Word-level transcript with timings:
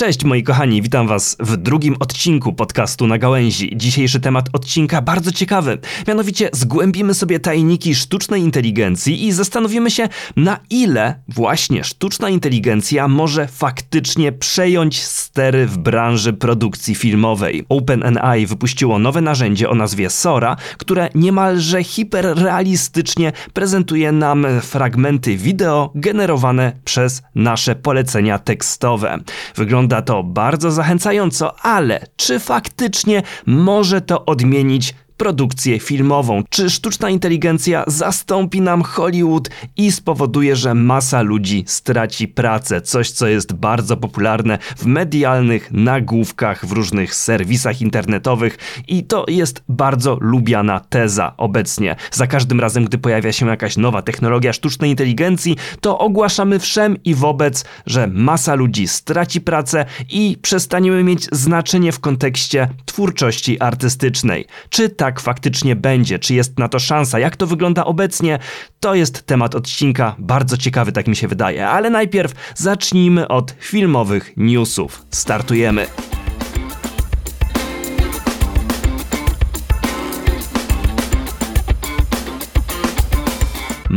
Cześć 0.00 0.24
moi 0.24 0.42
kochani, 0.42 0.82
witam 0.82 1.08
was 1.08 1.36
w 1.40 1.56
drugim 1.56 1.96
odcinku 2.00 2.52
podcastu 2.52 3.06
na 3.06 3.18
gałęzi. 3.18 3.72
Dzisiejszy 3.76 4.20
temat 4.20 4.48
odcinka 4.52 5.02
bardzo 5.02 5.32
ciekawy. 5.32 5.78
Mianowicie 6.08 6.50
zgłębimy 6.52 7.14
sobie 7.14 7.40
tajniki 7.40 7.94
sztucznej 7.94 8.42
inteligencji 8.42 9.26
i 9.26 9.32
zastanowimy 9.32 9.90
się 9.90 10.08
na 10.36 10.58
ile 10.70 11.22
właśnie 11.28 11.84
sztuczna 11.84 12.28
inteligencja 12.28 13.08
może 13.08 13.46
faktycznie 13.46 14.32
przejąć 14.32 15.02
stery 15.02 15.66
w 15.66 15.78
branży 15.78 16.32
produkcji 16.32 16.94
filmowej. 16.94 17.64
OpenAI 17.68 18.46
wypuściło 18.46 18.98
nowe 18.98 19.20
narzędzie 19.20 19.70
o 19.70 19.74
nazwie 19.74 20.10
Sora, 20.10 20.56
które 20.78 21.08
niemalże 21.14 21.84
hiperrealistycznie 21.84 23.32
prezentuje 23.52 24.12
nam 24.12 24.46
fragmenty 24.62 25.36
wideo 25.36 25.92
generowane 25.94 26.72
przez 26.84 27.22
nasze 27.34 27.74
polecenia 27.74 28.38
tekstowe. 28.38 29.18
Wygląda 29.56 29.89
Wygląda 29.90 30.06
to 30.06 30.22
bardzo 30.22 30.70
zachęcająco, 30.70 31.60
ale 31.60 32.06
czy 32.16 32.38
faktycznie 32.38 33.22
może 33.46 34.00
to 34.00 34.24
odmienić 34.24 34.94
produkcję 35.20 35.80
filmową. 35.80 36.42
Czy 36.50 36.70
sztuczna 36.70 37.10
inteligencja 37.10 37.84
zastąpi 37.86 38.60
nam 38.60 38.82
Hollywood 38.82 39.50
i 39.76 39.92
spowoduje, 39.92 40.56
że 40.56 40.74
masa 40.74 41.22
ludzi 41.22 41.64
straci 41.66 42.28
pracę? 42.28 42.80
Coś, 42.80 43.10
co 43.10 43.26
jest 43.26 43.52
bardzo 43.52 43.96
popularne 43.96 44.58
w 44.76 44.86
medialnych 44.86 45.72
nagłówkach, 45.72 46.66
w 46.66 46.72
różnych 46.72 47.14
serwisach 47.14 47.80
internetowych 47.80 48.58
i 48.88 49.04
to 49.04 49.24
jest 49.28 49.62
bardzo 49.68 50.18
lubiana 50.20 50.80
teza 50.80 51.34
obecnie. 51.36 51.96
Za 52.10 52.26
każdym 52.26 52.60
razem, 52.60 52.84
gdy 52.84 52.98
pojawia 52.98 53.32
się 53.32 53.46
jakaś 53.46 53.76
nowa 53.76 54.02
technologia 54.02 54.52
sztucznej 54.52 54.90
inteligencji, 54.90 55.56
to 55.80 55.98
ogłaszamy 55.98 56.58
wszem 56.58 56.96
i 57.04 57.14
wobec, 57.14 57.64
że 57.86 58.06
masa 58.06 58.54
ludzi 58.54 58.88
straci 58.88 59.40
pracę 59.40 59.84
i 60.10 60.36
przestaniemy 60.42 61.04
mieć 61.04 61.28
znaczenie 61.32 61.92
w 61.92 62.00
kontekście 62.00 62.68
twórczości 62.84 63.60
artystycznej. 63.60 64.46
Czy 64.70 64.88
tak 64.88 65.09
tak 65.10 65.20
faktycznie 65.20 65.76
będzie, 65.76 66.18
czy 66.18 66.34
jest 66.34 66.58
na 66.58 66.68
to 66.68 66.78
szansa, 66.78 67.18
jak 67.18 67.36
to 67.36 67.46
wygląda 67.46 67.84
obecnie, 67.84 68.38
to 68.80 68.94
jest 68.94 69.26
temat 69.26 69.54
odcinka 69.54 70.14
bardzo 70.18 70.56
ciekawy, 70.56 70.92
tak 70.92 71.06
mi 71.06 71.16
się 71.16 71.28
wydaje. 71.28 71.68
Ale 71.68 71.90
najpierw 71.90 72.32
zacznijmy 72.54 73.28
od 73.28 73.54
filmowych 73.60 74.32
newsów. 74.36 75.02
Startujemy. 75.10 75.86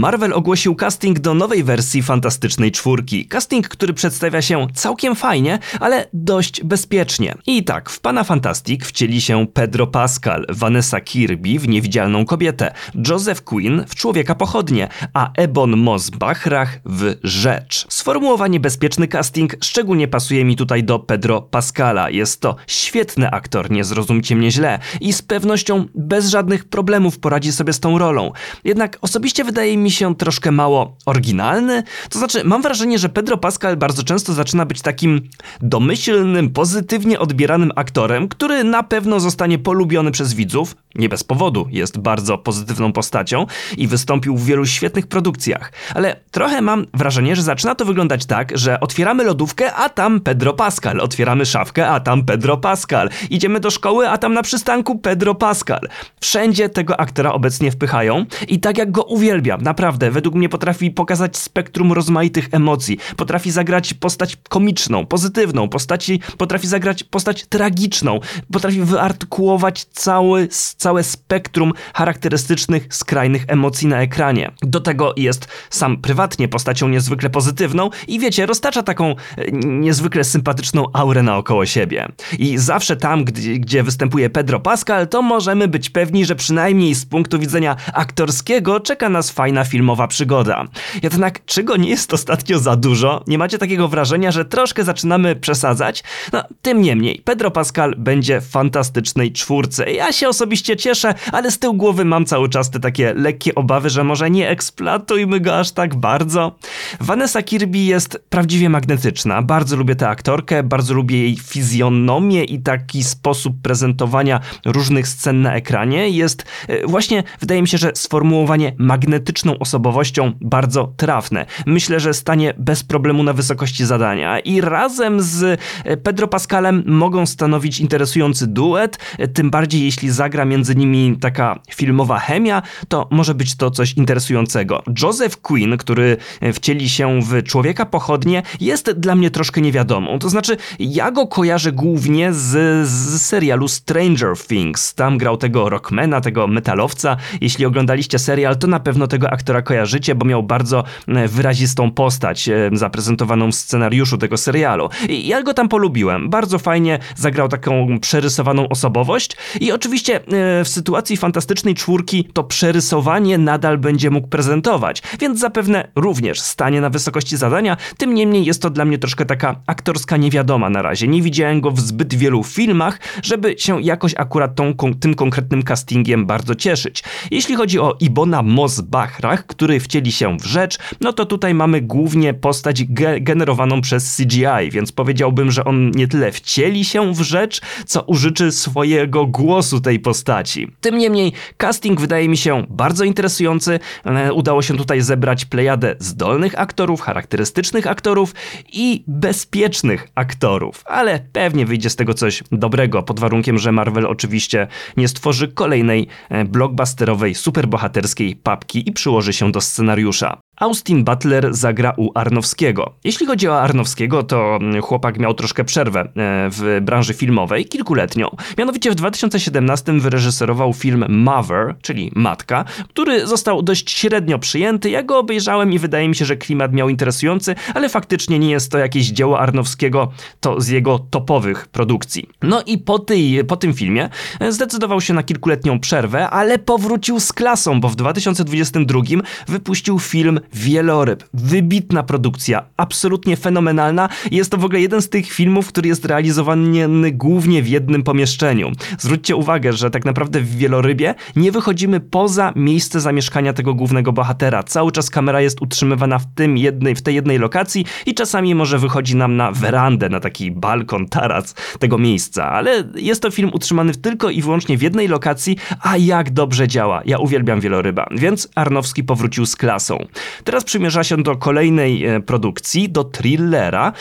Marvel 0.03 0.33
ogłosił 0.33 0.75
casting 0.75 1.19
do 1.19 1.33
nowej 1.33 1.63
wersji 1.63 2.03
Fantastycznej 2.03 2.71
Czwórki. 2.71 3.27
Casting, 3.27 3.67
który 3.67 3.93
przedstawia 3.93 4.41
się 4.41 4.67
całkiem 4.73 5.15
fajnie, 5.15 5.59
ale 5.79 6.07
dość 6.13 6.63
bezpiecznie. 6.63 7.35
I 7.47 7.63
tak, 7.63 7.89
w 7.89 7.99
Pana 7.99 8.23
Fantastic 8.23 8.85
wcieli 8.85 9.21
się 9.21 9.47
Pedro 9.53 9.87
Pascal, 9.87 10.45
Vanessa 10.49 11.01
Kirby 11.01 11.59
w 11.59 11.67
Niewidzialną 11.67 12.25
Kobietę, 12.25 12.73
Joseph 13.09 13.43
Quinn 13.43 13.83
w 13.87 13.95
Człowieka 13.95 14.35
Pochodnie, 14.35 14.89
a 15.13 15.31
Ebon 15.33 15.71
Moss-Bachrach 15.71 16.79
w 16.85 17.15
Rzecz. 17.23 17.85
Sformułowanie 17.89 18.59
bezpieczny 18.59 19.07
casting 19.07 19.55
szczególnie 19.63 20.07
pasuje 20.07 20.45
mi 20.45 20.55
tutaj 20.55 20.83
do 20.83 20.99
Pedro 20.99 21.41
Pascala. 21.41 22.09
Jest 22.09 22.41
to 22.41 22.55
świetny 22.67 23.31
aktor, 23.31 23.71
nie 23.71 23.83
zrozumcie 23.83 24.35
mnie 24.35 24.51
źle, 24.51 24.79
i 25.01 25.13
z 25.13 25.21
pewnością 25.21 25.85
bez 25.95 26.29
żadnych 26.29 26.65
problemów 26.65 27.19
poradzi 27.19 27.51
sobie 27.51 27.73
z 27.73 27.79
tą 27.79 27.97
rolą. 27.97 28.31
Jednak 28.63 28.97
osobiście 29.01 29.43
wydaje 29.43 29.77
mi 29.77 29.83
mi 29.83 29.91
się 29.94 30.16
troszkę 30.16 30.52
mało 30.52 30.97
oryginalny. 31.05 31.83
To 32.09 32.19
znaczy, 32.19 32.44
mam 32.44 32.61
wrażenie, 32.61 32.99
że 32.99 33.09
Pedro 33.09 33.38
Pascal 33.38 33.77
bardzo 33.77 34.03
często 34.03 34.33
zaczyna 34.33 34.66
być 34.66 34.81
takim 34.81 35.30
domyślnym, 35.61 36.49
pozytywnie 36.49 37.19
odbieranym 37.19 37.72
aktorem, 37.75 38.27
który 38.27 38.64
na 38.64 38.83
pewno 38.83 39.19
zostanie 39.19 39.59
polubiony 39.59 40.11
przez 40.11 40.33
widzów. 40.33 40.75
Nie 40.95 41.09
bez 41.09 41.23
powodu 41.23 41.67
jest 41.71 41.97
bardzo 41.97 42.38
pozytywną 42.38 42.94
postacią 42.94 43.45
i 43.77 43.88
wystąpił 43.88 44.37
w 44.37 44.45
wielu 44.45 44.65
świetnych 44.65 45.08
produkcjach. 45.08 45.71
Ale 45.95 46.15
trochę 46.31 46.61
mam 46.61 46.86
wrażenie, 46.93 47.36
że 47.36 47.42
zaczyna 47.42 47.75
to 47.75 47.86
wyglądać 47.86 48.25
tak, 48.25 48.58
że 48.58 48.80
otwieramy 48.80 49.23
lodówkę, 49.23 49.73
a 49.73 49.89
tam 49.89 50.20
Pedro 50.21 50.54
Pascal. 50.54 50.99
Otwieramy 50.99 51.45
szafkę, 51.45 51.89
a 51.89 51.99
tam 51.99 52.25
Pedro 52.25 52.58
Pascal. 52.58 53.10
Idziemy 53.30 53.60
do 53.60 53.71
szkoły, 53.71 54.10
a 54.10 54.17
tam 54.17 54.33
na 54.33 54.42
przystanku 54.42 54.99
Pedro 54.99 55.36
Pascal. 55.36 55.80
Wszędzie 56.21 56.70
tego 56.70 56.99
aktora 56.99 57.31
obecnie 57.31 57.71
wpychają 57.71 58.25
i 58.48 58.60
tak 58.60 58.77
jak 58.77 58.92
go 58.92 59.04
uwielbiam, 59.04 59.54
Naprawdę, 59.61 59.83
według 59.92 60.36
mnie 60.36 60.49
potrafi 60.49 60.92
pokazać 60.92 61.38
spektrum 61.38 61.92
rozmaitych 61.92 62.48
emocji. 62.52 62.98
Potrafi 63.17 63.52
zagrać 63.52 63.94
postać 63.94 64.38
komiczną, 64.49 65.05
pozytywną, 65.05 65.70
postaci, 65.70 66.20
potrafi 66.38 66.67
zagrać 66.67 67.04
postać 67.04 67.45
tragiczną. 67.45 68.20
Potrafi 68.52 68.82
wyartykułować 68.82 69.86
cały, 69.86 70.48
całe 70.77 71.04
spektrum 71.04 71.73
charakterystycznych, 71.93 72.88
skrajnych 72.89 73.45
emocji 73.48 73.88
na 73.88 74.02
ekranie. 74.02 74.52
Do 74.61 74.80
tego 74.80 75.14
jest 75.17 75.48
sam 75.70 75.98
prywatnie 75.98 76.48
postacią 76.48 76.89
niezwykle 76.89 77.30
pozytywną 77.30 77.89
i 78.08 78.20
wiecie, 78.20 78.45
roztacza 78.45 78.83
taką 78.83 79.10
e, 79.10 79.16
niezwykle 79.54 80.23
sympatyczną 80.23 80.86
aurę 80.93 81.23
naokoło 81.23 81.66
siebie. 81.66 82.08
I 82.39 82.58
zawsze 82.58 82.95
tam, 82.95 83.23
gdzie, 83.23 83.60
gdzie 83.60 83.83
występuje 83.83 84.30
Pedro 84.30 84.60
Pascal, 84.60 85.08
to 85.08 85.22
możemy 85.22 85.67
być 85.67 85.89
pewni, 85.89 86.26
że 86.26 86.36
przynajmniej 86.36 86.95
z 86.95 87.05
punktu 87.05 87.39
widzenia 87.39 87.76
aktorskiego 87.93 88.80
czeka 88.80 89.10
nas 89.10 89.30
fajna 89.30 89.62
filmowa 89.65 90.07
przygoda. 90.07 90.65
Jednak 91.03 91.45
czego 91.45 91.77
nie 91.77 91.89
jest 91.89 92.13
ostatnio 92.13 92.59
za 92.59 92.75
dużo? 92.75 93.23
Nie 93.27 93.37
macie 93.37 93.57
takiego 93.57 93.87
wrażenia, 93.87 94.31
że 94.31 94.45
troszkę 94.45 94.83
zaczynamy 94.83 95.35
przesadzać? 95.35 96.03
No, 96.33 96.43
tym 96.61 96.81
niemniej, 96.81 97.21
Pedro 97.25 97.51
Pascal 97.51 97.95
będzie 97.97 98.41
w 98.41 98.47
fantastycznej 98.49 99.31
czwórce. 99.31 99.91
Ja 99.91 100.11
się 100.11 100.29
osobiście 100.29 100.77
cieszę, 100.77 101.13
ale 101.31 101.51
z 101.51 101.59
tyłu 101.59 101.73
głowy 101.73 102.05
mam 102.05 102.25
cały 102.25 102.49
czas 102.49 102.71
te 102.71 102.79
takie 102.79 103.13
lekkie 103.13 103.55
obawy, 103.55 103.89
że 103.89 104.03
może 104.03 104.29
nie 104.29 104.49
eksploatujmy 104.49 105.39
go 105.39 105.59
aż 105.59 105.71
tak 105.71 105.95
bardzo. 105.95 106.55
Vanessa 106.99 107.41
Kirby 107.41 107.77
jest 107.77 108.23
prawdziwie 108.30 108.69
magnetyczna. 108.69 109.41
Bardzo 109.41 109.75
lubię 109.75 109.95
tę 109.95 110.09
aktorkę, 110.09 110.63
bardzo 110.63 110.93
lubię 110.93 111.21
jej 111.21 111.37
fizjonomię 111.37 112.43
i 112.43 112.59
taki 112.59 113.03
sposób 113.03 113.55
prezentowania 113.61 114.39
różnych 114.65 115.07
scen 115.07 115.41
na 115.41 115.55
ekranie. 115.55 116.09
Jest 116.09 116.45
e, 116.67 116.87
właśnie, 116.87 117.23
wydaje 117.39 117.61
mi 117.61 117.67
się, 117.67 117.77
że 117.77 117.91
sformułowanie 117.95 118.73
magnetyczną 118.77 119.52
osobowością 119.59 120.31
bardzo 120.41 120.93
trafne. 120.97 121.45
Myślę, 121.65 121.99
że 121.99 122.14
stanie 122.14 122.53
bez 122.58 122.83
problemu 122.83 123.23
na 123.23 123.33
wysokości 123.33 123.86
zadania 123.86 124.39
i 124.39 124.61
razem 124.61 125.21
z 125.21 125.59
e, 125.83 125.97
Pedro 125.97 126.27
Pascalem 126.27 126.83
mogą 126.86 127.25
stanowić 127.25 127.80
interesujący 127.80 128.47
duet, 128.47 129.00
e, 129.18 129.27
tym 129.27 129.50
bardziej 129.50 129.83
jeśli 129.83 130.09
zagra 130.09 130.45
między 130.45 130.75
nimi 130.75 131.18
taka 131.21 131.59
filmowa 131.75 132.19
chemia, 132.19 132.62
to 132.88 133.07
może 133.12 133.36
być 133.36 133.56
to 133.56 133.71
coś 133.71 133.94
interesującego. 133.94 134.83
Joseph 135.01 135.38
Quinn, 135.42 135.77
który 135.77 136.18
e, 136.42 136.53
wcieli 136.53 136.89
się 136.89 137.19
w 137.21 137.44
Człowieka 137.44 137.86
Pochodnie, 137.86 138.44
jest 138.62 138.92
dla 138.92 139.15
mnie 139.15 139.31
troszkę 139.31 139.62
niewiadomą. 139.62 140.19
To 140.19 140.30
znaczy, 140.30 140.57
ja 140.80 141.12
go 141.12 141.27
kojarzę 141.27 141.71
głównie 141.71 142.33
z, 142.33 142.88
z 142.88 143.21
serialu 143.21 143.68
Stranger 143.68 144.38
Things. 144.47 144.94
Tam 144.94 145.18
grał 145.18 145.38
tego 145.38 145.69
rockmana, 145.69 146.21
tego 146.21 146.47
metalowca. 146.47 147.18
Jeśli 147.42 147.65
oglądaliście 147.65 148.19
serial, 148.19 148.57
to 148.57 148.68
na 148.68 148.80
pewno 148.80 149.07
tego 149.07 149.30
aktora 149.30 149.43
aktora 149.44 149.62
kojarzycie, 149.62 150.15
bo 150.15 150.25
miał 150.25 150.44
bardzo 150.44 150.83
e, 151.07 151.27
wyrazistą 151.27 151.92
postać 151.92 152.50
e, 152.50 152.69
zaprezentowaną 152.74 153.51
w 153.51 153.56
scenariuszu 153.56 154.18
tego 154.18 154.38
serialu. 154.38 154.89
I 155.09 155.27
ja 155.27 155.44
go 155.44 155.54
tam 155.54 155.69
polubiłem. 155.69 156.30
Bardzo 156.30 156.59
fajnie 156.59 157.00
zagrał 157.15 157.48
taką 157.48 158.00
przerysowaną 158.00 158.69
osobowość 158.69 159.38
i 159.62 159.71
oczywiście 159.71 160.15
e, 160.15 160.63
w 160.63 160.68
sytuacji 160.68 161.18
fantastycznej 161.18 161.75
czwórki 161.75 162.30
to 162.33 162.44
przerysowanie 162.44 163.38
nadal 163.38 163.77
będzie 163.77 164.09
mógł 164.09 164.27
prezentować, 164.27 165.01
więc 165.19 165.39
zapewne 165.39 165.88
również 165.95 166.42
stanie 166.42 166.81
na 166.81 166.89
wysokości 166.89 167.38
zadania. 167.38 167.77
Tym 167.98 168.13
niemniej 168.13 168.45
jest 168.45 168.62
to 168.62 168.69
dla 168.69 168.86
mnie 168.86 168.98
troszkę 168.98 169.25
taka 169.25 169.56
aktorska 169.68 170.18
niewiadoma 170.18 170.69
na 170.69 170.81
razie. 170.81 171.07
Nie 171.07 171.21
widziałem 171.21 171.62
go 171.62 171.71
w 171.71 171.80
zbyt 171.80 172.13
wielu 172.16 172.44
filmach, 172.44 173.00
żeby 173.24 173.56
się 173.57 173.81
jakoś 173.81 174.13
akurat 174.18 174.56
tą, 174.56 174.74
tym 175.00 175.16
konkretnym 175.16 175.63
castingiem 175.63 176.25
bardzo 176.25 176.56
cieszyć. 176.56 177.04
Jeśli 177.31 177.56
chodzi 177.56 177.80
o 177.80 177.98
Ibona 178.00 178.42
Mosbachra, 178.44 179.32
który 179.38 179.80
wcieli 179.80 180.12
się 180.12 180.38
w 180.38 180.45
rzecz, 180.45 180.77
no 181.01 181.13
to 181.13 181.25
tutaj 181.25 181.53
mamy 181.53 181.81
głównie 181.81 182.33
postać 182.33 182.83
ge 182.83 183.19
generowaną 183.19 183.81
przez 183.81 184.15
CGI, 184.18 184.71
więc 184.71 184.91
powiedziałbym, 184.91 185.51
że 185.51 185.65
on 185.65 185.91
nie 185.91 186.07
tyle 186.07 186.31
wcieli 186.31 186.85
się 186.85 187.13
w 187.13 187.21
rzecz, 187.21 187.62
co 187.85 188.01
użyczy 188.01 188.51
swojego 188.51 189.25
głosu 189.25 189.81
tej 189.81 190.00
postaci. 190.00 190.68
Tym 190.81 190.97
niemniej, 190.97 191.31
casting 191.57 192.01
wydaje 192.01 192.30
mi 192.30 192.38
się 192.38 192.65
bardzo 192.69 193.03
interesujący. 193.03 193.80
E, 194.06 194.33
udało 194.33 194.62
się 194.62 194.77
tutaj 194.77 195.01
zebrać 195.01 195.45
plejadę 195.45 195.95
zdolnych 196.00 196.59
aktorów, 196.59 197.01
charakterystycznych 197.01 197.88
aktorów 197.88 198.33
i 198.74 199.03
bezpiecznych 199.07 200.07
aktorów, 200.15 200.83
ale 200.85 201.19
pewnie 201.33 201.65
wyjdzie 201.65 201.89
z 201.89 201.95
tego 201.95 202.13
coś 202.13 202.44
dobrego, 202.51 203.03
pod 203.03 203.19
warunkiem, 203.19 203.57
że 203.57 203.71
Marvel 203.71 204.06
oczywiście 204.06 204.68
nie 204.97 205.07
stworzy 205.07 205.47
kolejnej 205.47 206.07
e, 206.30 206.45
blockbusterowej, 206.45 207.35
superbohaterskiej 207.35 208.35
papki 208.35 208.89
i 208.89 208.91
przyłoży 208.91 209.23
się 209.31 209.52
do 209.52 209.62
scenariusza. 209.62 210.42
Austin 210.63 211.04
Butler 211.04 211.54
zagra 211.54 211.94
u 211.98 212.12
Arnowskiego. 212.15 212.94
Jeśli 213.04 213.25
chodzi 213.25 213.48
o 213.48 213.62
Arnowskiego, 213.62 214.24
to 214.24 214.60
chłopak 214.81 215.19
miał 215.19 215.33
troszkę 215.33 215.63
przerwę 215.63 216.01
e, 216.01 216.10
w 216.51 216.80
branży 216.81 217.13
filmowej, 217.13 217.65
kilkuletnią. 217.65 218.36
Mianowicie 218.57 218.92
w 218.92 218.95
2017 218.95 220.00
wyreżyserował 220.00 220.74
film 220.74 221.06
Mother, 221.10 221.75
czyli 221.81 222.12
Matka, 222.15 222.65
który 222.89 223.27
został 223.27 223.62
dość 223.62 223.92
średnio 223.92 224.39
przyjęty. 224.39 224.89
Ja 224.89 225.04
go 225.04 225.19
obejrzałem 225.19 225.74
i 225.74 225.80
wydaje 225.80 226.10
mi 226.10 226.15
się, 226.15 226.25
że 226.25 226.38
klimat 226.38 226.74
miał 226.74 226.89
interesujący, 226.89 227.56
ale 227.74 227.89
faktycznie 227.89 228.39
nie 228.39 228.51
jest 228.51 228.71
to 228.71 228.77
jakieś 228.77 229.07
dzieło 229.07 229.39
Arnowskiego, 229.39 230.12
to 230.39 230.62
z 230.62 230.68
jego 230.68 231.00
topowych 231.00 231.68
produkcji. 231.68 232.30
No 232.42 232.62
i 232.66 232.77
po, 232.77 233.00
tej, 233.00 233.45
po 233.45 233.57
tym 233.57 233.74
filmie 233.74 234.09
e, 234.39 234.51
zdecydował 234.51 235.01
się 235.01 235.13
na 235.13 235.24
kilkuletnią 235.24 235.80
przerwę, 235.80 236.30
ale 236.30 236.59
powrócił 236.59 237.19
z 237.19 237.33
klasą, 237.33 237.81
bo 237.81 237.89
w 237.89 237.95
2022 237.95 239.01
wypuścił 239.48 240.00
film 240.00 240.39
Wieloryb. 240.54 241.24
Wybitna 241.34 242.04
produkcja, 242.04 242.64
absolutnie 242.78 243.38
fenomenalna. 243.38 244.10
Jest 244.32 244.52
to 244.52 244.58
w 244.58 244.66
ogóle 244.66 244.82
jeden 244.82 245.02
z 245.02 245.10
tych 245.10 245.32
filmów, 245.32 245.68
który 245.68 245.88
jest 245.88 246.06
realizowany 246.06 247.12
głównie 247.12 247.64
w 247.64 247.68
jednym 247.68 248.04
pomieszczeniu. 248.04 248.72
Zwróćcie 248.98 249.36
uwagę, 249.36 249.74
że 249.74 249.90
tak 249.90 250.06
naprawdę 250.06 250.40
w 250.40 250.56
Wielorybie 250.56 251.16
nie 251.36 251.52
wychodzimy 251.52 252.00
poza 252.00 252.54
miejsce 252.56 253.02
zamieszkania 253.02 253.54
tego 253.54 253.74
głównego 253.74 254.14
bohatera. 254.14 254.64
Cały 254.64 254.92
czas 254.92 255.10
kamera 255.10 255.42
jest 255.42 255.62
utrzymywana 255.62 256.20
w, 256.20 256.26
tym 256.36 256.58
jednej, 256.58 256.96
w 256.96 257.02
tej 257.02 257.16
jednej 257.16 257.40
lokacji 257.40 257.86
i 258.06 258.14
czasami 258.14 258.56
może 258.56 258.80
wychodzi 258.80 259.16
nam 259.16 259.36
na 259.36 259.52
werandę, 259.52 260.10
na 260.10 260.20
taki 260.20 260.52
balkon, 260.52 261.08
taras 261.08 261.56
tego 261.80 261.98
miejsca, 261.98 262.50
ale 262.50 262.84
jest 262.96 263.22
to 263.22 263.32
film 263.32 263.50
utrzymany 263.54 263.96
tylko 263.96 264.30
i 264.30 264.42
wyłącznie 264.42 264.78
w 264.78 264.82
jednej 264.82 265.08
lokacji, 265.08 265.58
a 265.82 265.98
jak 265.98 266.30
dobrze 266.30 266.68
działa. 266.68 267.02
Ja 267.06 267.18
uwielbiam 267.18 267.60
Wieloryba, 267.60 268.08
więc 268.12 268.50
Arnowski 268.56 269.04
powrócił 269.04 269.46
z 269.46 269.56
klasą. 269.56 269.98
Teraz 270.44 270.63
przymierza 270.63 271.03
się 271.03 271.18
do 271.18 271.35
kolejnej 271.35 272.06
e, 272.06 272.19
produkcji, 272.19 272.89
do 272.89 273.03
thrillera, 273.03 273.94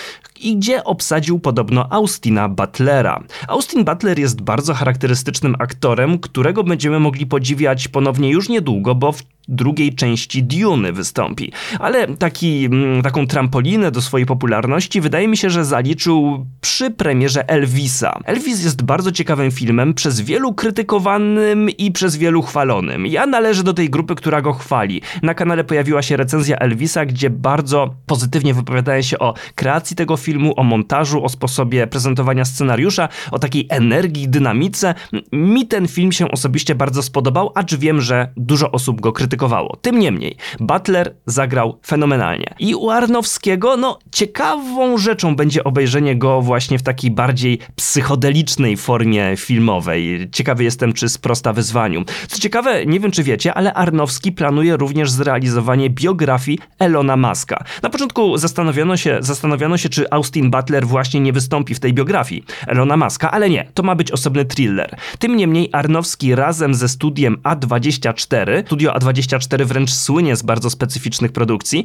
i 0.43 0.56
gdzie 0.56 0.85
obsadził 0.85 1.39
podobno 1.39 1.93
Austina 1.93 2.49
Butlera. 2.49 3.23
Austin 3.49 3.85
Butler 3.85 4.19
jest 4.19 4.41
bardzo 4.41 4.75
charakterystycznym 4.75 5.56
aktorem, 5.59 6.19
którego 6.19 6.65
będziemy 6.65 7.00
mogli 7.00 7.27
podziwiać 7.27 7.89
ponownie 7.89 8.31
już 8.31 8.49
niedługo, 8.49 8.94
bo 8.94 9.12
w 9.12 9.23
drugiej 9.49 9.94
części 9.94 10.43
Dune 10.43 10.93
wystąpi. 10.93 11.53
Ale 11.79 12.17
taki, 12.17 12.65
mm, 12.65 13.03
taką 13.03 13.27
trampolinę 13.27 13.91
do 13.91 14.03
swojej 14.03 14.27
popularności 14.27 15.00
wydaje 15.00 15.29
mi 15.29 15.37
się, 15.37 15.50
że 15.50 15.65
zaliczył 15.65 16.47
przy 16.61 16.91
premierze 16.91 17.49
Elvisa. 17.49 18.21
Elvis 18.25 18.65
jest 18.65 18.83
bardzo 18.83 19.12
ciekawym 19.12 19.50
filmem, 19.50 19.94
przez 19.94 20.21
wielu 20.21 20.55
krytykowanym 20.55 21.71
i 21.71 21.93
przez 21.93 22.17
wielu 22.17 22.43
chwalonym. 22.43 23.06
Ja 23.06 23.27
należę 23.27 23.62
do 23.62 23.75
tej 23.75 23.91
grupy, 23.91 24.15
która 24.15 24.43
go 24.43 24.53
chwali. 24.53 25.03
Na 25.23 25.35
kanale 25.35 25.65
pojawiła 25.65 26.03
się 26.03 26.17
recenzja 26.17 26.56
Elvisa, 26.56 27.06
gdzie 27.06 27.31
bardzo 27.31 27.94
pozytywnie 28.06 28.55
wypowiadają 28.55 29.03
się 29.03 29.19
o 29.19 29.35
kreacji 29.55 29.97
tego 29.97 30.17
filmu, 30.17 30.31
o 30.56 30.64
montażu, 30.64 31.25
o 31.25 31.29
sposobie 31.29 31.87
prezentowania 31.87 32.44
scenariusza, 32.44 33.08
o 33.31 33.38
takiej 33.38 33.67
energii, 33.70 34.29
dynamice. 34.29 34.94
Mi 35.32 35.67
ten 35.67 35.88
film 35.88 36.12
się 36.12 36.31
osobiście 36.31 36.75
bardzo 36.75 37.02
spodobał, 37.02 37.52
acz 37.55 37.75
wiem, 37.75 38.00
że 38.00 38.32
dużo 38.37 38.70
osób 38.70 39.00
go 39.00 39.12
krytykowało. 39.12 39.76
Tym 39.76 39.99
niemniej, 39.99 40.37
Butler 40.61 41.14
zagrał 41.26 41.79
fenomenalnie. 41.87 42.55
I 42.58 42.75
u 42.75 42.90
Arnowskiego, 42.90 43.76
no, 43.76 43.99
ciekawą 44.12 44.99
rzeczą 44.99 45.37
będzie 45.37 45.64
obejrzenie 45.64 46.17
go 46.17 46.43
właśnie 46.43 46.79
w 46.79 46.82
takiej 46.82 47.11
bardziej 47.11 47.58
psychodelicznej 47.76 48.76
formie 48.76 49.37
filmowej. 49.37 50.29
Ciekawy 50.32 50.64
jestem, 50.64 50.93
czy 50.93 51.08
sprosta 51.08 51.52
wyzwaniu. 51.52 52.05
Co 52.29 52.38
ciekawe, 52.38 52.87
nie 52.87 53.00
wiem, 53.00 53.11
czy 53.11 53.23
wiecie, 53.23 53.55
ale 53.55 53.75
Arnowski 53.75 54.32
planuje 54.32 54.76
również 54.76 55.11
zrealizowanie 55.11 55.90
biografii 55.90 56.58
Elona 56.79 57.17
Muska. 57.17 57.64
Na 57.82 57.90
początku 57.90 58.37
zastanowiono 58.37 58.96
się, 58.96 59.19
zastanawiano 59.20 59.76
się, 59.76 59.88
czy 59.88 60.11
Austin 60.23 60.51
Butler 60.51 60.87
właśnie 60.87 61.21
nie 61.21 61.33
wystąpi 61.33 61.75
w 61.75 61.81
tej 61.81 61.95
biografii 61.95 62.45
Elona 62.67 62.97
Muska, 62.97 63.31
ale 63.31 63.51
nie, 63.51 63.69
to 63.75 63.83
ma 63.83 63.95
być 63.95 64.11
osobny 64.11 64.45
thriller. 64.45 64.97
Tym 65.19 65.37
niemniej 65.37 65.69
Arnowski 65.73 66.35
razem 66.35 66.75
ze 66.75 66.89
studiem 66.89 67.37
A24, 67.45 68.67
studio 68.67 68.93
A24 68.93 69.33
24 69.33 69.65
wręcz 69.65 69.91
słynie 69.91 70.37
z 70.37 70.43
bardzo 70.43 70.71
specyficznych 70.71 71.33
produkcji. 71.33 71.85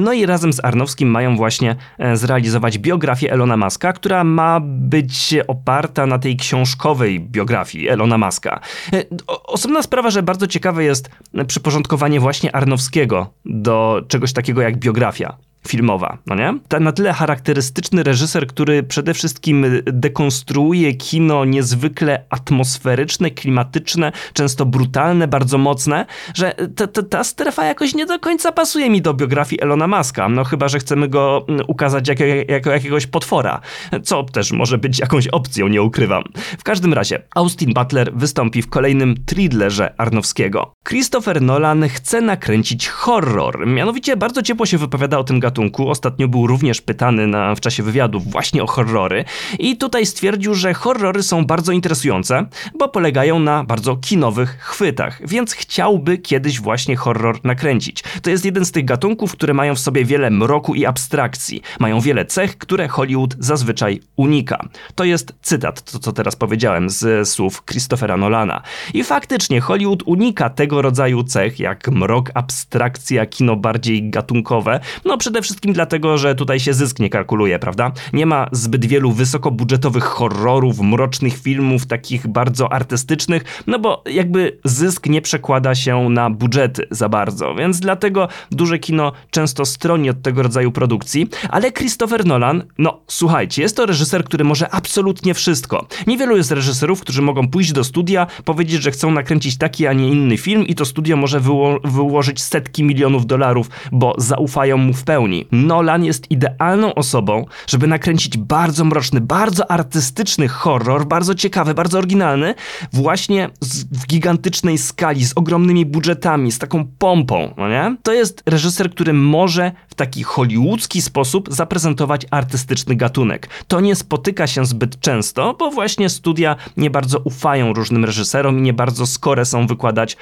No 0.00 0.12
i 0.12 0.26
razem 0.26 0.52
z 0.52 0.64
Arnowskim 0.64 1.10
mają 1.10 1.36
właśnie 1.36 1.76
e, 1.98 2.16
zrealizować 2.16 2.78
biografię 2.78 3.32
Elona 3.32 3.56
Muska, 3.56 3.92
która 3.92 4.24
ma 4.24 4.60
być 4.62 5.34
oparta 5.46 6.06
na 6.06 6.18
tej 6.18 6.36
książkowej 6.36 7.20
biografii 7.20 7.88
Elona 7.88 8.18
Muska. 8.18 8.60
E, 8.92 9.04
osobna 9.44 9.82
sprawa, 9.82 10.10
że 10.10 10.22
bardzo 10.22 10.46
ciekawe 10.46 10.84
jest 10.84 11.10
przyporządkowanie 11.46 12.20
właśnie 12.20 12.56
Arnowskiego 12.56 13.32
do 13.44 14.02
czegoś 14.08 14.32
takiego 14.32 14.62
jak 14.62 14.76
biografia 14.76 15.47
filmowa, 15.68 16.18
no 16.26 16.34
nie? 16.34 16.58
Ta 16.68 16.80
na 16.80 16.92
tyle 16.92 17.12
charakterystyczny 17.12 18.02
reżyser, 18.02 18.46
który 18.46 18.82
przede 18.82 19.14
wszystkim 19.14 19.66
dekonstruuje 19.84 20.94
kino 20.94 21.44
niezwykle 21.44 22.24
atmosferyczne, 22.30 23.30
klimatyczne, 23.30 24.12
często 24.32 24.66
brutalne, 24.66 25.28
bardzo 25.28 25.58
mocne, 25.58 26.06
że 26.34 26.54
ta, 26.76 26.86
ta, 26.86 27.02
ta 27.02 27.24
strefa 27.24 27.64
jakoś 27.64 27.94
nie 27.94 28.06
do 28.06 28.18
końca 28.18 28.52
pasuje 28.52 28.90
mi 28.90 29.02
do 29.02 29.14
biografii 29.14 29.62
Elona 29.62 29.86
Muska, 29.86 30.28
no 30.28 30.44
chyba, 30.44 30.68
że 30.68 30.78
chcemy 30.78 31.08
go 31.08 31.44
mm, 31.48 31.64
ukazać 31.66 32.08
jako, 32.08 32.24
jako 32.48 32.70
jakiegoś 32.70 33.06
potwora, 33.06 33.60
co 34.02 34.22
też 34.22 34.52
może 34.52 34.78
być 34.78 34.98
jakąś 34.98 35.28
opcją, 35.28 35.68
nie 35.68 35.82
ukrywam. 35.82 36.22
W 36.58 36.64
każdym 36.64 36.92
razie, 36.92 37.22
Austin 37.34 37.74
Butler 37.74 38.12
wystąpi 38.14 38.62
w 38.62 38.68
kolejnym 38.68 39.14
thrillerze 39.26 39.94
Arnowskiego. 40.00 40.72
Christopher 40.88 41.42
Nolan 41.42 41.88
chce 41.88 42.20
nakręcić 42.20 42.88
horror, 42.88 43.66
mianowicie 43.66 44.16
bardzo 44.16 44.42
ciepło 44.42 44.66
się 44.66 44.78
wypowiada 44.78 45.18
o 45.18 45.24
tym 45.24 45.40
gatunku. 45.40 45.57
Ostatnio 45.88 46.28
był 46.28 46.46
również 46.46 46.80
pytany 46.80 47.26
na, 47.26 47.54
w 47.54 47.60
czasie 47.60 47.82
wywiadów 47.82 48.30
właśnie 48.30 48.62
o 48.62 48.66
horrory 48.66 49.24
i 49.58 49.76
tutaj 49.76 50.06
stwierdził, 50.06 50.54
że 50.54 50.74
horrory 50.74 51.22
są 51.22 51.46
bardzo 51.46 51.72
interesujące, 51.72 52.46
bo 52.78 52.88
polegają 52.88 53.38
na 53.38 53.64
bardzo 53.64 53.96
kinowych 53.96 54.58
chwytach, 54.60 55.28
więc 55.28 55.52
chciałby 55.52 56.18
kiedyś 56.18 56.60
właśnie 56.60 56.96
horror 56.96 57.40
nakręcić. 57.44 58.02
To 58.22 58.30
jest 58.30 58.44
jeden 58.44 58.64
z 58.64 58.72
tych 58.72 58.84
gatunków, 58.84 59.32
które 59.32 59.54
mają 59.54 59.74
w 59.74 59.78
sobie 59.78 60.04
wiele 60.04 60.30
mroku 60.30 60.74
i 60.74 60.86
abstrakcji. 60.86 61.62
Mają 61.80 62.00
wiele 62.00 62.24
cech, 62.24 62.58
które 62.58 62.88
Hollywood 62.88 63.36
zazwyczaj 63.38 64.00
unika. 64.16 64.68
To 64.94 65.04
jest 65.04 65.34
cytat, 65.42 65.92
to 65.92 65.98
co 65.98 66.12
teraz 66.12 66.36
powiedziałem 66.36 66.90
z 66.90 67.28
słów 67.28 67.64
Christophera 67.64 68.16
Nolana. 68.16 68.62
I 68.94 69.04
faktycznie 69.04 69.60
Hollywood 69.60 70.02
unika 70.06 70.50
tego 70.50 70.82
rodzaju 70.82 71.24
cech, 71.24 71.60
jak 71.60 71.88
mrok, 71.88 72.30
abstrakcja, 72.34 73.26
kino 73.26 73.56
bardziej 73.56 74.10
gatunkowe. 74.10 74.80
No 75.04 75.18
przede 75.18 75.37
wszystkim 75.42 75.72
dlatego, 75.72 76.18
że 76.18 76.34
tutaj 76.34 76.60
się 76.60 76.74
zysk 76.74 76.98
nie 76.98 77.10
kalkuluje, 77.10 77.58
prawda? 77.58 77.92
Nie 78.12 78.26
ma 78.26 78.48
zbyt 78.52 78.86
wielu 78.86 79.12
wysokobudżetowych 79.12 80.04
horrorów, 80.04 80.80
mrocznych 80.80 81.38
filmów, 81.38 81.86
takich 81.86 82.26
bardzo 82.26 82.72
artystycznych, 82.72 83.62
no 83.66 83.78
bo 83.78 84.02
jakby 84.10 84.58
zysk 84.64 85.06
nie 85.06 85.22
przekłada 85.22 85.74
się 85.74 86.08
na 86.08 86.30
budżety 86.30 86.86
za 86.90 87.08
bardzo, 87.08 87.54
więc 87.54 87.80
dlatego 87.80 88.28
duże 88.50 88.78
kino 88.78 89.12
często 89.30 89.64
stroni 89.64 90.10
od 90.10 90.22
tego 90.22 90.42
rodzaju 90.42 90.72
produkcji, 90.72 91.28
ale 91.50 91.72
Christopher 91.72 92.26
Nolan, 92.26 92.62
no 92.78 93.00
słuchajcie, 93.06 93.62
jest 93.62 93.76
to 93.76 93.86
reżyser, 93.86 94.24
który 94.24 94.44
może 94.44 94.70
absolutnie 94.70 95.34
wszystko. 95.34 95.86
Niewielu 96.06 96.36
jest 96.36 96.50
reżyserów, 96.50 97.00
którzy 97.00 97.22
mogą 97.22 97.48
pójść 97.48 97.72
do 97.72 97.84
studia, 97.84 98.26
powiedzieć, 98.44 98.82
że 98.82 98.90
chcą 98.90 99.10
nakręcić 99.10 99.58
taki, 99.58 99.86
a 99.86 99.92
nie 99.92 100.08
inny 100.08 100.38
film 100.38 100.66
i 100.66 100.74
to 100.74 100.84
studio 100.84 101.16
może 101.16 101.40
wyło 101.40 101.80
wyłożyć 101.84 102.42
setki 102.42 102.84
milionów 102.84 103.26
dolarów, 103.26 103.70
bo 103.92 104.14
zaufają 104.18 104.76
mu 104.76 104.92
w 104.92 105.04
pełni 105.04 105.27
Nolan 105.52 106.04
jest 106.04 106.30
idealną 106.30 106.94
osobą, 106.94 107.44
żeby 107.66 107.86
nakręcić 107.86 108.38
bardzo 108.38 108.84
mroczny, 108.84 109.20
bardzo 109.20 109.70
artystyczny 109.70 110.48
horror, 110.48 111.06
bardzo 111.06 111.34
ciekawy, 111.34 111.74
bardzo 111.74 111.98
oryginalny, 111.98 112.54
właśnie 112.92 113.50
z, 113.60 113.84
w 113.84 114.06
gigantycznej 114.06 114.78
skali, 114.78 115.24
z 115.24 115.32
ogromnymi 115.36 115.86
budżetami, 115.86 116.52
z 116.52 116.58
taką 116.58 116.86
pompą, 116.98 117.54
no 117.56 117.68
nie? 117.68 117.96
To 118.02 118.12
jest 118.12 118.42
reżyser, 118.46 118.90
który 118.90 119.12
może 119.12 119.72
w 119.88 119.94
taki 119.94 120.22
hollywoodzki 120.22 121.02
sposób 121.02 121.48
zaprezentować 121.50 122.26
artystyczny 122.30 122.96
gatunek. 122.96 123.48
To 123.68 123.80
nie 123.80 123.96
spotyka 123.96 124.46
się 124.46 124.66
zbyt 124.66 125.00
często, 125.00 125.54
bo 125.58 125.70
właśnie 125.70 126.08
studia 126.08 126.56
nie 126.76 126.90
bardzo 126.90 127.18
ufają 127.18 127.72
różnym 127.72 128.04
reżyserom 128.04 128.58
i 128.58 128.62
nie 128.62 128.72
bardzo 128.72 129.06
skore 129.06 129.44
są 129.44 129.66
wykładać 129.66 130.16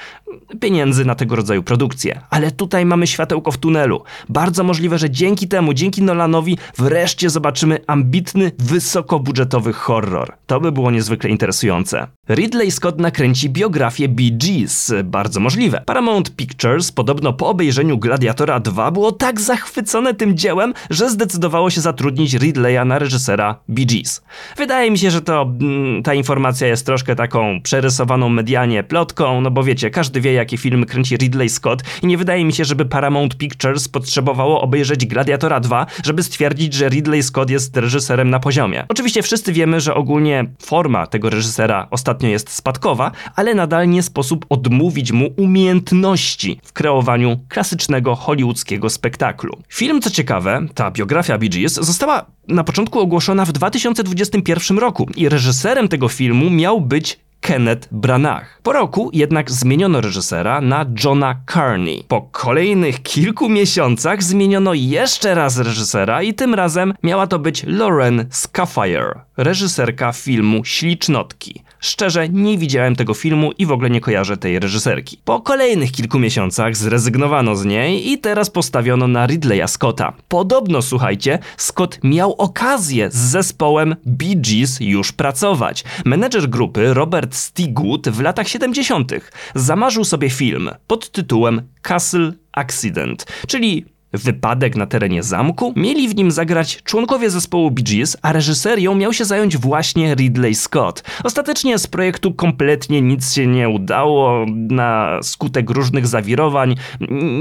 pieniędzy 0.61 1.05
na 1.05 1.15
tego 1.15 1.37
rodzaju 1.37 1.63
produkcje. 1.63 2.21
Ale 2.31 2.51
tutaj 2.51 2.87
mamy 2.87 3.07
światełko 3.07 3.53
w 3.53 3.59
tunelu. 3.59 4.03
Bardzo 4.29 4.65
możliwe, 4.65 4.96
że 4.99 5.11
dzięki 5.11 5.49
temu, 5.49 5.75
dzięki 5.75 6.03
Nolanowi 6.03 6.59
wreszcie 6.79 7.31
zobaczymy 7.31 7.79
ambitny, 7.87 8.53
wysokobudżetowy 8.59 9.73
horror. 9.73 10.33
To 10.47 10.61
by 10.61 10.73
było 10.73 10.91
niezwykle 10.91 11.31
interesujące. 11.31 12.07
Ridley 12.29 12.71
Scott 12.71 12.99
nakręci 12.99 13.51
biografię 13.51 14.09
Bee 14.09 14.33
Gees. 14.33 14.93
Bardzo 15.05 15.41
możliwe. 15.41 15.83
Paramount 15.87 16.37
Pictures 16.37 16.93
podobno 16.93 17.33
po 17.33 17.49
obejrzeniu 17.49 17.99
Gladiatora 17.99 18.61
2 18.61 18.91
było 18.91 19.13
tak 19.13 19.41
zachwycone 19.41 20.15
tym 20.15 20.37
dziełem, 20.37 20.75
że 20.91 21.11
zdecydowało 21.11 21.71
się 21.71 21.81
zatrudnić 21.81 22.35
Ridleya 22.35 22.87
na 22.87 22.99
reżysera 22.99 23.59
Bee 23.69 23.87
Gees. 23.87 24.23
Wydaje 24.57 24.91
mi 24.91 24.99
się, 24.99 25.11
że 25.11 25.23
to 25.23 25.43
mm, 25.61 26.03
ta 26.03 26.15
informacja 26.15 26.67
jest 26.67 26.87
troszkę 26.87 27.17
taką 27.17 27.61
przerysowaną 27.63 28.29
medialnie 28.29 28.83
plotką, 28.83 29.41
no 29.41 29.51
bo 29.51 29.65
wiecie, 29.65 29.91
każdy 29.91 30.21
wie 30.21 30.33
jakie 30.33 30.57
filmy 30.57 30.87
kręci 30.87 31.17
Ridley 31.17 31.49
Scott 31.49 31.83
i 32.03 32.07
nie 32.07 32.19
wydaje 32.19 32.45
mi 32.45 32.53
się, 32.53 32.65
żeby 32.65 32.85
Paramount 32.85 33.37
Pictures 33.37 33.89
potrzebowało 33.89 34.61
obejrzeć 34.61 34.86
Gladiatora 34.95 35.61
2, 35.61 35.87
żeby 36.05 36.23
stwierdzić, 36.23 36.75
że 36.75 36.89
Ridley 36.89 37.23
Scott 37.23 37.51
jest 37.51 37.77
reżyserem 37.77 38.31
na 38.31 38.41
poziomie. 38.41 38.85
Oczywiście 38.89 39.23
wszyscy 39.23 39.53
wiemy, 39.53 39.81
że 39.81 39.95
ogólnie 39.95 40.45
forma 40.63 41.07
tego 41.07 41.31
reżysera 41.31 41.87
ostatnio 41.91 42.29
jest 42.29 42.51
spadkowa, 42.51 43.11
ale 43.37 43.55
nadal 43.55 43.89
nie 43.89 44.03
sposób 44.03 44.47
odmówić 44.49 45.13
mu 45.13 45.31
umiejętności 45.37 46.61
w 46.63 46.73
kreowaniu 46.73 47.41
klasycznego 47.49 48.15
hollywoodzkiego 48.15 48.91
spektaklu. 48.91 49.57
Film, 49.69 50.03
co 50.03 50.11
ciekawe, 50.11 50.67
ta 50.75 50.91
biografia 50.91 51.39
Bee 51.39 51.49
Gees 51.49 51.75
została 51.75 52.27
na 52.49 52.65
początku 52.65 53.01
ogłoszona 53.01 53.45
w 53.45 53.53
2021 53.53 54.79
roku 54.79 55.09
i 55.17 55.29
reżyserem 55.29 55.89
tego 55.89 56.09
filmu 56.09 56.51
miał 56.51 56.81
być 56.81 57.26
Kenneth 57.47 57.89
Branagh. 57.93 58.61
Po 58.63 58.73
roku 58.73 59.11
jednak 59.13 59.51
zmieniono 59.51 60.01
reżysera 60.01 60.61
na 60.61 60.87
Johna 61.05 61.41
Carney. 61.53 62.05
Po 62.09 62.23
kolejnych 62.23 63.03
kilku 63.03 63.49
miesiącach 63.49 64.23
zmieniono 64.23 64.75
jeszcze 64.75 65.35
raz 65.35 65.59
reżysera 65.59 66.23
i 66.23 66.35
tym 66.35 66.55
razem 66.55 66.95
miała 67.03 67.27
to 67.27 67.39
być 67.39 67.65
Lauren 67.67 68.27
Scafire, 68.31 69.21
reżyserka 69.37 70.13
filmu 70.13 70.65
Ślicznotki. 70.65 71.63
Szczerze, 71.87 72.29
nie 72.29 72.59
widziałem 72.59 72.97
tego 72.97 73.15
filmu 73.15 73.53
i 73.59 73.67
w 73.67 73.73
ogóle 73.73 73.91
nie 73.91 74.01
kojarzę 74.01 74.37
tej 74.37 74.59
reżyserki. 74.59 75.19
Po 75.25 75.41
kolejnych 75.41 75.93
kilku 75.93 76.19
miesiącach 76.19 76.77
zrezygnowano 76.77 77.57
z 77.57 77.65
niej 77.65 78.13
i 78.13 78.19
teraz 78.19 78.51
postawiono 78.51 79.09
na 79.09 79.27
Ridleya 79.27 79.69
Scotta. 79.69 80.13
Podobno, 80.29 80.83
słuchajcie, 80.83 81.39
Scott 81.57 81.99
miał 82.05 82.35
okazję 82.39 83.11
z 83.11 83.17
zespołem 83.17 83.97
Bee 84.07 84.37
Gees 84.37 84.81
już 84.81 85.13
pracować. 85.13 85.85
Menedżer 86.05 86.49
grupy 86.49 86.95
Robert 86.95 87.35
Stigwood 87.35 88.09
w 88.09 88.21
latach 88.21 88.49
70. 88.49 89.13
zamarzył 89.55 90.05
sobie 90.05 90.31
film 90.31 90.71
pod 90.87 91.11
tytułem 91.11 91.63
Castle 91.83 92.33
Accident, 92.53 93.27
czyli 93.47 93.96
wypadek 94.17 94.77
na 94.77 94.87
terenie 94.87 95.23
zamku. 95.23 95.73
Mieli 95.77 96.09
w 96.09 96.17
nim 96.17 96.31
zagrać 96.31 96.83
członkowie 96.83 97.31
zespołu 97.31 97.71
Bee 97.71 97.83
Gees, 97.83 98.17
a 98.23 98.33
reżyserią 98.33 98.95
miał 98.95 99.13
się 99.13 99.25
zająć 99.25 99.57
właśnie 99.57 100.15
Ridley 100.15 100.55
Scott. 100.55 101.03
Ostatecznie 101.25 101.79
z 101.79 101.87
projektu 101.87 102.35
kompletnie 102.35 103.03
nic 103.03 103.35
się 103.35 103.47
nie 103.47 103.69
udało, 103.69 104.47
na 104.71 105.19
skutek 105.23 105.71
różnych 105.71 106.07
zawirowań 106.07 106.75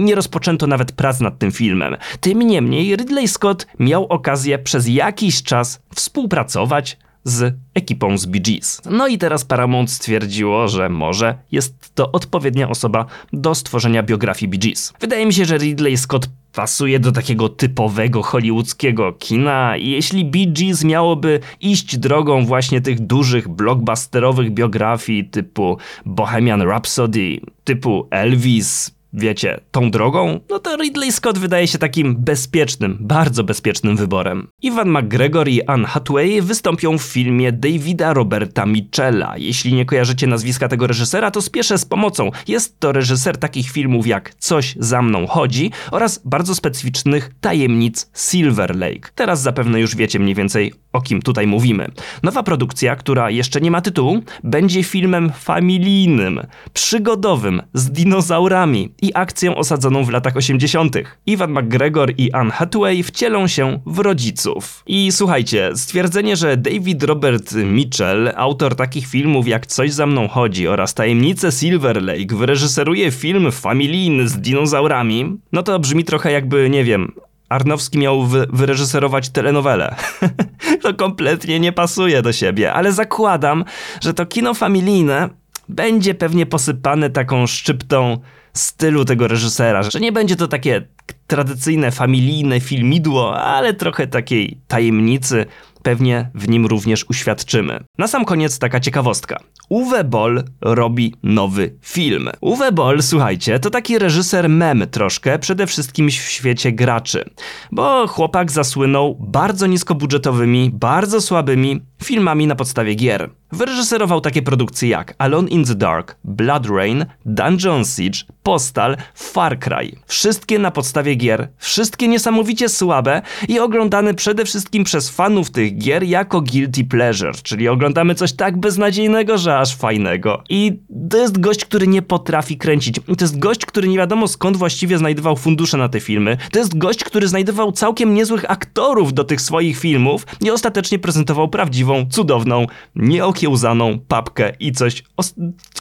nie 0.03 0.15
rozpoczęto 0.15 0.67
nawet 0.67 0.91
prac 0.91 1.19
nad 1.19 1.39
tym 1.39 1.51
filmem. 1.51 1.95
Tym 2.19 2.39
niemniej 2.39 2.95
Ridley 2.95 3.27
Scott 3.27 3.67
miał 3.79 4.05
okazję 4.05 4.59
przez 4.59 4.87
jakiś 4.87 5.43
czas 5.43 5.81
współpracować 5.95 6.97
z 7.25 7.55
ekipą 7.73 8.17
z 8.17 8.25
Bee 8.25 8.41
Gees. 8.41 8.81
No 8.89 9.07
i 9.07 9.17
teraz 9.17 9.45
Paramount 9.45 9.91
stwierdziło, 9.91 10.67
że 10.67 10.89
może 10.89 11.37
jest 11.51 11.95
to 11.95 12.11
odpowiednia 12.11 12.69
osoba 12.69 13.05
do 13.33 13.55
stworzenia 13.55 14.03
biografii 14.03 14.49
Bee 14.49 14.59
Gees. 14.59 14.93
Wydaje 14.99 15.25
mi 15.25 15.33
się, 15.33 15.45
że 15.45 15.57
Ridley 15.57 15.97
Scott 15.97 16.29
pasuje 16.53 16.99
do 16.99 17.11
takiego 17.11 17.49
typowego 17.49 18.23
hollywoodzkiego 18.23 19.13
kina 19.13 19.77
i 19.77 19.89
jeśli 19.89 20.25
Bee 20.25 20.47
Gees 20.47 20.83
miałoby 20.83 21.39
iść 21.61 21.97
drogą 21.97 22.45
właśnie 22.45 22.81
tych 22.81 22.99
dużych 22.99 23.47
blockbusterowych 23.47 24.51
biografii 24.51 25.29
typu 25.29 25.77
Bohemian 26.05 26.61
Rhapsody, 26.61 27.41
typu 27.63 28.07
Elvis, 28.11 28.95
wiecie, 29.15 29.59
tą 29.71 29.91
drogą, 29.91 30.39
no 30.49 30.59
to 30.59 30.77
Ridley 30.77 31.11
Scott 31.11 31.37
wydaje 31.37 31.67
się 31.67 31.77
takim 31.77 32.15
bezpiecznym, 32.15 32.97
bardzo 32.99 33.43
bezpiecznym 33.43 33.97
wyborem. 33.97 34.47
Ivan 34.61 34.89
McGregor 34.89 35.47
i 35.49 35.63
Anne 35.63 35.87
Hathaway 35.87 36.41
wystąpią 36.41 36.97
w 36.97 37.01
filmie 37.01 37.51
Davida 37.51 38.13
Roberta 38.13 38.65
Mitchella. 38.65 39.37
Jeśli 39.37 39.73
nie 39.73 39.85
kojarzycie 39.85 40.27
nazwiska 40.27 40.67
tego 40.67 40.87
reżysera, 40.87 41.31
to 41.31 41.41
spieszę 41.41 41.77
z 41.77 41.85
pomocą. 41.85 42.31
Jest 42.47 42.79
to 42.79 42.91
reżyser 42.91 43.37
takich 43.37 43.69
filmów 43.69 44.07
jak 44.07 44.35
Coś 44.35 44.75
za 44.79 45.01
mną 45.01 45.27
chodzi 45.27 45.71
oraz 45.91 46.21
bardzo 46.25 46.55
specyficznych 46.55 47.31
tajemnic 47.41 48.09
Silver 48.13 48.75
Lake. 48.75 49.09
Teraz 49.15 49.41
zapewne 49.41 49.79
już 49.79 49.95
wiecie 49.95 50.19
mniej 50.19 50.35
więcej 50.35 50.73
o 50.95 51.01
kim 51.01 51.21
tutaj 51.21 51.47
mówimy. 51.47 51.87
Nowa 52.23 52.43
produkcja, 52.43 52.95
która 52.95 53.29
jeszcze 53.29 53.61
nie 53.61 53.71
ma 53.71 53.81
tytułu, 53.81 54.21
będzie 54.43 54.83
filmem 54.83 55.31
familijnym, 55.39 56.41
przygodowym, 56.73 57.61
z 57.73 57.91
dinozaurami 57.91 58.89
i 59.01 59.11
akcją 59.13 59.55
osadzoną 59.55 60.03
w 60.03 60.09
latach 60.09 60.37
80. 60.37 60.95
Ivan 61.25 61.51
McGregor 61.51 62.13
i 62.17 62.31
Anne 62.31 62.51
Hathaway 62.51 63.03
wcielą 63.03 63.47
się 63.47 63.79
w 63.85 63.99
rodziców. 63.99 64.83
I 64.87 65.11
słuchajcie, 65.11 65.69
stwierdzenie, 65.75 66.35
że 66.35 66.57
David 66.57 67.03
Robert 67.03 67.53
Mitchell, 67.53 68.31
autor 68.35 68.75
takich 68.75 69.07
filmów 69.07 69.47
jak 69.47 69.65
Coś 69.67 69.93
za 69.93 70.05
mną 70.05 70.27
chodzi 70.27 70.67
oraz 70.67 70.93
Tajemnice 70.93 71.51
Silver 71.51 72.03
Lake, 72.03 72.35
wyreżyseruje 72.35 73.11
film 73.11 73.51
familijny 73.51 74.27
z 74.27 74.37
dinozaurami, 74.37 75.37
no 75.51 75.63
to 75.63 75.79
brzmi 75.79 76.03
trochę 76.03 76.31
jakby, 76.31 76.69
nie 76.69 76.83
wiem, 76.83 77.11
Arnowski 77.49 77.97
miał 77.97 78.23
wy 78.23 78.47
wyreżyserować 78.53 79.29
telenowelę. 79.29 79.95
to 80.83 80.93
kompletnie 80.93 81.59
nie 81.59 81.71
pasuje 81.71 82.21
do 82.21 82.33
siebie, 82.33 82.73
ale 82.73 82.91
zakładam, 82.91 83.65
że 84.01 84.13
to 84.13 84.25
kino 84.25 84.53
familijne 84.53 85.29
będzie 85.69 86.15
pewnie 86.15 86.45
posypane 86.45 87.09
taką 87.09 87.47
szczyptą 87.47 88.17
stylu 88.53 89.05
tego 89.05 89.27
reżysera, 89.27 89.83
że 89.83 89.99
nie 89.99 90.11
będzie 90.11 90.35
to 90.35 90.47
takie 90.47 90.87
tradycyjne, 91.27 91.91
familijne 91.91 92.59
filmidło, 92.59 93.41
ale 93.41 93.73
trochę 93.73 94.07
takiej 94.07 94.57
tajemnicy 94.67 95.45
pewnie 95.85 96.29
w 96.35 96.49
nim 96.49 96.65
również 96.65 97.05
uświadczymy. 97.09 97.83
Na 97.97 98.07
sam 98.07 98.25
koniec 98.25 98.59
taka 98.59 98.79
ciekawostka. 98.79 99.39
Uwe 99.69 100.03
Boll 100.03 100.43
robi 100.61 101.13
nowy 101.23 101.75
film. 101.81 102.29
Uwe 102.41 102.71
Boll, 102.71 103.01
słuchajcie, 103.01 103.59
to 103.59 103.69
taki 103.69 103.99
reżyser 103.99 104.49
mem 104.49 104.87
troszkę, 104.91 105.39
przede 105.39 105.67
wszystkim 105.67 106.09
w 106.09 106.13
świecie 106.13 106.71
graczy. 106.71 107.29
Bo 107.71 108.07
chłopak 108.07 108.51
zasłynął 108.51 109.17
bardzo 109.19 109.67
niskobudżetowymi, 109.67 110.71
bardzo 110.73 111.21
słabymi 111.21 111.81
filmami 112.03 112.47
na 112.47 112.55
podstawie 112.55 112.95
gier. 112.95 113.29
Wyreżyserował 113.51 114.21
takie 114.21 114.41
produkcje 114.41 114.89
jak 114.89 115.15
Alone 115.17 115.49
in 115.49 115.65
the 115.65 115.75
Dark, 115.75 116.17
Blood 116.23 116.65
Rain, 116.69 117.05
Dungeon 117.25 117.85
Siege, 117.85 118.19
Postal, 118.43 118.97
Far 119.15 119.59
Cry. 119.59 119.91
Wszystkie 120.05 120.59
na 120.59 120.71
podstawie 120.71 121.15
gier, 121.15 121.47
wszystkie 121.57 122.07
niesamowicie 122.07 122.69
słabe 122.69 123.21
i 123.47 123.59
oglądane 123.59 124.13
przede 124.13 124.45
wszystkim 124.45 124.83
przez 124.83 125.09
fanów 125.09 125.51
tych 125.51 125.74
gier 125.77 126.03
jako 126.03 126.41
guilty 126.41 126.83
pleasure, 126.83 127.33
czyli 127.43 127.67
oglądamy 127.67 128.15
coś 128.15 128.33
tak 128.33 128.57
beznadziejnego, 128.57 129.37
że 129.37 129.57
aż 129.57 129.75
fajnego. 129.75 130.43
I 130.49 130.79
to 131.09 131.17
jest 131.17 131.39
gość, 131.39 131.65
który 131.65 131.87
nie 131.87 132.01
potrafi 132.01 132.57
kręcić. 132.57 132.95
To 132.95 133.25
jest 133.25 133.39
gość, 133.39 133.65
który 133.65 133.87
nie 133.87 133.97
wiadomo 133.97 134.27
skąd 134.27 134.57
właściwie 134.57 134.97
znajdował 134.97 135.35
fundusze 135.35 135.77
na 135.77 135.89
te 135.89 135.99
filmy. 135.99 136.37
To 136.51 136.59
jest 136.59 136.77
gość, 136.77 137.03
który 137.03 137.27
znajdował 137.27 137.71
całkiem 137.71 138.13
niezłych 138.13 138.51
aktorów 138.51 139.13
do 139.13 139.23
tych 139.23 139.41
swoich 139.41 139.79
filmów 139.79 140.25
i 140.41 140.51
ostatecznie 140.51 140.99
prezentował 140.99 141.49
prawdziwą, 141.49 142.05
cudowną, 142.09 142.67
nieokiełzaną 142.95 143.99
papkę 144.07 144.53
i 144.59 144.71
coś 144.71 145.03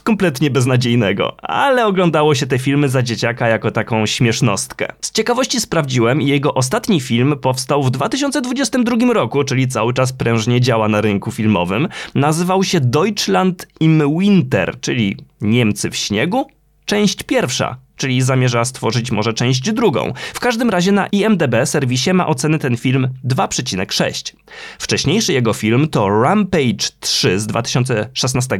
kompletnie 0.03 0.49
beznadziejnego. 0.49 1.35
Ale 1.41 1.85
oglądało 1.85 2.35
się 2.35 2.47
te 2.47 2.59
filmy 2.59 2.89
za 2.89 3.03
dzieciaka 3.03 3.47
jako 3.47 3.71
taką 3.71 4.05
śmiesznostkę. 4.05 4.87
Z 5.01 5.11
ciekawości 5.11 5.59
sprawdziłem 5.59 6.21
i 6.21 6.27
jego 6.27 6.53
ostatni 6.53 7.01
film 7.01 7.35
powstał 7.41 7.83
w 7.83 7.91
2022 7.91 9.13
roku, 9.13 9.43
czyli 9.43 9.67
cały 9.67 9.84
czas 9.93 10.13
prężnie 10.13 10.61
działa 10.61 10.87
na 10.87 11.01
rynku 11.01 11.31
filmowym. 11.31 11.87
Nazywał 12.15 12.63
się 12.63 12.79
Deutschland 12.79 13.67
im 13.79 14.19
Winter, 14.19 14.79
czyli 14.81 15.17
Niemcy 15.41 15.89
w 15.89 15.95
śniegu. 15.95 16.47
Część 16.85 17.23
pierwsza, 17.23 17.77
czyli 17.95 18.21
zamierza 18.21 18.65
stworzyć 18.65 19.11
może 19.11 19.33
część 19.33 19.71
drugą. 19.71 20.13
W 20.33 20.39
każdym 20.39 20.69
razie 20.69 20.91
na 20.91 21.07
IMDb 21.07 21.65
serwisie 21.65 22.13
ma 22.13 22.27
oceny 22.27 22.59
ten 22.59 22.77
film 22.77 23.07
2,6. 23.27 24.33
Wcześniejszy 24.79 25.33
jego 25.33 25.53
film 25.53 25.87
to 25.87 26.21
Rampage 26.21 26.89
3 26.99 27.39
z 27.39 27.47
2016 27.47 28.59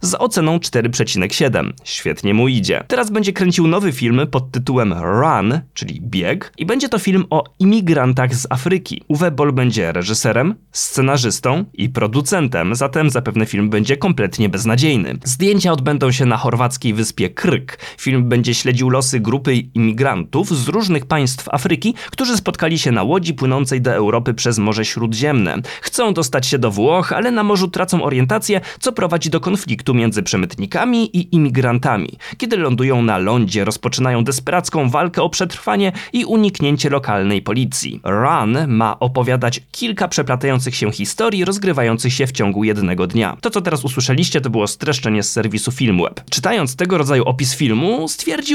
z 0.00 0.14
oceną 0.14 0.58
4,7. 0.58 1.72
Świetnie 1.84 2.34
mu 2.34 2.48
idzie. 2.48 2.84
Teraz 2.88 3.10
będzie 3.10 3.32
kręcił 3.32 3.66
nowy 3.66 3.92
film 3.92 4.20
pod 4.30 4.50
tytułem 4.50 4.92
Run, 4.92 5.60
czyli 5.74 6.00
bieg 6.00 6.52
i 6.58 6.66
będzie 6.66 6.88
to 6.88 6.98
film 6.98 7.24
o 7.30 7.44
imigrantach 7.58 8.34
z 8.34 8.46
Afryki. 8.50 9.02
Uwe 9.08 9.30
Boll 9.30 9.52
będzie 9.52 9.92
reżyserem, 9.92 10.54
scenarzystą 10.72 11.64
i 11.74 11.88
producentem, 11.88 12.74
zatem 12.74 13.10
zapewne 13.10 13.46
film 13.46 13.70
będzie 13.70 13.96
kompletnie 13.96 14.48
beznadziejny. 14.48 15.18
Zdjęcia 15.24 15.72
odbędą 15.72 16.12
się 16.12 16.26
na 16.26 16.36
chorwackiej 16.36 16.94
wyspie 16.94 17.30
Kryk. 17.30 17.78
Film 17.98 18.28
będzie 18.28 18.54
śledzić 18.54 18.73
śledził 18.74 18.90
losy 18.90 19.20
grupy 19.20 19.54
imigrantów 19.54 20.58
z 20.58 20.68
różnych 20.68 21.06
państw 21.06 21.48
Afryki, 21.48 21.94
którzy 22.10 22.36
spotkali 22.36 22.78
się 22.78 22.92
na 22.92 23.02
łodzi 23.02 23.34
płynącej 23.34 23.80
do 23.80 23.94
Europy 23.94 24.34
przez 24.34 24.58
Morze 24.58 24.84
Śródziemne. 24.84 25.56
Chcą 25.80 26.14
dostać 26.14 26.46
się 26.46 26.58
do 26.58 26.70
Włoch, 26.70 27.12
ale 27.12 27.30
na 27.30 27.42
morzu 27.42 27.68
tracą 27.68 28.04
orientację, 28.04 28.60
co 28.80 28.92
prowadzi 28.92 29.30
do 29.30 29.40
konfliktu 29.40 29.94
między 29.94 30.22
przemytnikami 30.22 31.16
i 31.16 31.34
imigrantami. 31.34 32.08
Kiedy 32.36 32.56
lądują 32.56 33.02
na 33.02 33.18
lądzie, 33.18 33.64
rozpoczynają 33.64 34.24
desperacką 34.24 34.90
walkę 34.90 35.22
o 35.22 35.28
przetrwanie 35.28 35.92
i 36.12 36.24
uniknięcie 36.24 36.90
lokalnej 36.90 37.42
policji. 37.42 38.00
Run 38.04 38.58
ma 38.68 38.98
opowiadać 39.00 39.60
kilka 39.72 40.08
przeplatających 40.08 40.76
się 40.76 40.92
historii 40.92 41.44
rozgrywających 41.44 42.12
się 42.12 42.26
w 42.26 42.32
ciągu 42.32 42.64
jednego 42.64 43.06
dnia. 43.06 43.36
To, 43.40 43.50
co 43.50 43.60
teraz 43.60 43.84
usłyszeliście, 43.84 44.40
to 44.40 44.50
było 44.50 44.66
streszczenie 44.66 45.22
z 45.22 45.32
serwisu 45.32 45.72
Filmweb. 45.72 46.20
Czytając 46.30 46.76
tego 46.76 46.98
rodzaju 46.98 47.24
opis 47.24 47.54
filmu, 47.54 48.08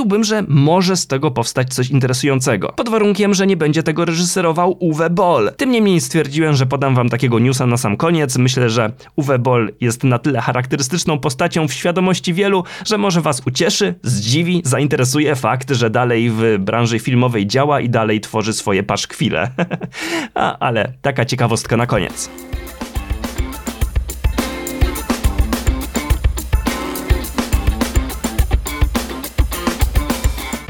stwierdziłbym, 0.09 0.23
że 0.23 0.43
może 0.47 0.97
z 0.97 1.07
tego 1.07 1.31
powstać 1.31 1.73
coś 1.73 1.89
interesującego. 1.89 2.73
Pod 2.75 2.89
warunkiem, 2.89 3.33
że 3.33 3.47
nie 3.47 3.57
będzie 3.57 3.83
tego 3.83 4.05
reżyserował 4.05 4.77
Uwe 4.79 5.09
Boll. 5.09 5.51
Tym 5.57 5.71
niemniej 5.71 6.01
stwierdziłem, 6.01 6.55
że 6.55 6.65
podam 6.65 6.95
wam 6.95 7.09
takiego 7.09 7.39
newsa 7.39 7.65
na 7.65 7.77
sam 7.77 7.97
koniec. 7.97 8.37
Myślę, 8.37 8.69
że 8.69 8.91
Uwe 9.15 9.39
Boll 9.39 9.71
jest 9.81 10.03
na 10.03 10.19
tyle 10.19 10.41
charakterystyczną 10.41 11.19
postacią 11.19 11.67
w 11.67 11.73
świadomości 11.73 12.33
wielu, 12.33 12.63
że 12.85 12.97
może 12.97 13.21
was 13.21 13.41
ucieszy, 13.47 13.95
zdziwi, 14.03 14.61
zainteresuje 14.65 15.35
fakt, 15.35 15.71
że 15.71 15.89
dalej 15.89 16.29
w 16.29 16.57
branży 16.59 16.99
filmowej 16.99 17.47
działa 17.47 17.81
i 17.81 17.89
dalej 17.89 18.21
tworzy 18.21 18.53
swoje 18.53 18.83
paszkwile. 18.83 19.51
A, 20.33 20.57
ale 20.59 20.93
taka 21.01 21.25
ciekawostka 21.25 21.77
na 21.77 21.85
koniec. 21.85 22.29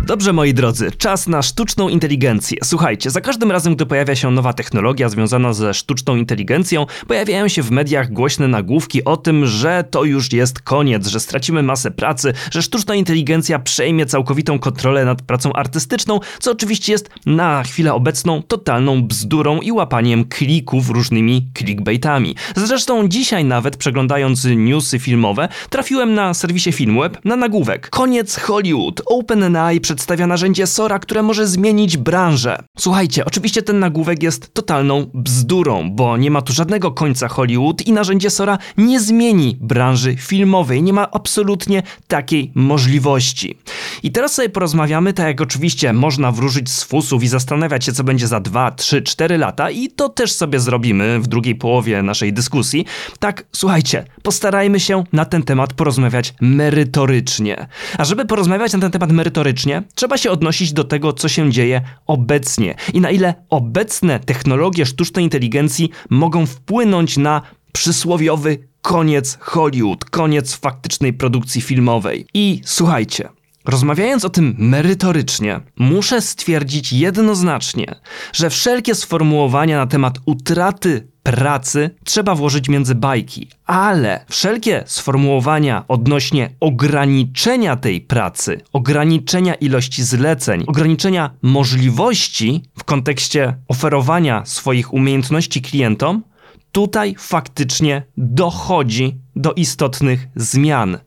Dobrze, 0.09 0.33
moi 0.33 0.53
drodzy, 0.53 0.91
czas 0.97 1.27
na 1.27 1.41
sztuczną 1.41 1.89
inteligencję. 1.89 2.57
Słuchajcie, 2.63 3.09
za 3.09 3.21
każdym 3.21 3.51
razem, 3.51 3.75
gdy 3.75 3.85
pojawia 3.85 4.15
się 4.15 4.31
nowa 4.31 4.53
technologia 4.53 5.09
związana 5.09 5.53
ze 5.53 5.73
sztuczną 5.73 6.15
inteligencją, 6.15 6.85
pojawiają 7.07 7.47
się 7.47 7.63
w 7.63 7.71
mediach 7.71 8.11
głośne 8.11 8.47
nagłówki 8.47 9.03
o 9.03 9.17
tym, 9.17 9.45
że 9.45 9.83
to 9.91 10.03
już 10.03 10.33
jest 10.33 10.61
koniec, 10.61 11.07
że 11.07 11.19
stracimy 11.19 11.63
masę 11.63 11.91
pracy, 11.91 12.33
że 12.51 12.61
sztuczna 12.61 12.95
inteligencja 12.95 13.59
przejmie 13.59 14.05
całkowitą 14.05 14.59
kontrolę 14.59 15.05
nad 15.05 15.21
pracą 15.21 15.53
artystyczną, 15.53 16.19
co 16.39 16.51
oczywiście 16.51 16.91
jest 16.91 17.09
na 17.25 17.63
chwilę 17.63 17.93
obecną 17.93 18.43
totalną 18.43 19.03
bzdurą 19.03 19.61
i 19.61 19.71
łapaniem 19.71 20.25
klików 20.25 20.89
różnymi 20.89 21.47
clickbaitami. 21.57 22.35
Zresztą 22.55 23.07
dzisiaj 23.07 23.45
nawet 23.45 23.77
przeglądając 23.77 24.45
newsy 24.55 24.99
filmowe, 24.99 25.49
trafiłem 25.69 26.13
na 26.13 26.33
serwisie 26.33 26.71
Filmweb 26.71 27.25
na 27.25 27.35
nagłówek. 27.35 27.89
Koniec 27.89 28.35
Hollywood. 28.35 29.01
OpenAI 29.05 29.79
przed 29.79 29.98
przedstawia 29.99 30.27
narzędzie 30.27 30.67
Sora, 30.67 30.99
które 30.99 31.23
może 31.23 31.47
zmienić 31.47 31.97
branżę. 31.97 32.63
Słuchajcie, 32.77 33.25
oczywiście 33.25 33.61
ten 33.61 33.79
nagłówek 33.79 34.23
jest 34.23 34.53
totalną 34.53 35.11
bzdurą, 35.13 35.91
bo 35.91 36.17
nie 36.17 36.31
ma 36.31 36.41
tu 36.41 36.53
żadnego 36.53 36.91
końca 36.91 37.27
Hollywood 37.27 37.81
i 37.81 37.91
narzędzie 37.91 38.29
Sora 38.29 38.57
nie 38.77 38.99
zmieni 38.99 39.57
branży 39.61 40.15
filmowej. 40.17 40.83
Nie 40.83 40.93
ma 40.93 41.11
absolutnie 41.11 41.83
takiej 42.07 42.51
możliwości. 42.55 43.57
I 44.03 44.11
teraz 44.11 44.33
sobie 44.33 44.49
porozmawiamy, 44.49 45.13
tak 45.13 45.27
jak 45.27 45.41
oczywiście 45.41 45.93
można 45.93 46.31
wróżyć 46.31 46.69
z 46.69 46.83
fusów 46.83 47.23
i 47.23 47.27
zastanawiać 47.27 47.85
się, 47.85 47.91
co 47.91 48.03
będzie 48.03 48.27
za 48.27 48.39
2, 48.39 48.71
3, 48.71 49.01
4 49.01 49.37
lata 49.37 49.69
i 49.69 49.87
to 49.87 50.09
też 50.09 50.31
sobie 50.31 50.59
zrobimy 50.59 51.19
w 51.19 51.27
drugiej 51.27 51.55
połowie 51.55 52.03
naszej 52.03 52.33
dyskusji. 52.33 52.85
Tak, 53.19 53.45
słuchajcie, 53.51 54.05
postarajmy 54.23 54.79
się 54.79 55.03
na 55.13 55.25
ten 55.25 55.43
temat 55.43 55.73
porozmawiać 55.73 56.33
merytorycznie. 56.41 57.67
A 57.97 58.05
żeby 58.05 58.25
porozmawiać 58.25 58.73
na 58.73 58.79
ten 58.79 58.91
temat 58.91 59.11
merytorycznie, 59.11 59.83
trzeba 59.95 60.17
się 60.17 60.31
odnosić 60.31 60.73
do 60.73 60.83
tego, 60.83 61.13
co 61.13 61.29
się 61.29 61.51
dzieje 61.51 61.81
obecnie 62.07 62.75
i 62.93 63.01
na 63.01 63.11
ile 63.11 63.33
obecne 63.49 64.19
technologie 64.19 64.85
sztucznej 64.85 65.23
inteligencji 65.25 65.89
mogą 66.09 66.45
wpłynąć 66.45 67.17
na 67.17 67.41
przysłowiowy 67.71 68.67
koniec 68.81 69.37
Hollywood, 69.41 70.05
koniec 70.05 70.55
faktycznej 70.55 71.13
produkcji 71.13 71.61
filmowej. 71.61 72.25
I 72.33 72.61
słuchajcie, 72.65 73.29
Rozmawiając 73.65 74.25
o 74.25 74.29
tym 74.29 74.55
merytorycznie, 74.57 75.59
muszę 75.77 76.21
stwierdzić 76.21 76.93
jednoznacznie, 76.93 77.95
że 78.33 78.49
wszelkie 78.49 78.95
sformułowania 78.95 79.77
na 79.77 79.87
temat 79.87 80.19
utraty 80.25 81.07
pracy 81.31 81.89
trzeba 82.03 82.35
włożyć 82.35 82.69
między 82.69 82.95
bajki, 82.95 83.47
ale 83.65 84.25
wszelkie 84.29 84.83
sformułowania 84.85 85.83
odnośnie 85.87 86.49
ograniczenia 86.59 87.75
tej 87.75 88.01
pracy, 88.01 88.61
ograniczenia 88.73 89.53
ilości 89.53 90.03
zleceń, 90.03 90.63
ograniczenia 90.67 91.29
możliwości 91.41 92.63
w 92.77 92.83
kontekście 92.83 93.55
oferowania 93.67 94.45
swoich 94.45 94.93
umiejętności 94.93 95.61
klientom, 95.61 96.23
tutaj 96.71 97.15
faktycznie 97.19 98.03
dochodzi 98.17 99.15
do 99.35 99.53
istotnych 99.53 100.27
zmian. 100.35 100.97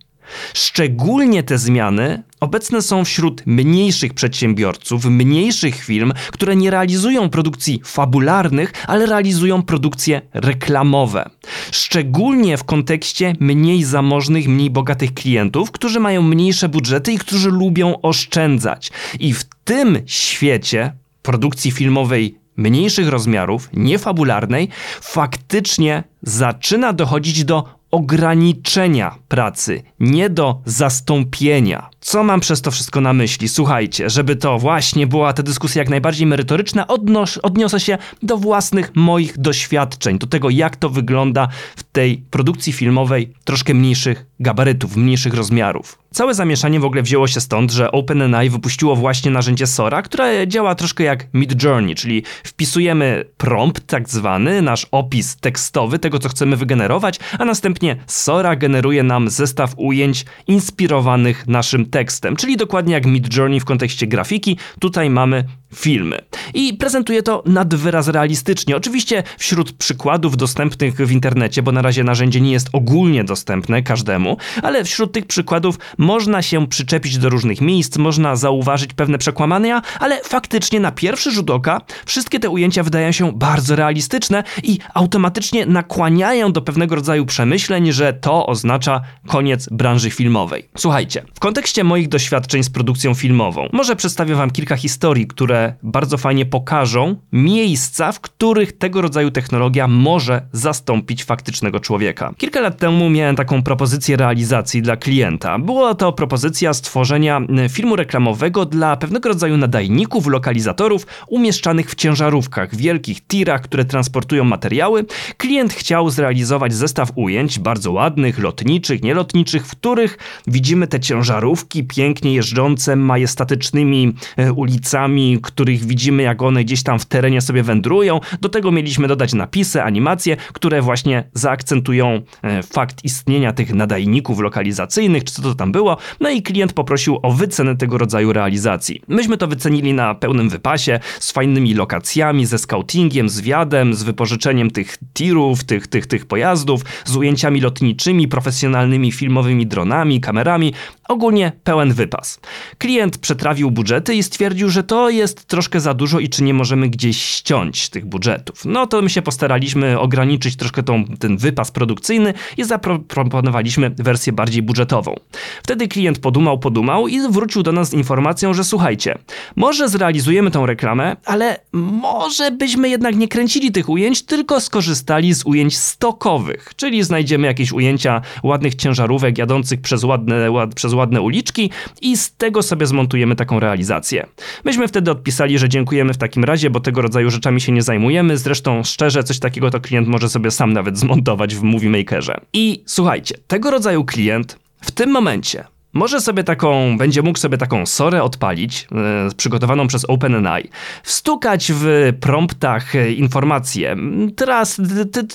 Szczególnie 0.54 1.42
te 1.42 1.58
zmiany 1.58 2.22
obecne 2.40 2.82
są 2.82 3.04
wśród 3.04 3.42
mniejszych 3.46 4.14
przedsiębiorców, 4.14 5.04
mniejszych 5.04 5.84
firm, 5.84 6.12
które 6.32 6.56
nie 6.56 6.70
realizują 6.70 7.30
produkcji 7.30 7.80
fabularnych, 7.84 8.72
ale 8.86 9.06
realizują 9.06 9.62
produkcje 9.62 10.20
reklamowe. 10.34 11.30
Szczególnie 11.70 12.56
w 12.56 12.64
kontekście 12.64 13.34
mniej 13.40 13.84
zamożnych, 13.84 14.48
mniej 14.48 14.70
bogatych 14.70 15.14
klientów, 15.14 15.70
którzy 15.70 16.00
mają 16.00 16.22
mniejsze 16.22 16.68
budżety 16.68 17.12
i 17.12 17.18
którzy 17.18 17.50
lubią 17.50 18.00
oszczędzać. 18.00 18.90
I 19.20 19.34
w 19.34 19.44
tym 19.64 19.98
świecie 20.06 20.92
produkcji 21.22 21.70
filmowej 21.70 22.38
mniejszych 22.56 23.08
rozmiarów, 23.08 23.68
niefabularnej, 23.72 24.68
faktycznie 25.00 26.04
zaczyna 26.22 26.92
dochodzić 26.92 27.44
do 27.44 27.81
ograniczenia 27.92 29.14
pracy, 29.28 29.82
nie 30.00 30.30
do 30.30 30.60
zastąpienia. 30.64 31.91
Co 32.04 32.22
mam 32.22 32.40
przez 32.40 32.62
to 32.62 32.70
wszystko 32.70 33.00
na 33.00 33.12
myśli? 33.12 33.48
Słuchajcie, 33.48 34.10
żeby 34.10 34.36
to 34.36 34.58
właśnie 34.58 35.06
była 35.06 35.32
ta 35.32 35.42
dyskusja 35.42 35.80
jak 35.80 35.88
najbardziej 35.88 36.26
merytoryczna, 36.26 36.86
odnos- 36.86 37.38
odniosę 37.42 37.80
się 37.80 37.98
do 38.22 38.36
własnych 38.36 38.90
moich 38.94 39.38
doświadczeń, 39.38 40.18
do 40.18 40.26
tego 40.26 40.50
jak 40.50 40.76
to 40.76 40.88
wygląda 40.88 41.48
w 41.76 41.82
tej 41.82 42.22
produkcji 42.30 42.72
filmowej 42.72 43.32
troszkę 43.44 43.74
mniejszych 43.74 44.26
gabarytów, 44.40 44.96
mniejszych 44.96 45.34
rozmiarów. 45.34 45.98
Całe 46.12 46.34
zamieszanie 46.34 46.80
w 46.80 46.84
ogóle 46.84 47.02
wzięło 47.02 47.26
się 47.26 47.40
stąd, 47.40 47.70
że 47.70 47.92
OpenAI 47.92 48.50
wypuściło 48.50 48.96
właśnie 48.96 49.30
narzędzie 49.30 49.66
Sora, 49.66 50.02
które 50.02 50.48
działa 50.48 50.74
troszkę 50.74 51.04
jak 51.04 51.26
Midjourney, 51.34 51.94
czyli 51.94 52.22
wpisujemy 52.44 53.24
prompt 53.36 53.86
tak 53.86 54.08
zwany, 54.08 54.62
nasz 54.62 54.86
opis 54.90 55.36
tekstowy 55.36 55.98
tego, 55.98 56.18
co 56.18 56.28
chcemy 56.28 56.56
wygenerować, 56.56 57.18
a 57.38 57.44
następnie 57.44 57.96
Sora 58.06 58.56
generuje 58.56 59.02
nam 59.02 59.30
zestaw 59.30 59.74
ujęć 59.76 60.24
inspirowanych 60.46 61.46
naszym 61.46 61.86
tekstem, 61.92 62.36
czyli 62.36 62.56
dokładnie 62.56 62.94
jak 62.94 63.06
Midjourney 63.06 63.60
w 63.60 63.64
kontekście 63.64 64.06
grafiki, 64.06 64.58
tutaj 64.80 65.10
mamy 65.10 65.44
filmy. 65.74 66.18
I 66.54 66.74
prezentuje 66.74 67.22
to 67.22 67.42
nad 67.46 67.74
wyraz 67.74 68.08
realistycznie. 68.08 68.76
Oczywiście 68.76 69.22
wśród 69.38 69.72
przykładów 69.72 70.36
dostępnych 70.36 70.94
w 70.94 71.12
internecie, 71.12 71.62
bo 71.62 71.72
na 71.72 71.82
razie 71.82 72.04
narzędzie 72.04 72.40
nie 72.40 72.52
jest 72.52 72.68
ogólnie 72.72 73.24
dostępne 73.24 73.82
każdemu, 73.82 74.36
ale 74.62 74.84
wśród 74.84 75.12
tych 75.12 75.26
przykładów 75.26 75.78
można 75.98 76.42
się 76.42 76.66
przyczepić 76.66 77.18
do 77.18 77.28
różnych 77.28 77.60
miejsc, 77.60 77.96
można 77.96 78.36
zauważyć 78.36 78.94
pewne 78.94 79.18
przekłamania, 79.18 79.82
ale 80.00 80.20
faktycznie 80.24 80.80
na 80.80 80.92
pierwszy 80.92 81.30
rzut 81.30 81.50
oka 81.50 81.80
wszystkie 82.06 82.40
te 82.40 82.50
ujęcia 82.50 82.82
wydają 82.82 83.12
się 83.12 83.32
bardzo 83.32 83.76
realistyczne 83.76 84.44
i 84.62 84.78
automatycznie 84.94 85.66
nakłaniają 85.66 86.52
do 86.52 86.62
pewnego 86.62 86.94
rodzaju 86.94 87.26
przemyśleń, 87.26 87.92
że 87.92 88.12
to 88.12 88.46
oznacza 88.46 89.00
koniec 89.26 89.68
branży 89.68 90.10
filmowej. 90.10 90.68
Słuchajcie, 90.78 91.24
w 91.34 91.40
kontekście 91.40 91.84
moich 91.84 92.08
doświadczeń 92.08 92.64
z 92.64 92.70
produkcją 92.70 93.14
filmową, 93.14 93.68
może 93.72 93.96
przedstawię 93.96 94.34
wam 94.34 94.50
kilka 94.50 94.76
historii, 94.76 95.26
które 95.26 95.61
bardzo 95.82 96.18
fajnie 96.18 96.46
pokażą 96.46 97.16
miejsca, 97.32 98.12
w 98.12 98.20
których 98.20 98.78
tego 98.78 99.00
rodzaju 99.00 99.30
technologia 99.30 99.88
może 99.88 100.42
zastąpić 100.52 101.24
faktycznego 101.24 101.80
człowieka. 101.80 102.32
Kilka 102.38 102.60
lat 102.60 102.78
temu 102.78 103.10
miałem 103.10 103.36
taką 103.36 103.62
propozycję 103.62 104.16
realizacji 104.16 104.82
dla 104.82 104.96
klienta. 104.96 105.58
Była 105.58 105.94
to 105.94 106.12
propozycja 106.12 106.74
stworzenia 106.74 107.40
filmu 107.68 107.96
reklamowego 107.96 108.64
dla 108.64 108.96
pewnego 108.96 109.28
rodzaju 109.28 109.56
nadajników, 109.56 110.26
lokalizatorów 110.26 111.06
umieszczanych 111.28 111.90
w 111.90 111.94
ciężarówkach, 111.94 112.76
wielkich 112.76 113.26
tirach, 113.26 113.62
które 113.62 113.84
transportują 113.84 114.44
materiały. 114.44 115.04
Klient 115.36 115.72
chciał 115.72 116.10
zrealizować 116.10 116.74
zestaw 116.74 117.12
ujęć, 117.14 117.58
bardzo 117.58 117.92
ładnych, 117.92 118.38
lotniczych, 118.38 119.02
nielotniczych, 119.02 119.66
w 119.66 119.70
których 119.70 120.18
widzimy 120.46 120.86
te 120.86 121.00
ciężarówki 121.00 121.84
pięknie 121.84 122.34
jeżdżące 122.34 122.96
majestatycznymi 122.96 124.14
e, 124.36 124.52
ulicami, 124.52 125.38
których 125.52 125.84
widzimy, 125.84 126.22
jak 126.22 126.42
one 126.42 126.64
gdzieś 126.64 126.82
tam 126.82 126.98
w 126.98 127.06
terenie 127.06 127.40
sobie 127.40 127.62
wędrują. 127.62 128.20
Do 128.40 128.48
tego 128.48 128.72
mieliśmy 128.72 129.08
dodać 129.08 129.34
napisy, 129.34 129.82
animacje, 129.82 130.36
które 130.52 130.82
właśnie 130.82 131.24
zaakcentują 131.34 132.22
e, 132.42 132.62
fakt 132.62 133.04
istnienia 133.04 133.52
tych 133.52 133.74
nadajników 133.74 134.38
lokalizacyjnych, 134.40 135.24
czy 135.24 135.34
co 135.34 135.42
to 135.42 135.54
tam 135.54 135.72
było. 135.72 135.96
No 136.20 136.30
i 136.30 136.42
klient 136.42 136.72
poprosił 136.72 137.18
o 137.22 137.32
wycenę 137.32 137.76
tego 137.76 137.98
rodzaju 137.98 138.32
realizacji. 138.32 139.02
Myśmy 139.08 139.36
to 139.36 139.48
wycenili 139.48 139.94
na 139.94 140.14
pełnym 140.14 140.48
wypasie, 140.48 141.00
z 141.20 141.32
fajnymi 141.32 141.74
lokacjami, 141.74 142.46
ze 142.46 142.58
scoutingiem, 142.58 143.28
z 143.28 143.40
wiadem, 143.40 143.94
z 143.94 144.02
wypożyczeniem 144.02 144.70
tych 144.70 144.98
tirów, 145.14 145.64
tych, 145.64 145.86
tych, 145.86 146.06
tych 146.06 146.26
pojazdów, 146.26 146.84
z 147.04 147.16
ujęciami 147.16 147.60
lotniczymi, 147.60 148.28
profesjonalnymi 148.28 149.12
filmowymi 149.12 149.66
dronami, 149.66 150.20
kamerami, 150.20 150.72
ogólnie 151.08 151.52
pełen 151.64 151.92
wypas. 151.92 152.40
Klient 152.78 153.18
przetrawił 153.18 153.70
budżety 153.70 154.14
i 154.14 154.22
stwierdził, 154.22 154.70
że 154.70 154.82
to 154.82 155.10
jest 155.10 155.41
troszkę 155.46 155.80
za 155.80 155.94
dużo 155.94 156.18
i 156.18 156.28
czy 156.28 156.42
nie 156.42 156.54
możemy 156.54 156.88
gdzieś 156.88 157.22
ściąć 157.22 157.88
tych 157.88 158.06
budżetów. 158.06 158.64
No 158.64 158.86
to 158.86 159.02
my 159.02 159.10
się 159.10 159.22
postaraliśmy 159.22 160.00
ograniczyć 160.00 160.56
troszkę 160.56 160.82
tą, 160.82 161.04
ten 161.04 161.36
wypas 161.36 161.70
produkcyjny 161.70 162.34
i 162.56 162.64
zaproponowaliśmy 162.64 163.90
wersję 163.90 164.32
bardziej 164.32 164.62
budżetową. 164.62 165.14
Wtedy 165.62 165.88
klient 165.88 166.18
podumał, 166.18 166.58
podumał 166.58 167.08
i 167.08 167.20
wrócił 167.30 167.62
do 167.62 167.72
nas 167.72 167.90
z 167.90 167.92
informacją, 167.92 168.54
że 168.54 168.64
słuchajcie, 168.64 169.18
może 169.56 169.88
zrealizujemy 169.88 170.50
tą 170.50 170.66
reklamę, 170.66 171.16
ale 171.24 171.60
może 171.72 172.50
byśmy 172.50 172.88
jednak 172.88 173.16
nie 173.16 173.28
kręcili 173.28 173.72
tych 173.72 173.88
ujęć, 173.88 174.22
tylko 174.22 174.60
skorzystali 174.60 175.34
z 175.34 175.46
ujęć 175.46 175.78
stokowych, 175.78 176.72
czyli 176.76 177.02
znajdziemy 177.02 177.46
jakieś 177.46 177.72
ujęcia 177.72 178.20
ładnych 178.42 178.74
ciężarówek 178.74 179.38
jadących 179.38 179.80
przez 179.80 180.04
ładne, 180.04 180.50
ład, 180.50 180.74
przez 180.74 180.92
ładne 180.92 181.20
uliczki 181.20 181.70
i 182.02 182.16
z 182.16 182.36
tego 182.36 182.62
sobie 182.62 182.86
zmontujemy 182.86 183.36
taką 183.36 183.60
realizację. 183.60 184.26
Myśmy 184.64 184.88
wtedy 184.88 185.10
odpisali, 185.10 185.31
że 185.58 185.68
dziękujemy 185.68 186.14
w 186.14 186.18
takim 186.18 186.44
razie, 186.44 186.70
bo 186.70 186.80
tego 186.80 187.02
rodzaju 187.02 187.30
rzeczami 187.30 187.60
się 187.60 187.72
nie 187.72 187.82
zajmujemy. 187.82 188.38
Zresztą 188.38 188.84
szczerze, 188.84 189.24
coś 189.24 189.38
takiego 189.38 189.70
to 189.70 189.80
klient 189.80 190.08
może 190.08 190.28
sobie 190.28 190.50
sam 190.50 190.72
nawet 190.72 190.98
zmontować 190.98 191.54
w 191.54 191.62
Movie 191.62 191.90
Makerze. 191.90 192.40
I 192.52 192.82
słuchajcie, 192.86 193.34
tego 193.46 193.70
rodzaju 193.70 194.04
klient 194.04 194.58
w 194.80 194.90
tym 194.90 195.10
momencie 195.10 195.64
może 195.92 196.20
sobie 196.20 196.44
taką, 196.44 196.98
będzie 196.98 197.22
mógł 197.22 197.38
sobie 197.38 197.58
taką 197.58 197.86
sorę 197.86 198.22
odpalić, 198.22 198.86
e, 198.92 199.34
przygotowaną 199.36 199.86
przez 199.86 200.04
OpenAI, 200.04 200.68
wstukać 201.02 201.72
w 201.74 202.12
promptach 202.20 202.96
e, 202.96 203.12
informacje, 203.12 203.96
teraz 204.36 204.80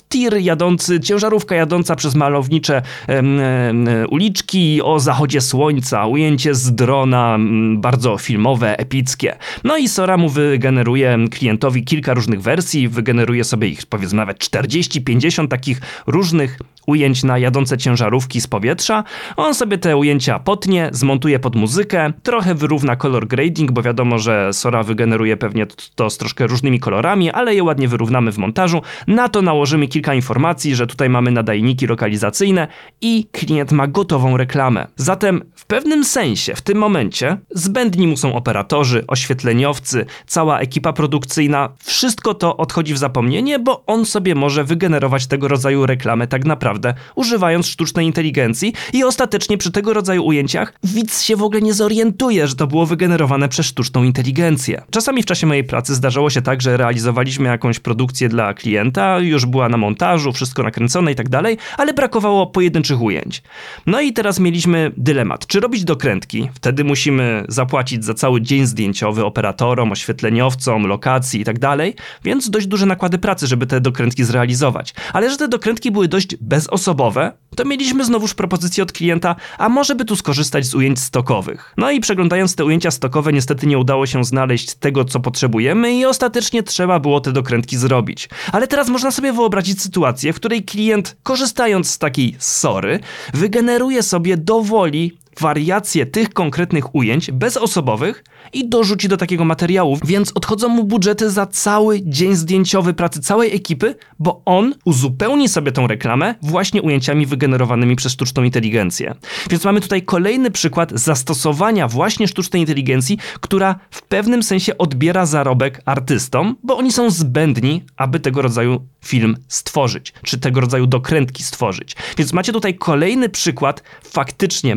tir 0.10 0.38
jadący, 0.38 1.00
ciężarówka 1.00 1.56
jadąca 1.56 1.96
przez 1.96 2.15
malownicze 2.15 2.82
e, 3.10 3.20
e, 3.20 4.08
uliczki 4.08 4.82
o 4.84 5.00
zachodzie 5.00 5.41
słońca, 5.41 6.06
ujęcie 6.06 6.56
z 6.56 6.76
drona, 6.76 7.38
bardzo 7.76 8.17
filmowe, 8.17 8.80
epickie. 8.80 9.38
No 9.63 9.78
i 9.78 9.88
Sora 9.88 10.17
mu 10.17 10.30
wygeneruje 10.30 11.17
klientowi 11.32 11.84
kilka 11.84 12.13
różnych 12.13 12.41
wersji, 12.41 12.89
wygeneruje 12.89 13.43
sobie 13.43 13.67
ich 13.67 13.86
powiedzmy 13.86 14.17
nawet 14.17 14.38
40-50 14.38 15.48
takich 15.48 15.82
różnych 16.08 16.60
ujęć 16.88 17.23
na 17.23 17.38
jadące 17.38 17.78
ciężarówki 17.78 18.41
z 18.41 18.47
powietrza. 18.47 19.04
On 19.38 19.54
sobie 19.54 19.78
te 19.78 19.97
ujęcia 19.97 20.39
potnie, 20.39 20.89
zmontuje 20.91 21.39
pod 21.39 21.56
muzykę, 21.56 22.13
trochę 22.23 22.56
wyrówna 22.56 22.95
color 22.95 23.28
grading, 23.28 23.71
bo 23.71 23.82
wiadomo, 23.82 24.19
że 24.19 24.54
Sora 24.54 24.84
wygeneruje 24.84 25.38
pewnie 25.38 25.67
to 25.95 26.10
z 26.10 26.17
troszkę 26.17 26.47
różnymi 26.47 26.80
kolorami, 26.80 27.32
ale 27.32 27.56
je 27.56 27.63
ładnie 27.63 27.88
wyrównamy 27.88 28.32
w 28.32 28.38
montażu. 28.38 28.82
Na 29.08 29.30
to 29.30 29.41
nałożymy 29.41 29.88
kilka 29.88 30.13
informacji, 30.13 30.76
że 30.76 30.88
tutaj 30.88 31.10
mamy 31.10 31.32
nadajniki 31.32 31.88
lokalizacyjne 31.88 32.67
i 33.02 33.28
klient 33.32 33.71
ma 33.71 33.88
gotową 33.88 34.38
reklamę. 34.38 34.88
Zatem 34.95 35.41
w 35.56 35.65
pewnym 35.65 36.04
sensie, 36.04 36.56
w 36.56 36.62
tym 36.62 36.78
momencie, 36.78 37.38
zbędni 37.50 38.08
mu 38.08 38.17
są 38.17 38.36
operatorzy, 38.36 39.04
oświetleniowcy, 39.08 40.06
cała 40.28 40.60
ekipa 40.60 40.93
produkcyjna. 40.93 41.69
Wszystko 41.84 42.34
to 42.34 42.58
odchodzi 42.58 42.93
w 42.93 42.97
zapomnienie, 42.97 43.60
bo 43.60 43.84
on 43.86 44.06
sobie 44.06 44.36
może 44.36 44.63
wygenerować 44.63 45.28
tego 45.28 45.47
rodzaju 45.47 45.86
reklamę 45.86 46.28
tak 46.28 46.45
naprawdę 46.45 46.77
używając 47.16 47.68
sztucznej 47.68 48.06
inteligencji 48.06 48.74
i 48.94 49.04
ostatecznie 49.04 49.58
przy 49.58 49.72
tego 49.72 49.94
rodzaju 49.94 50.26
ujęciach 50.26 50.74
widz 50.84 51.22
się 51.22 51.36
w 51.36 51.44
ogóle 51.44 51.62
nie 51.62 51.74
zorientuje, 51.74 52.48
że 52.48 52.56
to 52.56 52.68
było 52.68 52.86
wygenerowane 52.86 53.50
przez 53.50 53.66
sztuczną 53.66 54.04
inteligencję. 54.04 54.84
Czasami 54.90 55.24
w 55.24 55.26
czasie 55.26 55.48
mojej 55.48 55.63
pracy 55.63 55.96
zdarzało 55.96 56.30
się 56.30 56.42
tak, 56.42 56.62
że 56.62 56.78
realizowaliśmy 56.78 57.50
jakąś 57.50 57.80
produkcję 57.80 58.30
dla 58.30 58.54
klienta, 58.54 59.20
już 59.20 59.46
była 59.46 59.70
na 59.70 59.78
montażu, 59.78 60.34
wszystko 60.34 60.63
nakręcone 60.63 61.12
i 61.12 61.16
tak 61.16 61.30
dalej, 61.30 61.58
ale 61.78 61.94
brakowało 61.94 62.48
pojedynczych 62.48 63.02
ujęć. 63.02 63.44
No 63.86 64.02
i 64.02 64.13
teraz 64.13 64.40
mieliśmy 64.40 64.92
dylemat, 64.98 65.48
czy 65.48 65.60
robić 65.60 65.84
dokrętki, 65.84 66.50
wtedy 66.54 66.84
musimy 66.84 67.46
zapłacić 67.48 68.06
za 68.06 68.13
cały 68.13 68.42
dzień 68.42 68.66
zdjęciowy 68.66 69.26
operatorom, 69.26 69.92
oświetleniowcom, 69.92 70.88
lokacji 70.88 71.42
i 71.42 71.44
tak 71.44 71.60
dalej, 71.60 71.96
więc 72.24 72.50
dość 72.50 72.68
duże 72.68 72.86
nakłady 72.86 73.18
pracy, 73.18 73.48
żeby 73.48 73.68
te 73.68 73.82
dokrętki 73.82 74.24
zrealizować. 74.24 74.94
Ale 75.13 75.30
że 75.32 75.38
te 75.38 75.48
dokrętki 75.48 75.92
były 75.92 76.08
dość 76.08 76.36
bez 76.36 76.66
bezosobowe, 76.71 77.32
to 77.56 77.65
mieliśmy 77.65 78.06
znowuż 78.06 78.34
propozycję 78.34 78.84
od 78.84 78.91
klienta, 78.91 79.36
a 79.58 79.69
może 79.69 79.95
by 79.95 80.06
tu 80.06 80.15
skorzystać 80.15 80.65
z 80.65 80.75
ujęć 80.75 80.99
stokowych. 80.99 81.73
No 81.77 81.91
i 81.91 81.99
przeglądając 81.99 82.56
te 82.56 82.65
ujęcia 82.65 82.91
stokowe, 82.91 83.34
niestety 83.34 83.67
nie 83.67 83.77
udało 83.77 84.06
się 84.06 84.25
znaleźć 84.25 84.73
tego, 84.73 85.06
co 85.06 85.19
potrzebujemy 85.19 85.93
i 85.93 86.06
ostatecznie 86.06 86.63
trzeba 86.63 86.99
było 86.99 87.19
te 87.19 87.32
dokrętki 87.32 87.77
zrobić. 87.77 88.30
Ale 88.51 88.67
teraz 88.67 88.89
można 88.89 89.12
sobie 89.12 89.34
wyobrazić 89.34 89.82
sytuację, 89.82 90.34
w 90.34 90.36
której 90.36 90.63
klient, 90.63 91.17
korzystając 91.23 91.89
z 91.89 91.97
takiej 91.97 92.36
sory, 92.39 92.99
wygeneruje 93.34 94.03
sobie 94.03 94.38
dowoli 94.38 95.17
wariacje 95.39 96.06
tych 96.06 96.34
konkretnych 96.34 96.95
ujęć 96.95 97.32
bezosobowych 97.32 98.23
i 98.54 98.69
dorzuci 98.69 99.08
do 99.08 99.17
takiego 99.17 99.45
materiału, 99.45 99.97
więc 100.06 100.32
odchodzą 100.36 100.69
mu 100.69 100.84
budżety 100.84 101.32
za 101.32 101.45
cały 101.45 102.02
dzień 102.04 102.36
zdjęciowy 102.36 102.93
pracy 102.93 103.21
całej 103.21 103.56
ekipy, 103.56 103.95
bo 104.19 104.41
on 104.45 104.73
uzupełni 104.86 105.50
sobie 105.50 105.71
tą 105.71 105.88
reklamę 105.88 106.36
właśnie 106.41 106.82
ujęciami 106.82 107.26
wygenerowanymi 107.26 107.95
przez 107.95 108.12
sztuczną 108.12 108.43
inteligencję. 108.43 109.15
Więc 109.50 109.65
mamy 109.65 109.82
tutaj 109.82 110.02
kolejny 110.04 110.52
przykład 110.52 110.91
zastosowania 110.91 111.88
właśnie 111.88 112.28
sztucznej 112.28 112.62
inteligencji, 112.62 113.17
która 113.39 113.80
w 113.91 114.02
pewnym 114.02 114.43
sensie 114.43 114.78
odbiera 114.78 115.26
zarobek 115.26 115.82
artystom, 115.86 116.56
bo 116.63 116.78
oni 116.78 116.91
są 116.91 117.10
zbędni, 117.10 117.84
aby 117.97 118.19
tego 118.19 118.41
rodzaju 118.41 118.88
film 119.06 119.38
stworzyć, 119.47 120.13
czy 120.23 120.39
tego 120.39 120.62
rodzaju 120.62 120.88
dokrętki 120.88 121.43
stworzyć. 121.43 121.95
Więc 122.17 122.34
macie 122.34 122.54
tutaj 122.54 122.76
kolejny 122.76 123.30
przykład 123.30 123.84
faktycznie 124.04 124.76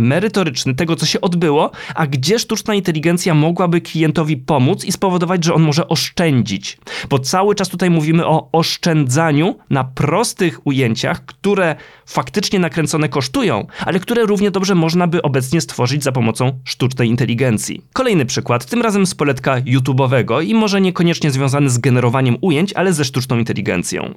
merytoryczny 0.51 0.75
tego, 0.75 0.97
co 0.97 1.07
się 1.07 1.21
odbyło, 1.21 1.71
a 1.95 2.07
gdzie 2.07 2.39
sztuczna 2.39 2.75
inteligencja 2.75 3.35
mogłaby 3.35 3.81
klientowi 3.81 4.37
pomóc 4.37 4.85
i 4.85 4.93
spowodować, 4.93 5.45
że 5.45 5.55
on 5.55 5.63
może 5.63 5.89
oszczędzić. 5.89 6.79
Bo 7.09 7.19
cały 7.19 7.55
czas 7.55 7.69
tutaj 7.69 7.91
mówimy 7.91 8.27
o 8.27 8.49
oszczędzaniu 8.53 9.55
na 9.71 9.85
prostych 9.85 10.67
ujęciach, 10.67 11.25
które 11.25 11.77
faktycznie 12.11 12.59
nakręcone 12.59 13.09
kosztują, 13.09 13.66
ale 13.87 14.01
które 14.01 14.27
równie 14.27 14.51
dobrze 14.51 14.75
można 14.75 15.07
by 15.07 15.23
obecnie 15.23 15.61
stworzyć 15.61 16.03
za 16.03 16.12
pomocą 16.12 16.61
sztucznej 16.64 17.09
inteligencji. 17.09 17.83
Kolejny 17.92 18.27
przykład, 18.27 18.66
tym 18.66 18.83
razem 18.83 19.07
z 19.07 19.14
poletka 19.14 19.61
YouTube'owego 19.61 20.44
i 20.44 20.55
może 20.55 20.81
niekoniecznie 20.81 21.31
związany 21.31 21.70
z 21.70 21.79
generowaniem 21.79 22.37
ujęć, 22.40 22.73
ale 22.73 22.92
ze 22.92 23.05
sztuczną 23.05 23.38
inteligencją. 23.38 24.14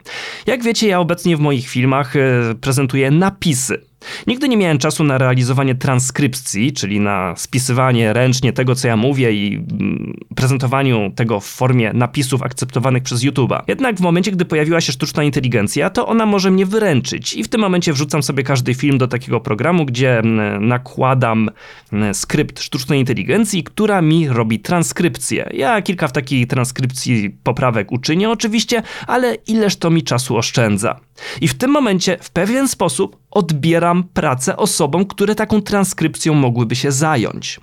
Jak 0.48 0.64
wiecie, 0.64 0.88
ja 0.88 1.00
obecnie 1.00 1.38
w 1.38 1.40
moich 1.40 1.68
filmach 1.68 2.16
e, 2.16 2.20
prezentuję 2.62 3.12
napisy. 3.12 3.94
Nigdy 4.28 4.50
nie 4.50 4.58
miałem 4.58 4.78
czasu 4.78 5.04
na 5.04 5.18
realizowanie 5.18 5.76
transkrypcji, 5.76 6.74
czyli 6.74 7.00
na 7.00 7.36
spisywanie 7.38 8.14
ręcznie 8.14 8.54
tego, 8.54 8.76
co 8.76 8.88
ja 8.88 8.98
mówię 8.98 9.32
i 9.32 9.56
mm, 9.56 10.18
prezentowaniu 10.36 11.12
tego 11.16 11.40
w 11.40 11.46
formie 11.46 11.94
napisów 11.94 12.44
akceptowanych 12.44 13.04
przez 13.04 13.22
YouTube'a. 13.22 13.62
Jednak 13.68 13.96
w 13.96 14.02
momencie, 14.02 14.32
gdy 14.32 14.46
pojawiła 14.46 14.82
się 14.82 14.92
sztuczna 14.92 15.24
inteligencja, 15.24 15.90
to 15.90 16.08
ona 16.08 16.26
może 16.26 16.52
mnie 16.52 16.66
wyręczyć 16.66 17.34
i 17.34 17.44
w 17.44 17.48
tym 17.48 17.62
momencie 17.62 17.83
wrzucam 17.92 18.24
sobie 18.24 18.44
każdy 18.44 18.74
film 18.74 18.98
do 18.98 19.08
takiego 19.08 19.40
programu, 19.40 19.86
gdzie 19.86 20.22
nakładam 20.60 21.50
skrypt 22.14 22.62
sztucznej 22.62 23.00
inteligencji, 23.00 23.64
która 23.64 24.02
mi 24.02 24.28
robi 24.28 24.60
transkrypcję. 24.60 25.50
Ja 25.54 25.82
kilka 25.82 26.08
w 26.08 26.12
takiej 26.12 26.48
transkrypcji 26.48 27.30
poprawek 27.44 27.92
uczynię 27.92 28.30
oczywiście, 28.30 28.84
ale 29.08 29.36
ileż 29.36 29.76
to 29.76 29.90
mi 29.90 30.04
czasu 30.04 30.38
oszczędza. 30.38 31.00
I 31.42 31.48
w 31.48 31.54
tym 31.54 31.72
momencie 31.72 32.18
w 32.22 32.30
pewien 32.32 32.68
sposób 32.68 33.18
odbieram 33.32 34.04
pracę 34.04 34.58
osobom, 34.58 35.06
które 35.06 35.36
taką 35.36 35.62
transkrypcją 35.62 36.34
mogłyby 36.34 36.76
się 36.76 36.92
zająć. 36.92 37.60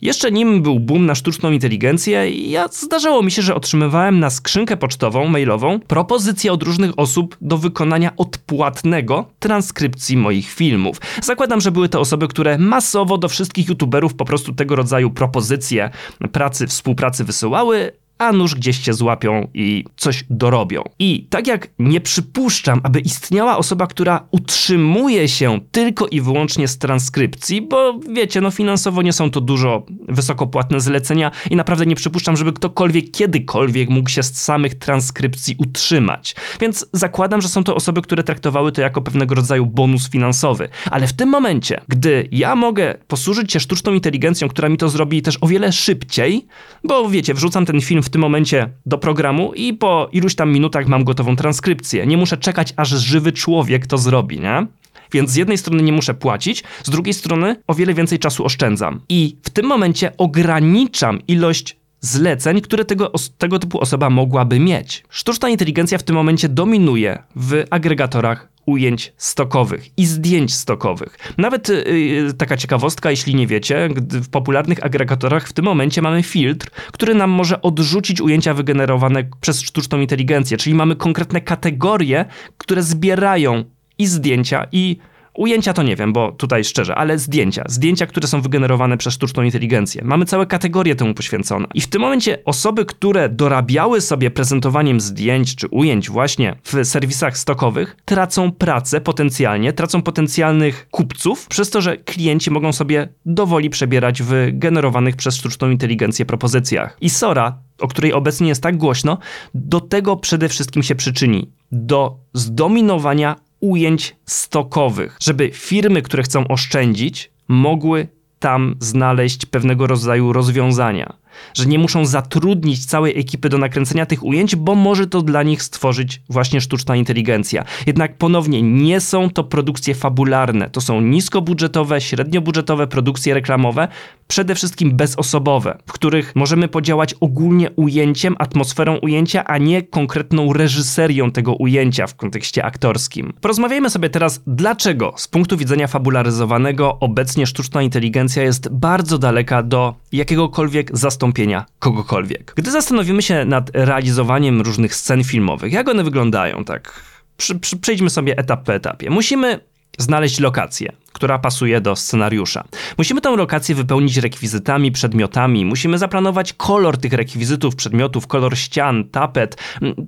Jeszcze 0.00 0.32
nim 0.32 0.62
był 0.62 0.80
boom 0.80 1.06
na 1.06 1.14
sztuczną 1.14 1.52
inteligencję, 1.52 2.30
ja 2.30 2.68
zdarzało 2.68 3.22
mi 3.22 3.30
się, 3.30 3.42
że 3.42 3.54
otrzymywałem 3.54 4.20
na 4.20 4.30
skrzynkę 4.30 4.76
pocztową, 4.76 5.28
mailową 5.28 5.80
propozycje 5.80 6.52
od 6.52 6.62
różnych 6.62 6.98
osób 6.98 7.36
do 7.40 7.58
wykonania 7.58 8.16
odpłatnego 8.16 9.28
transkrypcji 9.38 10.16
moich 10.16 10.50
filmów. 10.50 11.00
Zakładam, 11.22 11.60
że 11.60 11.70
były 11.70 11.88
to 11.88 12.00
osoby, 12.00 12.28
które 12.28 12.58
masowo 12.58 13.18
do 13.18 13.28
wszystkich 13.28 13.68
youtuberów 13.68 14.14
po 14.14 14.24
prostu 14.24 14.54
tego 14.54 14.76
rodzaju 14.76 15.10
propozycje 15.10 15.90
pracy, 16.32 16.66
współpracy 16.66 17.24
wysyłały, 17.24 17.92
a 18.18 18.32
nóż 18.32 18.54
gdzieś 18.54 18.78
cię 18.78 18.94
złapią 18.94 19.48
i 19.54 19.84
coś 19.96 20.24
dorobią. 20.30 20.82
I 20.98 21.26
tak 21.30 21.46
jak 21.46 21.68
nie 21.78 22.00
przypuszczam, 22.00 22.80
aby 22.82 23.00
istniała 23.00 23.58
osoba, 23.58 23.86
która 23.86 24.26
utrzymuje 24.30 25.28
się 25.28 25.60
tylko 25.70 26.06
i 26.06 26.20
wyłącznie 26.20 26.68
z 26.68 26.78
transkrypcji, 26.78 27.62
bo 27.62 28.00
wiecie, 28.12 28.40
no 28.40 28.50
finansowo 28.50 29.02
nie 29.02 29.12
są 29.12 29.30
to 29.30 29.40
dużo 29.40 29.86
wysokopłatne 30.08 30.80
zlecenia 30.80 31.30
i 31.50 31.56
naprawdę 31.56 31.86
nie 31.86 31.96
przypuszczam, 31.96 32.36
żeby 32.36 32.52
ktokolwiek 32.52 33.10
kiedykolwiek 33.10 33.88
mógł 33.88 34.08
się 34.08 34.22
z 34.22 34.42
samych 34.42 34.74
transkrypcji 34.74 35.56
utrzymać. 35.58 36.34
Więc 36.60 36.86
zakładam, 36.92 37.42
że 37.42 37.48
są 37.48 37.64
to 37.64 37.74
osoby, 37.74 38.02
które 38.02 38.24
traktowały 38.24 38.72
to 38.72 38.80
jako 38.80 39.02
pewnego 39.02 39.34
rodzaju 39.34 39.66
bonus 39.66 40.10
finansowy. 40.10 40.68
Ale 40.90 41.06
w 41.06 41.12
tym 41.12 41.28
momencie, 41.28 41.80
gdy 41.88 42.28
ja 42.32 42.56
mogę 42.56 42.94
posłużyć 43.08 43.52
się 43.52 43.60
sztuczną 43.60 43.94
inteligencją, 43.94 44.48
która 44.48 44.68
mi 44.68 44.76
to 44.76 44.88
zrobi 44.88 45.22
też 45.22 45.38
o 45.40 45.46
wiele 45.46 45.72
szybciej, 45.72 46.46
bo 46.84 47.08
wiecie, 47.08 47.34
wrzucam 47.34 47.66
ten 47.66 47.80
film 47.80 48.02
w 48.06 48.08
tym 48.08 48.20
momencie 48.20 48.70
do 48.86 48.98
programu 48.98 49.52
i 49.52 49.74
po 49.74 50.08
iluś 50.12 50.34
tam 50.34 50.52
minutach 50.52 50.86
mam 50.86 51.04
gotową 51.04 51.36
transkrypcję. 51.36 52.06
Nie 52.06 52.16
muszę 52.16 52.36
czekać, 52.36 52.72
aż 52.76 52.88
żywy 52.88 53.32
człowiek 53.32 53.86
to 53.86 53.98
zrobi, 53.98 54.40
nie? 54.40 54.66
Więc 55.12 55.30
z 55.30 55.36
jednej 55.36 55.58
strony 55.58 55.82
nie 55.82 55.92
muszę 55.92 56.14
płacić, 56.14 56.64
z 56.84 56.90
drugiej 56.90 57.14
strony 57.14 57.56
o 57.66 57.74
wiele 57.74 57.94
więcej 57.94 58.18
czasu 58.18 58.44
oszczędzam. 58.44 59.00
I 59.08 59.36
w 59.42 59.50
tym 59.50 59.66
momencie 59.66 60.16
ograniczam 60.16 61.18
ilość 61.28 61.76
zleceń, 62.06 62.60
które 62.60 62.84
tego, 62.84 63.12
tego 63.38 63.58
typu 63.58 63.80
osoba 63.80 64.10
mogłaby 64.10 64.60
mieć. 64.60 65.04
Sztuczna 65.08 65.48
inteligencja 65.48 65.98
w 65.98 66.02
tym 66.02 66.16
momencie 66.16 66.48
dominuje 66.48 67.22
w 67.36 67.64
agregatorach 67.70 68.48
ujęć 68.66 69.12
stokowych 69.16 69.98
i 69.98 70.06
zdjęć 70.06 70.54
stokowych. 70.54 71.18
Nawet 71.38 71.68
yy, 71.68 72.32
taka 72.38 72.56
ciekawostka, 72.56 73.10
jeśli 73.10 73.34
nie 73.34 73.46
wiecie, 73.46 73.88
w 74.10 74.28
popularnych 74.28 74.84
agregatorach 74.84 75.48
w 75.48 75.52
tym 75.52 75.64
momencie 75.64 76.02
mamy 76.02 76.22
filtr, 76.22 76.70
który 76.92 77.14
nam 77.14 77.30
może 77.30 77.62
odrzucić 77.62 78.20
ujęcia 78.20 78.54
wygenerowane 78.54 79.24
przez 79.40 79.60
sztuczną 79.60 80.00
inteligencję, 80.00 80.56
czyli 80.56 80.74
mamy 80.74 80.96
konkretne 80.96 81.40
kategorie, 81.40 82.24
które 82.58 82.82
zbierają 82.82 83.64
i 83.98 84.06
zdjęcia, 84.06 84.66
i 84.72 84.96
Ujęcia 85.36 85.72
to 85.72 85.82
nie 85.82 85.96
wiem, 85.96 86.12
bo 86.12 86.32
tutaj 86.32 86.64
szczerze, 86.64 86.94
ale 86.94 87.18
zdjęcia. 87.18 87.64
Zdjęcia, 87.68 88.06
które 88.06 88.28
są 88.28 88.40
wygenerowane 88.40 88.96
przez 88.96 89.14
sztuczną 89.14 89.42
inteligencję. 89.42 90.02
Mamy 90.04 90.24
całe 90.24 90.46
kategorie 90.46 90.94
temu 90.94 91.14
poświęcone. 91.14 91.66
I 91.74 91.80
w 91.80 91.86
tym 91.88 92.02
momencie 92.02 92.38
osoby, 92.44 92.84
które 92.84 93.28
dorabiały 93.28 94.00
sobie 94.00 94.30
prezentowaniem 94.30 95.00
zdjęć 95.00 95.54
czy 95.56 95.68
ujęć 95.68 96.10
właśnie 96.10 96.56
w 96.62 96.84
serwisach 96.84 97.38
stokowych, 97.38 97.96
tracą 98.04 98.52
pracę 98.52 99.00
potencjalnie, 99.00 99.72
tracą 99.72 100.02
potencjalnych 100.02 100.86
kupców, 100.90 101.46
przez 101.48 101.70
to, 101.70 101.80
że 101.80 101.96
klienci 101.96 102.50
mogą 102.50 102.72
sobie 102.72 103.08
dowoli 103.26 103.70
przebierać 103.70 104.22
w 104.22 104.32
generowanych 104.52 105.16
przez 105.16 105.36
sztuczną 105.36 105.70
inteligencję 105.70 106.26
propozycjach. 106.26 106.96
I 107.00 107.10
Sora 107.10 107.58
o 107.80 107.88
której 107.88 108.12
obecnie 108.12 108.48
jest 108.48 108.62
tak 108.62 108.76
głośno, 108.76 109.18
do 109.54 109.80
tego 109.80 110.16
przede 110.16 110.48
wszystkim 110.48 110.82
się 110.82 110.94
przyczyni. 110.94 111.50
Do 111.72 112.16
zdominowania 112.34 113.36
ujęć 113.60 114.16
stokowych, 114.26 115.16
żeby 115.20 115.50
firmy, 115.50 116.02
które 116.02 116.22
chcą 116.22 116.48
oszczędzić, 116.48 117.30
mogły 117.48 118.08
tam 118.38 118.76
znaleźć 118.80 119.46
pewnego 119.46 119.86
rodzaju 119.86 120.32
rozwiązania 120.32 121.12
że 121.54 121.66
nie 121.66 121.78
muszą 121.78 122.06
zatrudnić 122.06 122.86
całej 122.86 123.18
ekipy 123.18 123.48
do 123.48 123.58
nakręcenia 123.58 124.06
tych 124.06 124.24
ujęć, 124.24 124.56
bo 124.56 124.74
może 124.74 125.06
to 125.06 125.22
dla 125.22 125.42
nich 125.42 125.62
stworzyć 125.62 126.22
właśnie 126.28 126.60
sztuczna 126.60 126.96
inteligencja. 126.96 127.64
Jednak 127.86 128.18
ponownie 128.18 128.62
nie 128.62 129.00
są 129.00 129.30
to 129.30 129.44
produkcje 129.44 129.94
fabularne, 129.94 130.70
to 130.70 130.80
są 130.80 131.00
niskobudżetowe, 131.00 132.00
średniobudżetowe 132.00 132.86
produkcje 132.86 133.34
reklamowe, 133.34 133.88
przede 134.28 134.54
wszystkim 134.54 134.96
bezosobowe, 134.96 135.78
w 135.86 135.92
których 135.92 136.36
możemy 136.36 136.68
podziałać 136.68 137.14
ogólnie 137.20 137.70
ujęciem, 137.70 138.36
atmosferą 138.38 138.96
ujęcia, 138.96 139.44
a 139.44 139.58
nie 139.58 139.82
konkretną 139.82 140.52
reżyserią 140.52 141.30
tego 141.30 141.54
ujęcia 141.54 142.06
w 142.06 142.14
kontekście 142.14 142.64
aktorskim. 142.64 143.32
Porozmawiajmy 143.40 143.90
sobie 143.90 144.10
teraz, 144.10 144.42
dlaczego 144.46 145.14
z 145.16 145.28
punktu 145.28 145.56
widzenia 145.56 145.86
fabularyzowanego 145.86 146.98
obecnie 147.00 147.46
sztuczna 147.46 147.82
inteligencja 147.82 148.42
jest 148.42 148.68
bardzo 148.68 149.18
daleka 149.18 149.62
do 149.62 149.94
jakiegokolwiek 150.16 150.98
zastąpienia 150.98 151.64
kogokolwiek. 151.78 152.52
Gdy 152.56 152.70
zastanowimy 152.70 153.22
się 153.22 153.44
nad 153.44 153.70
realizowaniem 153.74 154.60
różnych 154.60 154.94
scen 154.94 155.24
filmowych, 155.24 155.72
jak 155.72 155.88
one 155.88 156.04
wyglądają, 156.04 156.64
tak 156.64 157.00
przy, 157.36 157.58
przy, 157.58 157.76
przejdźmy 157.76 158.10
sobie 158.10 158.38
etap 158.38 158.64
po 158.64 158.74
etapie. 158.74 159.10
Musimy 159.10 159.60
znaleźć 159.98 160.40
lokację 160.40 160.92
która 161.16 161.38
pasuje 161.38 161.80
do 161.80 161.96
scenariusza. 161.96 162.64
Musimy 162.98 163.20
tę 163.20 163.36
lokację 163.36 163.74
wypełnić 163.74 164.16
rekwizytami, 164.16 164.92
przedmiotami, 164.92 165.64
musimy 165.64 165.98
zaplanować 165.98 166.52
kolor 166.52 166.98
tych 166.98 167.12
rekwizytów, 167.12 167.76
przedmiotów, 167.76 168.26
kolor 168.26 168.58
ścian, 168.58 169.04
tapet, 169.04 169.56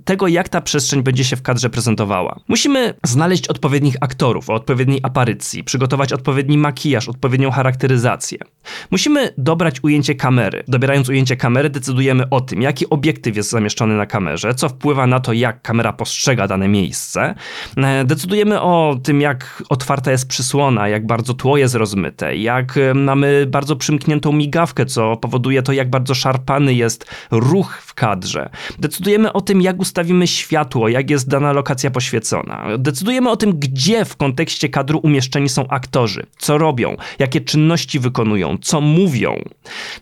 tego 0.05 0.27
jak 0.27 0.49
ta 0.49 0.61
przestrzeń 0.61 1.03
będzie 1.03 1.23
się 1.23 1.35
w 1.35 1.41
kadrze 1.41 1.69
prezentowała. 1.69 2.39
Musimy 2.47 2.93
znaleźć 3.03 3.47
odpowiednich 3.47 3.95
aktorów 4.01 4.49
o 4.49 4.53
odpowiedniej 4.53 4.99
aparycji, 5.03 5.63
przygotować 5.63 6.13
odpowiedni 6.13 6.57
makijaż, 6.57 7.09
odpowiednią 7.09 7.51
charakteryzację. 7.51 8.37
Musimy 8.91 9.33
dobrać 9.37 9.83
ujęcie 9.83 10.15
kamery. 10.15 10.63
Dobierając 10.67 11.09
ujęcie 11.09 11.37
kamery 11.37 11.69
decydujemy 11.69 12.29
o 12.29 12.41
tym, 12.41 12.61
jaki 12.61 12.89
obiektyw 12.89 13.35
jest 13.35 13.49
zamieszczony 13.49 13.95
na 13.97 14.05
kamerze, 14.05 14.53
co 14.53 14.69
wpływa 14.69 15.07
na 15.07 15.19
to, 15.19 15.33
jak 15.33 15.61
kamera 15.61 15.93
postrzega 15.93 16.47
dane 16.47 16.67
miejsce. 16.67 17.35
E, 17.77 18.05
decydujemy 18.05 18.61
o 18.61 18.99
tym, 19.03 19.21
jak 19.21 19.63
otwarta 19.69 20.11
jest 20.11 20.27
przysłona, 20.27 20.87
jak 20.87 20.98
jak 20.99 21.07
bardzo 21.07 21.33
tło 21.33 21.57
jest 21.57 21.75
rozmyte, 21.75 22.37
jak 22.37 22.79
mamy 22.95 23.45
bardzo 23.47 23.75
przymkniętą 23.75 24.31
migawkę, 24.31 24.85
co 24.85 25.17
powoduje 25.17 25.61
to, 25.61 25.73
jak 25.73 25.89
bardzo 25.89 26.15
szarpany 26.15 26.73
jest 26.73 27.05
ruch 27.31 27.81
w 27.81 27.93
kadrze. 27.93 28.49
Decydujemy 28.79 29.33
o 29.33 29.41
tym, 29.41 29.61
jak 29.61 29.79
ustawimy 29.79 30.27
światło, 30.27 30.89
jak 30.89 31.09
jest 31.09 31.29
dana 31.29 31.53
lokacja 31.53 31.91
poświecona. 31.91 32.65
Decydujemy 32.77 33.29
o 33.29 33.35
tym, 33.35 33.59
gdzie 33.59 34.05
w 34.05 34.15
kontekście 34.15 34.69
kadru 34.69 34.99
umieszczeni 35.03 35.49
są 35.49 35.67
aktorzy, 35.67 36.25
co 36.37 36.57
robią, 36.57 36.95
jakie 37.19 37.41
czynności 37.41 37.99
wykonują, 37.99 38.57
co 38.61 38.81
mówią. 38.81 39.43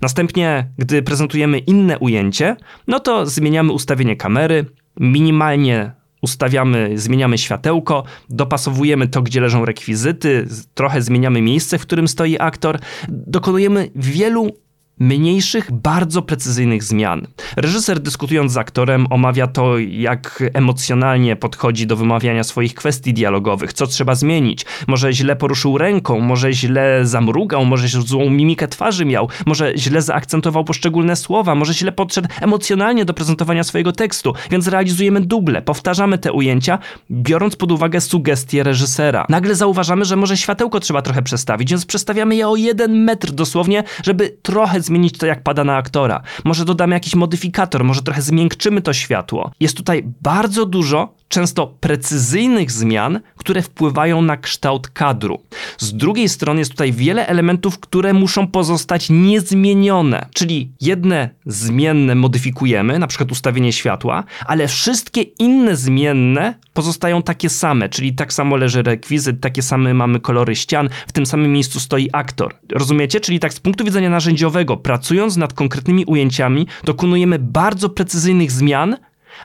Następnie, 0.01 0.67
gdy 0.77 1.01
prezentujemy 1.01 1.59
inne 1.59 1.99
ujęcie, 1.99 2.55
no 2.87 2.99
to 2.99 3.25
zmieniamy 3.25 3.71
ustawienie 3.71 4.15
kamery, 4.15 4.65
minimalnie 4.99 5.91
ustawiamy, 6.21 6.91
zmieniamy 6.95 7.37
światełko, 7.37 8.03
dopasowujemy 8.29 9.07
to, 9.07 9.21
gdzie 9.21 9.41
leżą 9.41 9.65
rekwizyty, 9.65 10.47
trochę 10.73 11.01
zmieniamy 11.01 11.41
miejsce, 11.41 11.77
w 11.77 11.81
którym 11.81 12.07
stoi 12.07 12.37
aktor. 12.39 12.79
Dokonujemy 13.09 13.89
wielu 13.95 14.66
mniejszych, 14.99 15.71
bardzo 15.71 16.21
precyzyjnych 16.21 16.83
zmian. 16.83 17.27
Reżyser 17.55 17.99
dyskutując 17.99 18.51
z 18.51 18.57
aktorem 18.57 19.07
omawia 19.09 19.47
to, 19.47 19.77
jak 19.79 20.43
emocjonalnie 20.53 21.35
podchodzi 21.35 21.87
do 21.87 21.95
wymawiania 21.95 22.43
swoich 22.43 22.73
kwestii 22.73 23.13
dialogowych, 23.13 23.73
co 23.73 23.87
trzeba 23.87 24.15
zmienić. 24.15 24.65
Może 24.87 25.13
źle 25.13 25.35
poruszył 25.35 25.77
ręką, 25.77 26.19
może 26.19 26.53
źle 26.53 26.99
zamrugał, 27.03 27.65
może 27.65 27.87
złą 27.87 28.29
mimikę 28.29 28.67
twarzy 28.67 29.05
miał, 29.05 29.29
może 29.45 29.77
źle 29.77 30.01
zaakcentował 30.01 30.63
poszczególne 30.63 31.15
słowa, 31.15 31.55
może 31.55 31.73
źle 31.73 31.91
podszedł 31.91 32.27
emocjonalnie 32.41 33.05
do 33.05 33.13
prezentowania 33.13 33.63
swojego 33.63 33.91
tekstu, 33.91 34.33
więc 34.51 34.67
realizujemy 34.67 35.21
duble, 35.21 35.61
powtarzamy 35.61 36.17
te 36.17 36.31
ujęcia, 36.31 36.79
biorąc 37.11 37.55
pod 37.55 37.71
uwagę 37.71 38.01
sugestie 38.01 38.63
reżysera. 38.63 39.25
Nagle 39.29 39.55
zauważamy, 39.55 40.05
że 40.05 40.15
może 40.15 40.37
światełko 40.37 40.79
trzeba 40.79 41.01
trochę 41.01 41.21
przestawić, 41.21 41.69
więc 41.69 41.85
przestawiamy 41.85 42.35
je 42.35 42.47
o 42.47 42.55
jeden 42.55 43.03
metr 43.03 43.31
dosłownie, 43.31 43.83
żeby 44.03 44.37
trochę 44.41 44.81
zmienić 44.87 45.17
to, 45.17 45.25
jak 45.25 45.43
pada 45.43 45.63
na 45.63 45.75
aktora. 45.75 46.21
Może 46.43 46.65
dodamy 46.65 46.95
jakiś 46.95 47.15
modyfikator, 47.15 47.83
może 47.83 48.01
trochę 48.01 48.21
zmiękczymy 48.21 48.81
to 48.81 48.93
światło. 48.93 49.51
Jest 49.59 49.77
tutaj 49.77 50.03
bardzo 50.21 50.65
dużo, 50.65 51.13
często 51.27 51.67
precyzyjnych 51.67 52.71
zmian, 52.71 53.19
które 53.37 53.61
wpływają 53.61 54.21
na 54.21 54.37
kształt 54.37 54.87
kadru. 54.87 55.41
Z 55.77 55.93
drugiej 55.93 56.29
strony 56.29 56.59
jest 56.59 56.71
tutaj 56.71 56.93
wiele 56.93 57.27
elementów, 57.27 57.79
które 57.79 58.13
muszą 58.13 58.47
pozostać 58.47 59.09
niezmienione, 59.09 60.25
czyli 60.33 60.71
jedne 60.81 61.29
zmienne 61.45 62.15
modyfikujemy, 62.15 62.99
na 62.99 63.07
przykład 63.07 63.31
ustawienie 63.31 63.73
światła, 63.73 64.23
ale 64.45 64.67
wszystkie 64.67 65.21
inne 65.21 65.75
zmienne 65.75 66.53
pozostają 66.73 67.23
takie 67.23 67.49
same, 67.49 67.89
czyli 67.89 68.13
tak 68.13 68.33
samo 68.33 68.55
leży 68.55 68.83
rekwizyt, 68.83 69.41
takie 69.41 69.61
same 69.61 69.93
mamy 69.93 70.19
kolory 70.19 70.55
ścian, 70.55 70.89
w 71.07 71.11
tym 71.11 71.25
samym 71.25 71.53
miejscu 71.53 71.79
stoi 71.79 72.09
aktor. 72.13 72.55
Rozumiecie? 72.71 73.19
Czyli 73.19 73.39
tak 73.39 73.53
z 73.53 73.59
punktu 73.59 73.85
widzenia 73.85 74.09
narzędziowego, 74.09 74.77
pracując 74.77 75.37
nad 75.37 75.53
konkretnymi 75.53 76.05
ujęciami, 76.05 76.67
dokonujemy 76.83 77.39
bardzo 77.39 77.89
precyzyjnych 77.89 78.51
zmian, 78.51 78.97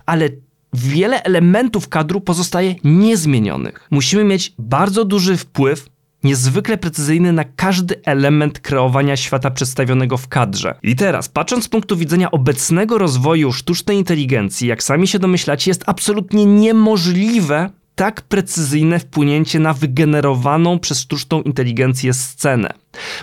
ale 0.07 0.29
wiele 0.73 1.23
elementów 1.23 1.89
kadru 1.89 2.21
pozostaje 2.21 2.75
niezmienionych. 2.85 3.89
Musimy 3.91 4.25
mieć 4.25 4.55
bardzo 4.59 5.05
duży 5.05 5.37
wpływ 5.37 5.87
niezwykle 6.25 6.79
precyzyjny 6.79 7.33
na 7.33 7.45
każdy 7.45 8.03
element 8.05 8.61
kreowania 8.61 9.17
świata 9.17 9.51
przedstawionego 9.51 10.17
w 10.17 10.29
kadrze. 10.29 10.75
I 10.83 10.97
teraz, 10.97 11.29
patrząc 11.29 11.65
z 11.65 11.69
punktu 11.69 11.97
widzenia 11.97 12.31
obecnego 12.31 12.99
rozwoju 12.99 13.53
sztucznej 13.53 13.97
inteligencji, 13.97 14.69
jak 14.69 14.83
sami 14.83 15.09
się 15.09 15.19
domyślacie, 15.19 15.71
jest 15.71 15.85
absolutnie 15.87 16.45
niemożliwe 16.47 17.71
tak 17.95 18.23
precyzyjne 18.23 18.99
wpłynięcie 18.99 19.61
na 19.61 19.73
wygenerowaną 19.73 20.79
przez 20.79 21.01
sztuczną 21.01 21.43
inteligencję 21.43 22.13
scenę. 22.15 22.73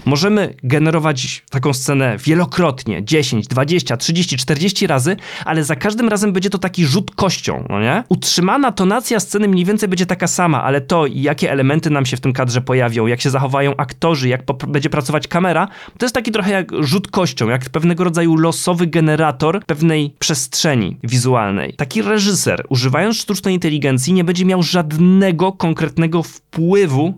Możemy 0.06 0.54
generować 0.64 1.44
taką 1.50 1.74
scenę 1.74 2.18
wielokrotnie, 2.18 3.04
10, 3.04 3.48
20, 3.48 3.98
30, 3.98 4.38
40 4.38 4.88
razy, 4.88 5.18
ale 5.46 5.64
za 5.64 5.76
każdym 5.76 6.10
razem 6.10 6.34
będzie 6.34 6.50
to 6.50 6.58
taki 6.58 6.86
rzut 6.86 7.16
kością, 7.16 7.66
no 7.70 7.82
nie? 7.82 8.04
Utrzymana 8.10 8.72
tonacja 8.72 9.20
sceny 9.20 9.48
mniej 9.48 9.66
więcej 9.66 9.90
będzie 9.90 10.06
taka 10.06 10.28
sama, 10.28 10.64
ale 10.64 10.82
to, 10.82 11.06
jakie 11.08 11.52
elementy 11.52 11.90
nam 11.90 12.06
się 12.06 12.18
w 12.18 12.22
tym 12.22 12.34
kadrze 12.34 12.62
pojawią, 12.62 13.08
jak 13.08 13.22
się 13.22 13.30
zachowają 13.30 13.76
aktorzy, 13.78 14.30
jak 14.30 14.42
będzie 14.68 14.90
pracować 14.90 15.28
kamera, 15.28 15.68
to 15.98 16.06
jest 16.06 16.16
taki 16.16 16.32
trochę 16.32 16.52
jak 16.52 16.72
rzut 16.80 17.08
kością, 17.08 17.50
jak 17.50 17.70
pewnego 17.70 18.04
rodzaju 18.04 18.36
losowy 18.36 18.88
generator 18.88 19.66
pewnej 19.66 20.14
przestrzeni 20.20 20.98
wizualnej. 21.04 21.74
Taki 21.74 22.02
reżyser, 22.02 22.66
używając 22.70 23.18
sztucznej 23.18 23.54
inteligencji, 23.54 24.14
nie 24.14 24.24
będzie 24.24 24.46
miał 24.46 24.64
żadnego 24.64 25.52
konkretnego 25.52 26.24
wpływu 26.24 26.49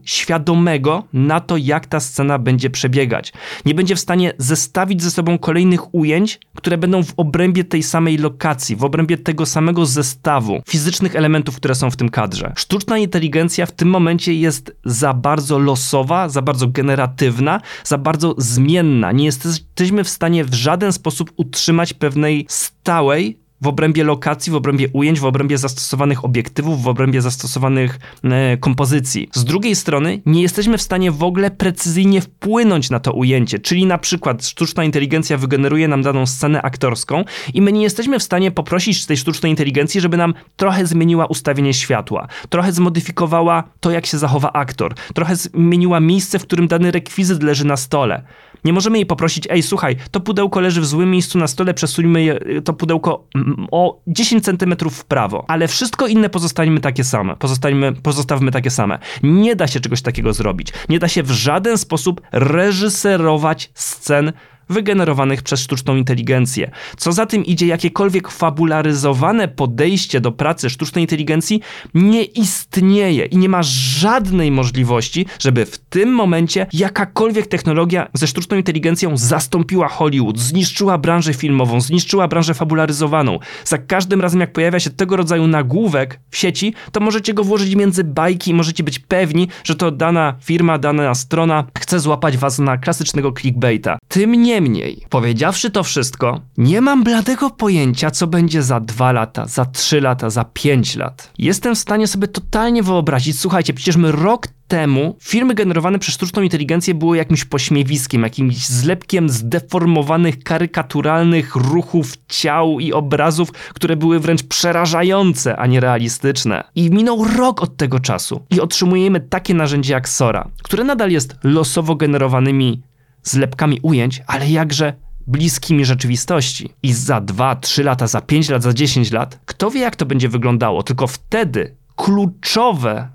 świadomego 0.03 1.03
na 1.13 1.39
to, 1.39 1.57
jak 1.57 1.85
ta 1.85 1.99
scena 1.99 2.39
będzie 2.39 2.69
przebiegać. 2.69 3.33
Nie 3.65 3.75
będzie 3.75 3.95
w 3.95 3.99
stanie 3.99 4.33
zestawić 4.37 5.03
ze 5.03 5.11
sobą 5.11 5.37
kolejnych 5.37 5.95
ujęć, 5.95 6.39
które 6.55 6.77
będą 6.77 7.03
w 7.03 7.13
obrębie 7.17 7.63
tej 7.63 7.83
samej 7.83 8.17
lokacji, 8.17 8.75
w 8.75 8.83
obrębie 8.83 9.17
tego 9.17 9.45
samego 9.45 9.85
zestawu 9.85 10.61
fizycznych 10.67 11.15
elementów, 11.15 11.55
które 11.55 11.75
są 11.75 11.91
w 11.91 11.95
tym 11.95 12.09
kadrze. 12.09 12.53
Sztuczna 12.55 12.97
inteligencja 12.97 13.65
w 13.65 13.71
tym 13.71 13.89
momencie 13.89 14.33
jest 14.33 14.75
za 14.85 15.13
bardzo 15.13 15.59
losowa, 15.59 16.29
za 16.29 16.41
bardzo 16.41 16.67
generatywna, 16.67 17.61
za 17.83 17.97
bardzo 17.97 18.35
zmienna. 18.37 19.11
Nie 19.11 19.25
jesteśmy 19.25 20.03
w 20.03 20.09
stanie 20.09 20.45
w 20.45 20.53
żaden 20.53 20.93
sposób 20.93 21.31
utrzymać 21.35 21.93
pewnej 21.93 22.45
stałej 22.49 23.40
w 23.61 23.67
obrębie 23.67 24.03
lokacji, 24.03 24.51
w 24.51 24.55
obrębie 24.55 24.89
ujęć, 24.93 25.19
w 25.19 25.25
obrębie 25.25 25.57
zastosowanych 25.57 26.25
obiektywów, 26.25 26.83
w 26.83 26.87
obrębie 26.87 27.21
zastosowanych 27.21 27.99
e, 28.23 28.57
kompozycji. 28.57 29.29
Z 29.33 29.43
drugiej 29.43 29.75
strony 29.75 30.21
nie 30.25 30.41
jesteśmy 30.41 30.77
w 30.77 30.81
stanie 30.81 31.11
w 31.11 31.23
ogóle 31.23 31.51
precyzyjnie 31.51 32.21
wpłynąć 32.21 32.89
na 32.89 32.99
to 32.99 33.13
ujęcie, 33.13 33.59
czyli 33.59 33.85
na 33.85 33.97
przykład 33.97 34.45
sztuczna 34.45 34.83
inteligencja 34.83 35.37
wygeneruje 35.37 35.87
nam 35.87 36.01
daną 36.01 36.25
scenę 36.25 36.61
aktorską 36.61 37.23
i 37.53 37.61
my 37.61 37.71
nie 37.71 37.83
jesteśmy 37.83 38.19
w 38.19 38.23
stanie 38.23 38.51
poprosić 38.51 39.05
tej 39.05 39.17
sztucznej 39.17 39.51
inteligencji, 39.51 40.01
żeby 40.01 40.17
nam 40.17 40.33
trochę 40.55 40.87
zmieniła 40.87 41.25
ustawienie 41.25 41.73
światła, 41.73 42.27
trochę 42.49 42.71
zmodyfikowała 42.71 43.63
to, 43.79 43.91
jak 43.91 44.05
się 44.05 44.17
zachowa 44.17 44.53
aktor, 44.53 44.93
trochę 45.13 45.35
zmieniła 45.35 45.99
miejsce, 45.99 46.39
w 46.39 46.43
którym 46.43 46.67
dany 46.67 46.91
rekwizyt 46.91 47.43
leży 47.43 47.65
na 47.65 47.77
stole. 47.77 48.23
Nie 48.65 48.73
możemy 48.73 48.97
jej 48.97 49.05
poprosić, 49.05 49.47
ej, 49.49 49.63
słuchaj, 49.63 49.95
to 50.11 50.19
pudełko 50.19 50.59
leży 50.59 50.81
w 50.81 50.85
złym 50.85 51.11
miejscu 51.11 51.37
na 51.37 51.47
stole, 51.47 51.73
przesuńmy 51.73 52.23
je, 52.23 52.39
to 52.61 52.73
pudełko 52.73 53.27
mm, 53.35 53.67
o 53.71 54.01
10 54.07 54.43
centymetrów 54.43 54.97
w 54.97 55.05
prawo, 55.05 55.45
ale 55.47 55.67
wszystko 55.67 56.07
inne 56.07 56.29
pozostańmy 56.29 56.79
takie 56.79 57.03
same, 57.03 57.35
pozostańmy, 57.35 57.93
pozostawmy 57.93 58.51
takie 58.51 58.69
same. 58.69 58.99
Nie 59.23 59.55
da 59.55 59.67
się 59.67 59.79
czegoś 59.79 60.01
takiego 60.01 60.33
zrobić. 60.33 60.73
Nie 60.89 60.99
da 60.99 61.07
się 61.07 61.23
w 61.23 61.31
żaden 61.31 61.77
sposób 61.77 62.21
reżyserować 62.31 63.71
scen 63.73 64.33
wygenerowanych 64.71 65.41
przez 65.41 65.59
sztuczną 65.59 65.95
inteligencję. 65.95 66.71
Co 66.97 67.11
za 67.11 67.25
tym 67.25 67.45
idzie, 67.45 67.67
jakiekolwiek 67.67 68.29
fabularyzowane 68.29 69.47
podejście 69.47 70.21
do 70.21 70.31
pracy 70.31 70.69
sztucznej 70.69 71.03
inteligencji 71.03 71.61
nie 71.93 72.23
istnieje 72.23 73.25
i 73.25 73.37
nie 73.37 73.49
ma 73.49 73.63
żadnej 73.63 74.51
możliwości, 74.51 75.25
żeby 75.39 75.65
w 75.65 75.80
tym 75.91 76.13
momencie 76.13 76.67
jakakolwiek 76.73 77.47
technologia 77.47 78.07
ze 78.13 78.27
sztuczną 78.27 78.57
inteligencją 78.57 79.17
zastąpiła 79.17 79.87
Hollywood, 79.87 80.39
zniszczyła 80.39 80.97
branżę 80.97 81.33
filmową, 81.33 81.81
zniszczyła 81.81 82.27
branżę 82.27 82.53
fabularyzowaną. 82.53 83.39
Za 83.65 83.77
każdym 83.77 84.21
razem, 84.21 84.39
jak 84.39 84.53
pojawia 84.53 84.79
się 84.79 84.89
tego 84.89 85.17
rodzaju 85.17 85.47
nagłówek 85.47 86.19
w 86.29 86.37
sieci, 86.37 86.73
to 86.91 86.99
możecie 86.99 87.33
go 87.33 87.43
włożyć 87.43 87.75
między 87.75 88.03
bajki 88.03 88.51
i 88.51 88.53
możecie 88.53 88.83
być 88.83 88.99
pewni, 88.99 89.47
że 89.63 89.75
to 89.75 89.91
dana 89.91 90.35
firma, 90.41 90.77
dana 90.77 91.15
strona 91.15 91.63
chce 91.79 91.99
złapać 91.99 92.37
was 92.37 92.59
na 92.59 92.77
klasycznego 92.77 93.31
clickbaita. 93.31 93.97
Tym 94.07 94.31
nie 94.31 94.61
Niemniej, 94.61 95.05
powiedziawszy 95.09 95.71
to 95.71 95.83
wszystko, 95.83 96.41
nie 96.57 96.81
mam 96.81 97.03
bladego 97.03 97.49
pojęcia, 97.49 98.11
co 98.11 98.27
będzie 98.27 98.63
za 98.63 98.79
dwa 98.79 99.11
lata, 99.11 99.45
za 99.45 99.65
trzy 99.65 100.01
lata, 100.01 100.29
za 100.29 100.45
pięć 100.53 100.95
lat. 100.95 101.31
Jestem 101.37 101.75
w 101.75 101.77
stanie 101.77 102.07
sobie 102.07 102.27
totalnie 102.27 102.83
wyobrazić, 102.83 103.39
słuchajcie, 103.39 103.73
przecież 103.73 103.97
my 103.97 104.11
rok 104.11 104.47
temu 104.71 105.17
filmy 105.21 105.53
generowane 105.53 105.99
przez 105.99 106.15
sztuczną 106.15 106.41
inteligencję 106.41 106.93
były 106.93 107.17
jakimś 107.17 107.45
pośmiewiskiem, 107.45 108.23
jakimś 108.23 108.67
zlepkiem 108.67 109.29
zdeformowanych, 109.29 110.43
karykaturalnych 110.43 111.55
ruchów, 111.55 112.13
ciał 112.27 112.79
i 112.79 112.93
obrazów, 112.93 113.51
które 113.51 113.95
były 113.95 114.19
wręcz 114.19 114.43
przerażające, 114.43 115.57
a 115.57 115.67
nie 115.67 115.79
realistyczne. 115.79 116.63
I 116.75 116.89
minął 116.89 117.25
rok 117.37 117.61
od 117.61 117.77
tego 117.77 117.99
czasu 117.99 118.45
i 118.49 118.61
otrzymujemy 118.61 119.19
takie 119.19 119.53
narzędzie 119.53 119.93
jak 119.93 120.09
Sora, 120.09 120.47
które 120.63 120.83
nadal 120.83 121.11
jest 121.11 121.35
losowo 121.43 121.95
generowanymi 121.95 122.81
zlepkami 123.23 123.79
ujęć, 123.81 124.23
ale 124.27 124.49
jakże 124.49 124.93
bliskimi 125.27 125.85
rzeczywistości. 125.85 126.69
I 126.83 126.93
za 126.93 127.21
2, 127.21 127.55
3 127.55 127.83
lata, 127.83 128.07
za 128.07 128.21
5 128.21 128.49
lat, 128.49 128.63
za 128.63 128.73
10 128.73 129.11
lat, 129.11 129.39
kto 129.45 129.71
wie 129.71 129.81
jak 129.81 129.95
to 129.95 130.05
będzie 130.05 130.29
wyglądało, 130.29 130.83
tylko 130.83 131.07
wtedy 131.07 131.75
kluczowe 131.95 133.09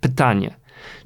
pytanie, 0.00 0.59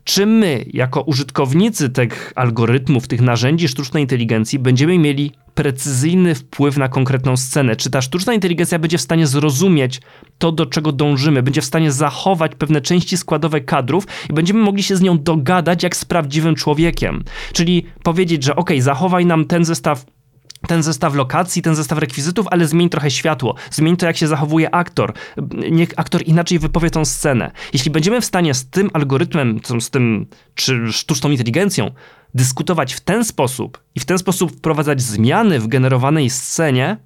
czy 0.04 0.26
my, 0.26 0.64
jako 0.72 1.02
użytkownicy 1.02 1.90
tych 1.90 2.32
algorytmów, 2.36 3.08
tych 3.08 3.20
narzędzi 3.20 3.68
sztucznej 3.68 4.02
inteligencji, 4.02 4.58
będziemy 4.58 4.98
mieli 4.98 5.32
precyzyjny 5.54 6.34
wpływ 6.34 6.76
na 6.76 6.88
konkretną 6.88 7.36
scenę? 7.36 7.76
Czy 7.76 7.90
ta 7.90 8.02
sztuczna 8.02 8.34
inteligencja 8.34 8.78
będzie 8.78 8.98
w 8.98 9.00
stanie 9.00 9.26
zrozumieć 9.26 10.00
to, 10.38 10.52
do 10.52 10.66
czego 10.66 10.92
dążymy, 10.92 11.42
będzie 11.42 11.60
w 11.60 11.64
stanie 11.64 11.92
zachować 11.92 12.52
pewne 12.58 12.80
części 12.80 13.16
składowe 13.16 13.60
kadrów 13.60 14.06
i 14.30 14.32
będziemy 14.32 14.60
mogli 14.60 14.82
się 14.82 14.96
z 14.96 15.00
nią 15.00 15.18
dogadać 15.18 15.82
jak 15.82 15.96
z 15.96 16.04
prawdziwym 16.04 16.54
człowiekiem? 16.54 17.24
Czyli 17.52 17.86
powiedzieć, 18.02 18.44
że 18.44 18.56
ok, 18.56 18.70
zachowaj 18.78 19.26
nam 19.26 19.44
ten 19.44 19.64
zestaw 19.64 20.04
ten 20.68 20.82
zestaw 20.82 21.14
lokacji, 21.14 21.62
ten 21.62 21.74
zestaw 21.74 21.98
rekwizytów, 21.98 22.46
ale 22.50 22.66
zmień 22.66 22.88
trochę 22.88 23.10
światło, 23.10 23.54
zmień 23.70 23.96
to, 23.96 24.06
jak 24.06 24.16
się 24.16 24.26
zachowuje 24.26 24.74
aktor. 24.74 25.12
Niech 25.70 25.88
aktor 25.96 26.22
inaczej 26.22 26.58
wypowie 26.58 26.90
tą 26.90 27.04
scenę. 27.04 27.50
Jeśli 27.72 27.90
będziemy 27.90 28.20
w 28.20 28.24
stanie 28.24 28.54
z 28.54 28.70
tym 28.70 28.90
algorytmem, 28.92 29.60
z 29.80 29.90
tym, 29.90 30.26
czy 30.54 30.92
sztuczną 30.92 31.30
inteligencją, 31.30 31.90
dyskutować 32.34 32.94
w 32.94 33.00
ten 33.00 33.24
sposób 33.24 33.82
i 33.94 34.00
w 34.00 34.04
ten 34.04 34.18
sposób 34.18 34.52
wprowadzać 34.52 35.02
zmiany 35.02 35.60
w 35.60 35.66
generowanej 35.66 36.30
scenie, 36.30 36.96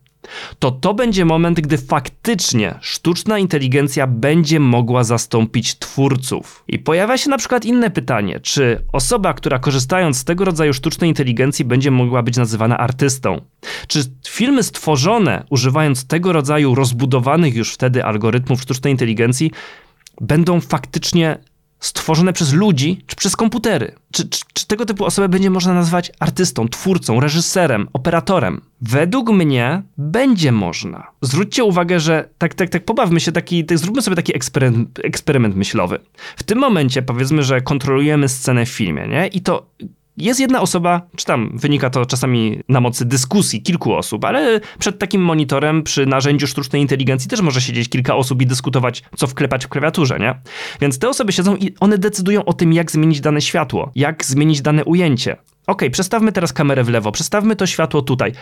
to 0.58 0.70
to 0.70 0.94
będzie 0.94 1.24
moment, 1.24 1.60
gdy 1.60 1.78
faktycznie 1.78 2.74
sztuczna 2.80 3.38
inteligencja 3.38 4.06
będzie 4.06 4.60
mogła 4.60 5.04
zastąpić 5.04 5.78
twórców. 5.78 6.64
I 6.68 6.78
pojawia 6.78 7.18
się 7.18 7.30
na 7.30 7.38
przykład 7.38 7.64
inne 7.64 7.90
pytanie, 7.90 8.40
czy 8.40 8.84
osoba, 8.92 9.34
która 9.34 9.58
korzystając 9.58 10.18
z 10.18 10.24
tego 10.24 10.44
rodzaju 10.44 10.74
sztucznej 10.74 11.10
inteligencji 11.10 11.64
będzie 11.64 11.90
mogła 11.90 12.22
być 12.22 12.36
nazywana 12.36 12.78
artystą? 12.78 13.40
Czy 13.88 14.04
filmy 14.28 14.62
stworzone 14.62 15.44
używając 15.50 16.06
tego 16.06 16.32
rodzaju 16.32 16.74
rozbudowanych 16.74 17.54
już 17.54 17.72
wtedy 17.72 18.04
algorytmów 18.04 18.62
sztucznej 18.62 18.92
inteligencji 18.92 19.50
będą 20.20 20.60
faktycznie 20.60 21.38
stworzone 21.80 22.32
przez 22.32 22.52
ludzi 22.52 23.02
czy 23.06 23.16
przez 23.16 23.36
komputery? 23.36 23.94
Czy, 24.12 24.28
czy, 24.28 24.40
czy, 24.52 24.66
tego 24.66 24.86
typu 24.86 25.04
osobę 25.04 25.28
będzie 25.28 25.50
można 25.50 25.74
nazwać 25.74 26.12
artystą, 26.20 26.68
twórcą, 26.68 27.20
reżyserem, 27.20 27.88
operatorem? 27.92 28.60
Według 28.80 29.30
mnie 29.30 29.82
będzie 29.98 30.52
można. 30.52 31.06
Zwróćcie 31.22 31.64
uwagę, 31.64 32.00
że 32.00 32.28
tak, 32.38 32.54
tak, 32.54 32.70
tak, 32.70 32.84
pobawmy 32.84 33.20
się 33.20 33.32
taki, 33.32 33.64
tak, 33.64 33.78
zróbmy 33.78 34.02
sobie 34.02 34.16
taki 34.16 34.36
eksperyment, 34.36 34.98
eksperyment 35.02 35.56
myślowy. 35.56 35.98
W 36.36 36.42
tym 36.42 36.58
momencie 36.58 37.02
powiedzmy, 37.02 37.42
że 37.42 37.60
kontrolujemy 37.60 38.28
scenę 38.28 38.66
w 38.66 38.70
filmie, 38.70 39.08
nie? 39.08 39.26
I 39.26 39.40
to 39.40 39.66
jest 40.18 40.40
jedna 40.40 40.60
osoba, 40.60 41.02
czy 41.16 41.24
tam 41.24 41.50
wynika 41.54 41.90
to 41.90 42.06
czasami 42.06 42.60
na 42.68 42.80
mocy 42.80 43.04
dyskusji 43.04 43.62
kilku 43.62 43.94
osób, 43.94 44.24
ale 44.24 44.60
przed 44.78 44.98
takim 44.98 45.22
monitorem 45.22 45.82
przy 45.82 46.06
narzędziu 46.06 46.46
sztucznej 46.46 46.82
inteligencji 46.82 47.30
też 47.30 47.40
może 47.40 47.60
siedzieć 47.60 47.88
kilka 47.88 48.16
osób 48.16 48.42
i 48.42 48.46
dyskutować, 48.46 49.02
co 49.16 49.26
wklepać 49.26 49.66
w 49.66 49.68
klawiaturze, 49.68 50.18
nie? 50.18 50.34
Więc 50.80 50.98
te 50.98 51.08
osoby 51.08 51.32
siedzą 51.32 51.56
i 51.56 51.74
one 51.80 51.98
decydują 51.98 52.44
o 52.44 52.52
tym, 52.52 52.72
jak 52.72 52.92
zmienić 52.92 53.20
dane 53.20 53.40
światło, 53.40 53.92
jak 53.94 54.24
zmienić 54.24 54.62
dane 54.62 54.84
ujęcie. 54.84 55.36
Ok, 55.66 55.82
przestawmy 55.92 56.32
teraz 56.32 56.52
kamerę 56.52 56.84
w 56.84 56.88
lewo, 56.88 57.12
przestawmy 57.12 57.56
to 57.56 57.66
światło 57.66 58.02
tutaj. 58.02 58.32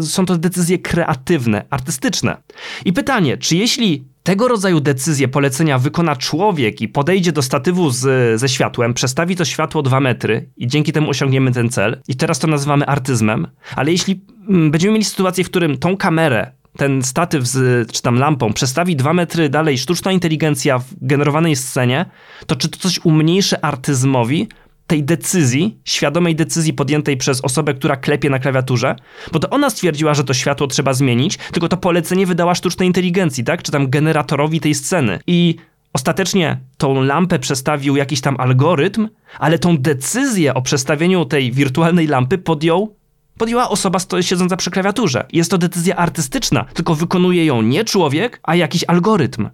Są 0.00 0.26
to 0.26 0.38
decyzje 0.38 0.78
kreatywne, 0.78 1.64
artystyczne. 1.70 2.36
I 2.84 2.92
pytanie, 2.92 3.38
czy 3.38 3.56
jeśli 3.56 4.04
tego 4.22 4.48
rodzaju 4.48 4.80
decyzje, 4.80 5.28
polecenia 5.28 5.78
wykona 5.78 6.16
człowiek 6.16 6.80
i 6.80 6.88
podejdzie 6.88 7.32
do 7.32 7.42
statywu 7.42 7.90
z, 7.90 8.40
ze 8.40 8.48
światłem, 8.48 8.94
przestawi 8.94 9.36
to 9.36 9.44
światło 9.44 9.82
dwa 9.82 10.00
metry 10.00 10.50
i 10.56 10.66
dzięki 10.66 10.92
temu 10.92 11.10
osiągniemy 11.10 11.52
ten 11.52 11.68
cel. 11.68 12.00
I 12.08 12.16
teraz 12.16 12.38
to 12.38 12.46
nazywamy 12.46 12.86
artyzmem. 12.86 13.46
Ale 13.76 13.92
jeśli 13.92 14.20
mm, 14.48 14.70
będziemy 14.70 14.92
mieli 14.92 15.04
sytuację, 15.04 15.44
w 15.44 15.50
którym 15.50 15.78
tą 15.78 15.96
kamerę 15.96 16.52
ten 16.76 17.02
statyw 17.02 17.46
z, 17.46 17.92
czy 17.92 18.02
tam 18.02 18.18
lampą 18.18 18.52
przestawi 18.52 18.96
dwa 18.96 19.12
metry 19.12 19.48
dalej 19.48 19.78
sztuczna 19.78 20.12
inteligencja 20.12 20.78
w 20.78 20.84
generowanej 21.00 21.56
scenie, 21.56 22.06
to 22.46 22.56
czy 22.56 22.68
to 22.68 22.78
coś 22.78 23.00
umniejszy 23.04 23.60
artyzmowi, 23.60 24.48
tej 24.92 25.04
decyzji, 25.04 25.78
świadomej 25.84 26.36
decyzji 26.36 26.72
podjętej 26.72 27.16
przez 27.16 27.40
osobę, 27.40 27.74
która 27.74 27.96
klepie 27.96 28.30
na 28.30 28.38
klawiaturze, 28.38 28.96
bo 29.32 29.38
to 29.38 29.50
ona 29.50 29.70
stwierdziła, 29.70 30.14
że 30.14 30.24
to 30.24 30.34
światło 30.34 30.66
trzeba 30.66 30.92
zmienić, 30.92 31.36
tylko 31.52 31.68
to 31.68 31.76
polecenie 31.76 32.26
wydała 32.26 32.54
sztucznej 32.54 32.86
inteligencji, 32.86 33.44
tak? 33.44 33.62
Czy 33.62 33.72
tam 33.72 33.90
generatorowi 33.90 34.60
tej 34.60 34.74
sceny. 34.74 35.18
I 35.26 35.56
ostatecznie 35.92 36.58
tą 36.76 37.02
lampę 37.02 37.38
przestawił 37.38 37.96
jakiś 37.96 38.20
tam 38.20 38.36
algorytm, 38.38 39.08
ale 39.38 39.58
tą 39.58 39.78
decyzję 39.78 40.54
o 40.54 40.62
przestawieniu 40.62 41.24
tej 41.24 41.52
wirtualnej 41.52 42.06
lampy 42.06 42.38
podjął 42.38 42.96
podjęła 43.38 43.68
osoba 43.68 43.98
siedząca 44.20 44.56
przy 44.56 44.70
klawiaturze. 44.70 45.26
Jest 45.32 45.50
to 45.50 45.58
decyzja 45.58 45.96
artystyczna, 45.96 46.64
tylko 46.74 46.94
wykonuje 46.94 47.44
ją 47.44 47.62
nie 47.62 47.84
człowiek, 47.84 48.40
a 48.42 48.56
jakiś 48.56 48.84
algorytm. 48.86 49.48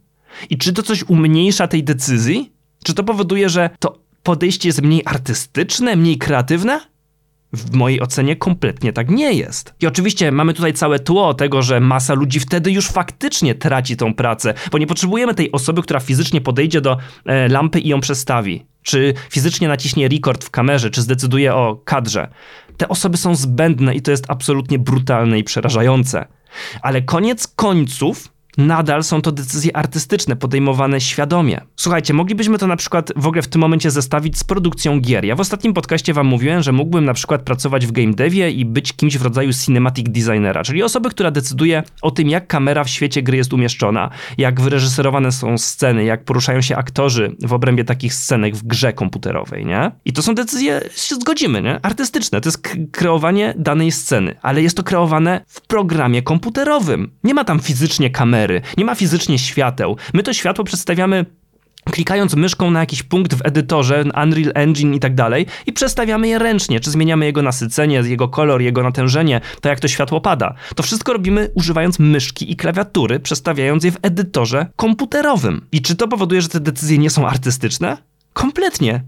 I 0.51 0.59
czy 0.59 0.73
to 0.73 0.83
coś 0.83 1.05
umniejsza 1.09 1.69
tej 1.69 1.85
decyzji? 1.85 2.53
Czy 2.85 2.95
to 2.95 3.05
powoduje, 3.05 3.49
że 3.49 3.71
to 3.79 4.08
podejście 4.29 4.69
jest 4.69 4.83
mniej 4.83 5.03
artystyczne, 5.05 5.97
mniej 5.97 6.19
kreatywne? 6.19 6.81
W 7.53 7.75
mojej 7.75 8.01
ocenie 8.01 8.37
kompletnie 8.37 8.93
tak 8.93 9.11
nie 9.11 9.33
jest. 9.33 9.75
I 9.81 9.87
oczywiście 9.87 10.33
mamy 10.33 10.55
tutaj 10.55 10.73
całe 10.75 10.99
tło 10.99 11.35
tego, 11.35 11.63
że 11.63 11.81
masa 11.81 12.15
ludzi 12.15 12.41
wtedy 12.41 12.71
już 12.71 12.89
faktycznie 12.89 13.55
traci 13.55 13.97
tą 13.97 14.15
pracę, 14.15 14.55
bo 14.73 14.79
nie 14.79 14.87
potrzebujemy 14.87 15.35
tej 15.35 15.53
osoby, 15.53 15.83
która 15.83 16.01
fizycznie 16.01 16.41
podejdzie 16.41 16.81
do 16.81 16.97
e, 17.25 17.49
lampy 17.49 17.81
i 17.81 17.89
ją 17.89 18.01
przestawi, 18.01 18.67
czy 18.83 19.15
fizycznie 19.31 19.69
naciśnie 19.69 20.09
rekord 20.09 20.45
w 20.45 20.51
kamerze, 20.51 20.91
czy 20.91 21.03
zdecyduje 21.03 21.55
o 21.55 21.77
kadrze. 21.85 22.29
Te 22.77 22.89
osoby 22.89 23.17
są 23.17 23.35
zbędne 23.35 23.95
i 23.95 24.03
to 24.03 24.11
jest 24.11 24.25
absolutnie 24.29 24.79
brutalne 24.79 25.39
i 25.39 25.45
przerażające. 25.45 26.27
Ale 26.83 27.03
koniec 27.03 27.47
końców 27.47 28.29
nadal 28.59 29.05
są 29.05 29.23
to 29.23 29.33
decyzje 29.33 29.77
artystyczne, 29.77 30.37
podejmowane 30.37 31.01
świadomie. 31.01 31.61
Słuchajcie, 31.77 32.15
moglibyśmy 32.15 32.59
to 32.59 32.67
na 32.67 32.77
przykład 32.77 33.13
w 33.17 33.27
ogóle 33.27 33.43
w 33.43 33.49
tym 33.49 33.61
momencie 33.61 33.91
zestawić 33.91 34.39
z 34.39 34.45
produkcją 34.45 35.01
gier. 35.01 35.25
Ja 35.25 35.37
w 35.37 35.41
ostatnim 35.41 35.75
podcaście 35.75 36.15
wam 36.15 36.27
mówiłem, 36.27 36.63
że 36.63 36.73
mógłbym 36.73 37.05
na 37.05 37.15
przykład 37.15 37.43
pracować 37.43 37.87
w 37.87 37.93
game 37.93 38.15
devie 38.15 38.51
i 38.51 38.65
być 38.65 38.93
kimś 38.93 39.19
w 39.19 39.23
rodzaju 39.23 39.53
cinematic 39.53 40.07
designera, 40.11 40.65
czyli 40.65 40.83
osoby, 40.83 41.11
która 41.11 41.31
decyduje 41.31 41.83
o 42.03 42.11
tym, 42.11 42.29
jak 42.29 42.47
kamera 42.47 42.85
w 42.85 42.89
świecie 42.89 43.23
gry 43.23 43.37
jest 43.37 43.53
umieszczona, 43.53 44.11
jak 44.39 44.61
wyreżyserowane 44.61 45.33
są 45.33 45.59
sceny, 45.59 46.05
jak 46.05 46.25
poruszają 46.25 46.61
się 46.61 46.77
aktorzy 46.77 47.37
w 47.43 47.53
obrębie 47.53 47.85
takich 47.85 48.15
scenek 48.15 48.57
w 48.57 48.63
grze 48.63 48.93
komputerowej, 48.93 49.67
nie? 49.67 49.91
I 50.05 50.13
to 50.13 50.23
są 50.23 50.35
decyzje, 50.35 50.81
się 50.97 51.15
zgodzimy, 51.15 51.63
nie? 51.63 51.81
Artystyczne. 51.83 52.41
To 52.41 52.49
jest 52.49 52.69
kreowanie 52.93 53.55
danej 53.59 53.93
sceny, 53.93 54.35
ale 54.43 54.63
jest 54.63 54.77
to 54.77 54.83
kreowane 54.83 55.45
w 55.47 55.61
programie 55.61 56.23
komputerowym. 56.23 57.11
Nie 57.25 57.35
ma 57.35 57.45
tam 57.45 57.61
fizycznie 57.61 58.11
kamery, 58.11 58.48
kamery, 58.49 58.61
nie 58.77 58.85
ma 58.85 58.95
fizycznie 58.95 59.39
świateł. 59.39 59.97
My 60.15 60.23
to 60.23 60.33
światło 60.33 60.65
przedstawiamy 60.65 61.27
klikając 61.91 62.37
myszką 62.37 62.71
na 62.71 62.81
jakiś 62.81 63.03
punkt 63.03 63.35
w 63.35 63.47
edytorze, 63.47 64.05
Unreal 64.23 64.53
Engine 64.55 64.95
i 64.95 65.01
tak 65.01 65.15
dalej 65.15 65.47
i 65.67 65.73
przestawiamy 65.73 66.29
je 66.29 66.39
ręcznie, 66.39 66.81
czy 66.81 66.91
zmieniamy 66.91 67.25
jego 67.27 67.43
nasycenie, 67.43 68.03
jego 68.05 68.29
kolor, 68.29 68.63
jego 68.63 68.83
natężenie, 68.83 69.41
to 69.61 69.69
jak 69.69 69.81
to 69.81 69.89
światło 69.89 70.21
pada. 70.21 70.55
To 70.77 70.83
wszystko 70.83 71.13
robimy 71.13 71.51
używając 71.55 71.99
myszki 71.99 72.53
i 72.53 72.57
klawiatury, 72.57 73.21
przestawiając 73.21 73.85
je 73.85 73.93
w 73.93 73.99
edytorze 74.03 74.67
komputerowym. 74.77 75.67
I 75.73 75.83
czy 75.83 75.97
to 75.97 76.09
powoduje, 76.09 76.43
że 76.43 76.49
te 76.49 76.61
decyzje 76.61 76.99
nie 76.99 77.11
są 77.11 77.27
artystyczne? 77.27 77.97
Kompletnie. 78.33 79.03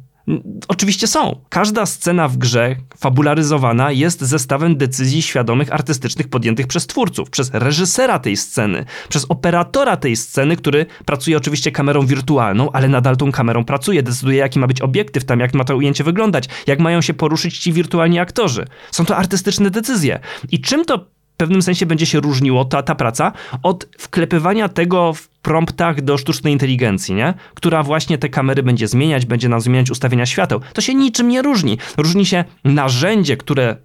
Oczywiście 0.68 1.06
są. 1.06 1.40
Każda 1.48 1.86
scena 1.86 2.28
w 2.28 2.36
grze 2.36 2.76
fabularyzowana 2.98 3.92
jest 3.92 4.20
zestawem 4.20 4.76
decyzji 4.76 5.22
świadomych, 5.22 5.72
artystycznych 5.72 6.28
podjętych 6.28 6.66
przez 6.66 6.86
twórców, 6.86 7.30
przez 7.30 7.50
reżysera 7.54 8.18
tej 8.18 8.36
sceny, 8.36 8.84
przez 9.08 9.26
operatora 9.28 9.96
tej 9.96 10.16
sceny, 10.16 10.56
który 10.56 10.86
pracuje 11.04 11.36
oczywiście 11.36 11.72
kamerą 11.72 12.06
wirtualną, 12.06 12.72
ale 12.72 12.88
nadal 12.88 13.16
tą 13.16 13.32
kamerą 13.32 13.64
pracuje, 13.64 14.02
decyduje 14.02 14.38
jaki 14.38 14.58
ma 14.58 14.66
być 14.66 14.80
obiektyw 14.80 15.24
tam, 15.24 15.40
jak 15.40 15.54
ma 15.54 15.64
to 15.64 15.76
ujęcie 15.76 16.04
wyglądać, 16.04 16.48
jak 16.66 16.78
mają 16.78 17.00
się 17.00 17.14
poruszyć 17.14 17.58
ci 17.58 17.72
wirtualni 17.72 18.18
aktorzy. 18.18 18.66
Są 18.90 19.04
to 19.04 19.16
artystyczne 19.16 19.70
decyzje. 19.70 20.20
I 20.50 20.60
czym 20.60 20.84
to 20.84 21.06
pewnym 21.40 21.62
sensie 21.62 21.86
będzie 21.86 22.06
się 22.06 22.20
różniło 22.20 22.64
ta, 22.64 22.82
ta 22.82 22.94
praca 22.94 23.32
od 23.62 23.88
wklepywania 23.98 24.68
tego 24.68 25.12
w 25.12 25.28
promptach 25.28 26.00
do 26.00 26.18
sztucznej 26.18 26.52
inteligencji, 26.52 27.14
nie? 27.14 27.34
która 27.54 27.82
właśnie 27.82 28.18
te 28.18 28.28
kamery 28.28 28.62
będzie 28.62 28.88
zmieniać, 28.88 29.26
będzie 29.26 29.48
nam 29.48 29.60
zmieniać 29.60 29.90
ustawienia 29.90 30.26
świateł. 30.26 30.60
To 30.72 30.80
się 30.80 30.94
niczym 30.94 31.28
nie 31.28 31.42
różni. 31.42 31.78
Różni 31.96 32.26
się 32.26 32.44
narzędzie, 32.64 33.36
które 33.36 33.76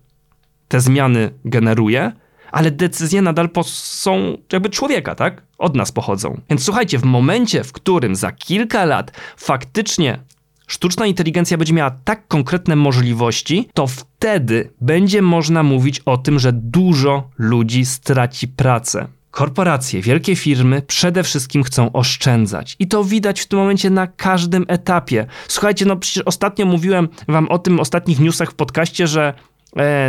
te 0.67 0.79
zmiany 0.79 1.31
generuje, 1.45 2.11
ale 2.51 2.71
decyzje 2.71 3.21
nadal 3.21 3.49
są 3.65 4.37
jakby 4.53 4.69
człowieka, 4.69 5.15
tak? 5.15 5.41
Od 5.57 5.75
nas 5.75 5.91
pochodzą. 5.91 6.41
Więc 6.49 6.63
słuchajcie, 6.63 6.99
w 6.99 7.03
momencie, 7.03 7.63
w 7.63 7.71
którym 7.71 8.15
za 8.15 8.31
kilka 8.31 8.85
lat 8.85 9.11
faktycznie 9.37 10.19
sztuczna 10.67 11.05
inteligencja 11.05 11.57
będzie 11.57 11.73
miała 11.73 11.91
tak 11.91 12.27
konkretne 12.27 12.75
możliwości, 12.75 13.69
to 13.73 13.87
wtedy 13.87 14.69
będzie 14.81 15.21
można 15.21 15.63
mówić 15.63 16.01
o 16.05 16.17
tym, 16.17 16.39
że 16.39 16.53
dużo 16.53 17.29
ludzi 17.37 17.85
straci 17.85 18.47
pracę. 18.47 19.07
Korporacje, 19.31 20.01
wielkie 20.01 20.35
firmy 20.35 20.81
przede 20.81 21.23
wszystkim 21.23 21.63
chcą 21.63 21.91
oszczędzać. 21.91 22.75
I 22.79 22.87
to 22.87 23.03
widać 23.03 23.41
w 23.41 23.47
tym 23.47 23.59
momencie 23.59 23.89
na 23.89 24.07
każdym 24.07 24.65
etapie. 24.67 25.25
Słuchajcie, 25.47 25.85
no 25.85 25.95
przecież 25.95 26.23
ostatnio 26.25 26.65
mówiłem 26.65 27.07
wam 27.27 27.47
o 27.47 27.59
tym 27.59 27.79
ostatnich 27.79 28.19
newsach 28.19 28.51
w 28.51 28.55
podcaście, 28.55 29.07
że 29.07 29.33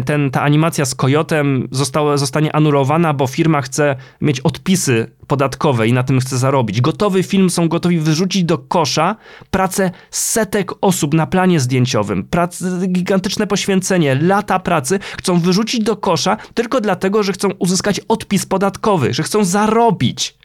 ten, 0.05 0.31
ta 0.31 0.43
animacja 0.43 0.85
z 0.85 0.95
kojotem 0.95 1.69
została, 1.71 2.17
zostanie 2.17 2.57
anulowana, 2.57 3.15
bo 3.15 3.27
firma 3.27 3.63
chce 3.63 3.97
mieć 4.21 4.41
odpisy 4.41 5.11
podatkowe 5.27 5.89
i 5.89 5.93
na 5.93 6.03
tym 6.03 6.21
chce 6.21 6.39
zarobić. 6.39 6.81
Gotowy 6.81 7.23
film 7.23 7.51
są 7.51 7.69
gotowi 7.69 7.99
wyrzucić 7.99 8.45
do 8.45 8.59
kosza 8.59 9.17
pracę 9.51 9.91
setek 10.11 10.73
osób 10.81 11.15
na 11.15 11.27
planie 11.27 11.61
zdjęciowym, 11.61 12.25
prac, 12.25 12.63
gigantyczne 12.89 13.47
poświęcenie, 13.47 14.15
lata 14.15 14.59
pracy 14.59 14.99
chcą 15.19 15.41
wyrzucić 15.41 15.85
do 15.85 15.97
kosza 15.97 16.37
tylko 16.55 16.81
dlatego, 16.81 17.23
że 17.23 17.33
chcą 17.33 17.49
uzyskać 17.59 18.01
odpis 18.09 18.47
podatkowy, 18.47 19.15
że 19.15 19.23
chcą 19.23 19.45
zarobić. 19.45 20.37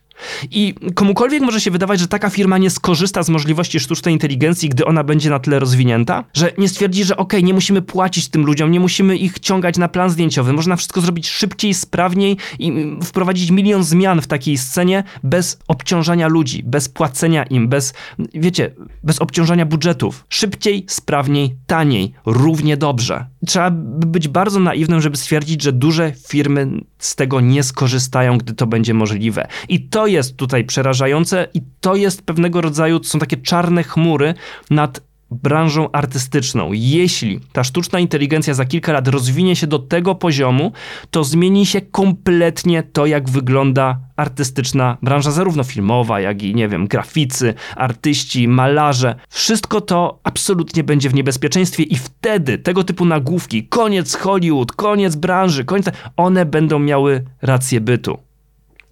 I 0.52 0.74
komukolwiek 0.96 1.42
może 1.42 1.62
się 1.62 1.72
wydawać, 1.72 2.00
że 2.00 2.08
taka 2.08 2.30
firma 2.30 2.58
nie 2.58 2.70
skorzysta 2.70 3.24
z 3.24 3.30
możliwości 3.30 3.80
sztucznej 3.80 4.14
inteligencji, 4.14 4.70
gdy 4.70 4.86
ona 4.86 5.04
będzie 5.04 5.30
na 5.30 5.40
tyle 5.40 5.60
rozwinięta, 5.60 6.24
że 6.34 6.52
nie 6.58 6.70
stwierdzi, 6.70 7.04
że 7.04 7.18
ok, 7.18 7.34
nie 7.44 7.54
musimy 7.54 7.82
płacić 7.82 8.30
tym 8.30 8.46
ludziom, 8.46 8.72
nie 8.72 8.80
musimy 8.80 9.18
ich 9.18 9.40
ciągać 9.40 9.78
na 9.78 9.88
plan 9.88 10.10
zdjęciowy, 10.10 10.54
można 10.54 10.76
wszystko 10.76 11.02
zrobić 11.02 11.30
szybciej, 11.30 11.74
sprawniej 11.74 12.38
i 12.60 12.74
wprowadzić 13.04 13.52
milion 13.52 13.84
zmian 13.84 14.22
w 14.22 14.28
takiej 14.28 14.58
scenie 14.58 15.04
bez 15.24 15.60
obciążania 15.68 16.28
ludzi, 16.28 16.64
bez 16.64 16.90
płacenia 16.90 17.44
im, 17.44 17.68
bez, 17.68 17.94
wiecie, 18.34 18.72
bez 19.04 19.20
obciążania 19.20 19.66
budżetów. 19.66 20.26
Szybciej, 20.30 20.86
sprawniej, 20.88 21.56
taniej, 21.68 22.14
równie 22.26 22.78
dobrze. 22.78 23.31
Trzeba 23.48 23.72
być 23.72 24.28
bardzo 24.28 24.60
naiwnym, 24.60 25.02
żeby 25.02 25.18
stwierdzić, 25.18 25.62
że 25.62 25.74
duże 25.74 26.14
firmy 26.28 26.68
z 26.98 27.16
tego 27.16 27.42
nie 27.42 27.64
skorzystają, 27.64 28.38
gdy 28.38 28.54
to 28.54 28.68
będzie 28.68 28.94
możliwe. 28.94 29.48
I 29.70 29.82
to 29.82 30.08
jest 30.08 30.36
tutaj 30.36 30.64
przerażające 30.64 31.48
i 31.54 31.62
to 31.80 31.96
jest 31.96 32.22
pewnego 32.22 32.62
rodzaju, 32.62 33.00
to 33.00 33.10
są 33.10 33.20
takie 33.20 33.38
czarne 33.38 33.84
chmury 33.84 34.34
nad 34.70 35.11
branżą 35.32 35.92
artystyczną. 35.92 36.70
Jeśli 36.74 37.40
ta 37.52 37.64
sztuczna 37.64 38.00
inteligencja 38.00 38.54
za 38.54 38.66
kilka 38.66 38.94
lat 38.94 39.08
rozwinie 39.08 39.56
się 39.56 39.68
do 39.68 39.80
tego 39.80 40.16
poziomu, 40.16 40.72
to 41.12 41.24
zmieni 41.24 41.66
się 41.66 41.82
kompletnie 41.82 42.84
to, 42.84 43.06
jak 43.06 43.30
wygląda 43.30 44.00
artystyczna 44.16 44.98
branża, 45.02 45.32
zarówno 45.32 45.64
filmowa, 45.64 46.20
jak 46.20 46.44
i, 46.44 46.56
nie 46.56 46.68
wiem, 46.68 46.88
graficy, 46.88 47.54
artyści, 47.76 48.48
malarze. 48.48 49.16
Wszystko 49.30 49.82
to 49.82 50.20
absolutnie 50.24 50.84
będzie 50.84 51.10
w 51.10 51.14
niebezpieczeństwie 51.14 51.84
i 51.84 51.96
wtedy 51.96 52.58
tego 52.58 52.84
typu 52.84 53.06
nagłówki, 53.06 53.68
koniec 53.68 54.16
Hollywood, 54.16 54.72
koniec 54.72 55.16
branży, 55.16 55.66
koniec, 55.66 55.86
one 56.18 56.46
będą 56.46 56.80
miały 56.80 57.24
rację 57.42 57.82
bytu. 57.82 58.31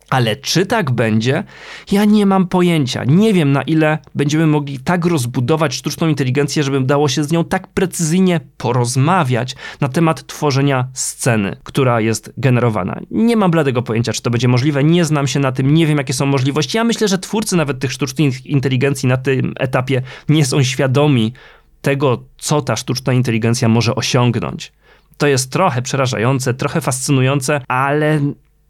Ale 0.09 0.35
czy 0.35 0.65
tak 0.65 0.91
będzie? 0.91 1.43
Ja 1.91 2.05
nie 2.05 2.25
mam 2.25 2.47
pojęcia. 2.47 3.03
Nie 3.03 3.33
wiem, 3.33 3.51
na 3.51 3.61
ile 3.61 3.97
będziemy 4.15 4.47
mogli 4.47 4.79
tak 4.79 5.05
rozbudować 5.05 5.75
sztuczną 5.75 6.07
inteligencję, 6.07 6.63
żeby 6.63 6.81
dało 6.81 7.07
się 7.07 7.23
z 7.23 7.31
nią 7.31 7.43
tak 7.45 7.67
precyzyjnie 7.67 8.39
porozmawiać 8.57 9.55
na 9.81 9.89
temat 9.89 10.27
tworzenia 10.27 10.87
sceny, 10.93 11.57
która 11.63 12.01
jest 12.01 12.33
generowana. 12.37 12.99
Nie 13.11 13.37
mam 13.37 13.51
bladego 13.51 13.81
pojęcia, 13.81 14.13
czy 14.13 14.21
to 14.21 14.29
będzie 14.29 14.47
możliwe. 14.47 14.83
Nie 14.83 15.05
znam 15.05 15.27
się 15.27 15.39
na 15.39 15.51
tym, 15.51 15.73
nie 15.73 15.87
wiem, 15.87 15.97
jakie 15.97 16.13
są 16.13 16.25
możliwości. 16.25 16.77
Ja 16.77 16.83
myślę, 16.83 17.07
że 17.07 17.17
twórcy 17.17 17.55
nawet 17.55 17.79
tych 17.79 17.91
sztucznych 17.91 18.45
inteligencji 18.45 19.09
na 19.09 19.17
tym 19.17 19.53
etapie 19.59 20.01
nie 20.29 20.45
są 20.45 20.63
świadomi 20.63 21.33
tego, 21.81 22.23
co 22.37 22.61
ta 22.61 22.75
sztuczna 22.75 23.13
inteligencja 23.13 23.69
może 23.69 23.95
osiągnąć. 23.95 24.71
To 25.17 25.27
jest 25.27 25.51
trochę 25.51 25.81
przerażające, 25.81 26.53
trochę 26.53 26.81
fascynujące, 26.81 27.61
ale 27.67 28.21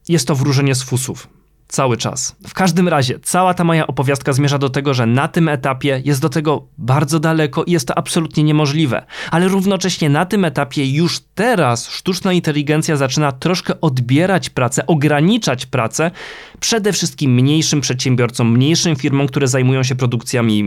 jest 0.10 0.28
to 0.28 0.36
wróżenie 0.36 0.76
z 0.76 0.84
fusów. 0.84 1.28
Cały 1.68 1.98
czas. 1.98 2.36
W 2.48 2.54
każdym 2.54 2.88
razie, 2.88 3.20
cała 3.20 3.54
ta 3.54 3.64
moja 3.64 3.88
opowiastka 3.88 4.34
zmierza 4.34 4.58
do 4.58 4.70
tego, 4.70 4.94
że 4.94 5.06
na 5.06 5.28
tym 5.28 5.50
etapie 5.50 6.02
jest 6.06 6.22
do 6.22 6.30
tego 6.30 6.68
bardzo 6.78 7.20
daleko 7.20 7.64
i 7.64 7.72
jest 7.72 7.88
to 7.88 7.98
absolutnie 7.98 8.44
niemożliwe. 8.44 9.06
Ale 9.32 9.48
równocześnie 9.48 10.10
na 10.10 10.26
tym 10.26 10.46
etapie 10.46 10.92
już 10.92 11.20
teraz 11.36 11.90
sztuczna 11.90 12.34
inteligencja 12.34 12.96
zaczyna 12.96 13.32
troszkę 13.32 13.82
odbierać 13.82 14.50
pracę, 14.50 14.86
ograniczać 14.88 15.66
pracę 15.66 16.12
przede 16.60 16.94
wszystkim 16.94 17.34
mniejszym 17.34 17.82
przedsiębiorcom, 17.82 18.52
mniejszym 18.52 18.96
firmom, 18.96 19.28
które 19.28 19.48
zajmują 19.48 19.84
się 19.84 19.96
produkcjami 19.96 20.64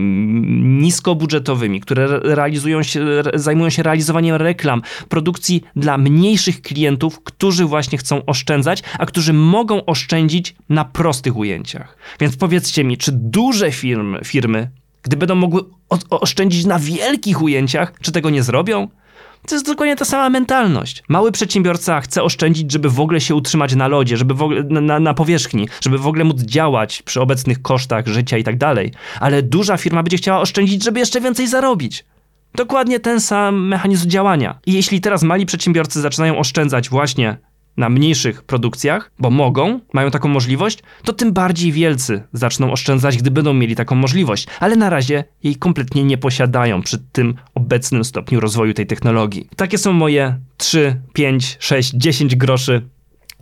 niskobudżetowymi, 0.63 1.81
które 1.81 2.19
realizują 2.23 2.83
się, 2.83 3.05
zajmują 3.33 3.69
się 3.69 3.83
realizowaniem 3.83 4.35
reklam, 4.35 4.81
produkcji 5.09 5.63
dla 5.75 5.97
mniejszych 5.97 6.61
klientów, 6.61 7.23
którzy 7.23 7.65
właśnie 7.65 7.97
chcą 7.97 8.25
oszczędzać, 8.25 8.83
a 8.99 9.05
którzy 9.05 9.33
mogą 9.33 9.85
oszczędzić 9.85 10.55
na 10.69 10.85
prostych 10.85 11.37
ujęciach. 11.37 11.97
Więc 12.19 12.35
powiedzcie 12.35 12.83
mi, 12.83 12.97
czy 12.97 13.11
duże 13.11 13.71
firmy, 13.71 14.19
firmy 14.23 14.69
gdy 15.03 15.17
będą 15.17 15.35
mogły 15.35 15.61
oszczędzić 16.09 16.65
na 16.65 16.79
wielkich 16.79 17.41
ujęciach, 17.41 17.93
czy 18.01 18.11
tego 18.11 18.29
nie 18.29 18.43
zrobią? 18.43 18.87
To 19.47 19.55
jest 19.55 19.65
dokładnie 19.65 19.95
ta 19.95 20.05
sama 20.05 20.29
mentalność. 20.29 21.03
Mały 21.07 21.31
przedsiębiorca 21.31 22.01
chce 22.01 22.23
oszczędzić, 22.23 22.71
żeby 22.71 22.89
w 22.89 22.99
ogóle 22.99 23.21
się 23.21 23.35
utrzymać 23.35 23.75
na 23.75 23.87
lodzie, 23.87 24.17
żeby 24.17 24.33
ogóle 24.43 24.63
na, 24.63 24.99
na 24.99 25.13
powierzchni, 25.13 25.67
żeby 25.81 25.97
w 25.97 26.07
ogóle 26.07 26.23
móc 26.23 26.41
działać 26.41 27.01
przy 27.01 27.21
obecnych 27.21 27.61
kosztach 27.61 28.07
życia 28.07 28.37
i 28.37 28.43
tak 28.43 28.57
dalej. 28.57 28.91
Ale 29.19 29.41
duża 29.41 29.77
firma 29.77 30.03
będzie 30.03 30.17
chciała 30.17 30.39
oszczędzić, 30.39 30.83
żeby 30.83 30.99
jeszcze 30.99 31.21
więcej 31.21 31.47
zarobić. 31.47 32.05
Dokładnie 32.55 32.99
ten 32.99 33.21
sam 33.21 33.67
mechanizm 33.67 34.09
działania. 34.09 34.59
I 34.65 34.73
jeśli 34.73 35.01
teraz 35.01 35.23
mali 35.23 35.45
przedsiębiorcy 35.45 36.01
zaczynają 36.01 36.37
oszczędzać 36.37 36.89
właśnie 36.89 37.37
na 37.77 37.89
mniejszych 37.89 38.43
produkcjach, 38.43 39.11
bo 39.19 39.29
mogą, 39.29 39.79
mają 39.93 40.11
taką 40.11 40.29
możliwość, 40.29 40.79
to 41.03 41.13
tym 41.13 41.33
bardziej 41.33 41.71
wielcy 41.71 42.23
zaczną 42.33 42.71
oszczędzać, 42.71 43.17
gdy 43.17 43.31
będą 43.31 43.53
mieli 43.53 43.75
taką 43.75 43.95
możliwość, 43.95 44.47
ale 44.59 44.75
na 44.75 44.89
razie 44.89 45.23
jej 45.43 45.55
kompletnie 45.55 46.03
nie 46.03 46.17
posiadają 46.17 46.81
przy 46.81 46.99
tym 47.11 47.35
obecnym 47.55 48.03
stopniu 48.03 48.39
rozwoju 48.39 48.73
tej 48.73 48.87
technologii. 48.87 49.49
Takie 49.55 49.77
są 49.77 49.93
moje 49.93 50.39
3, 50.57 51.01
5, 51.13 51.57
6, 51.59 51.91
10 51.93 52.35
groszy 52.35 52.81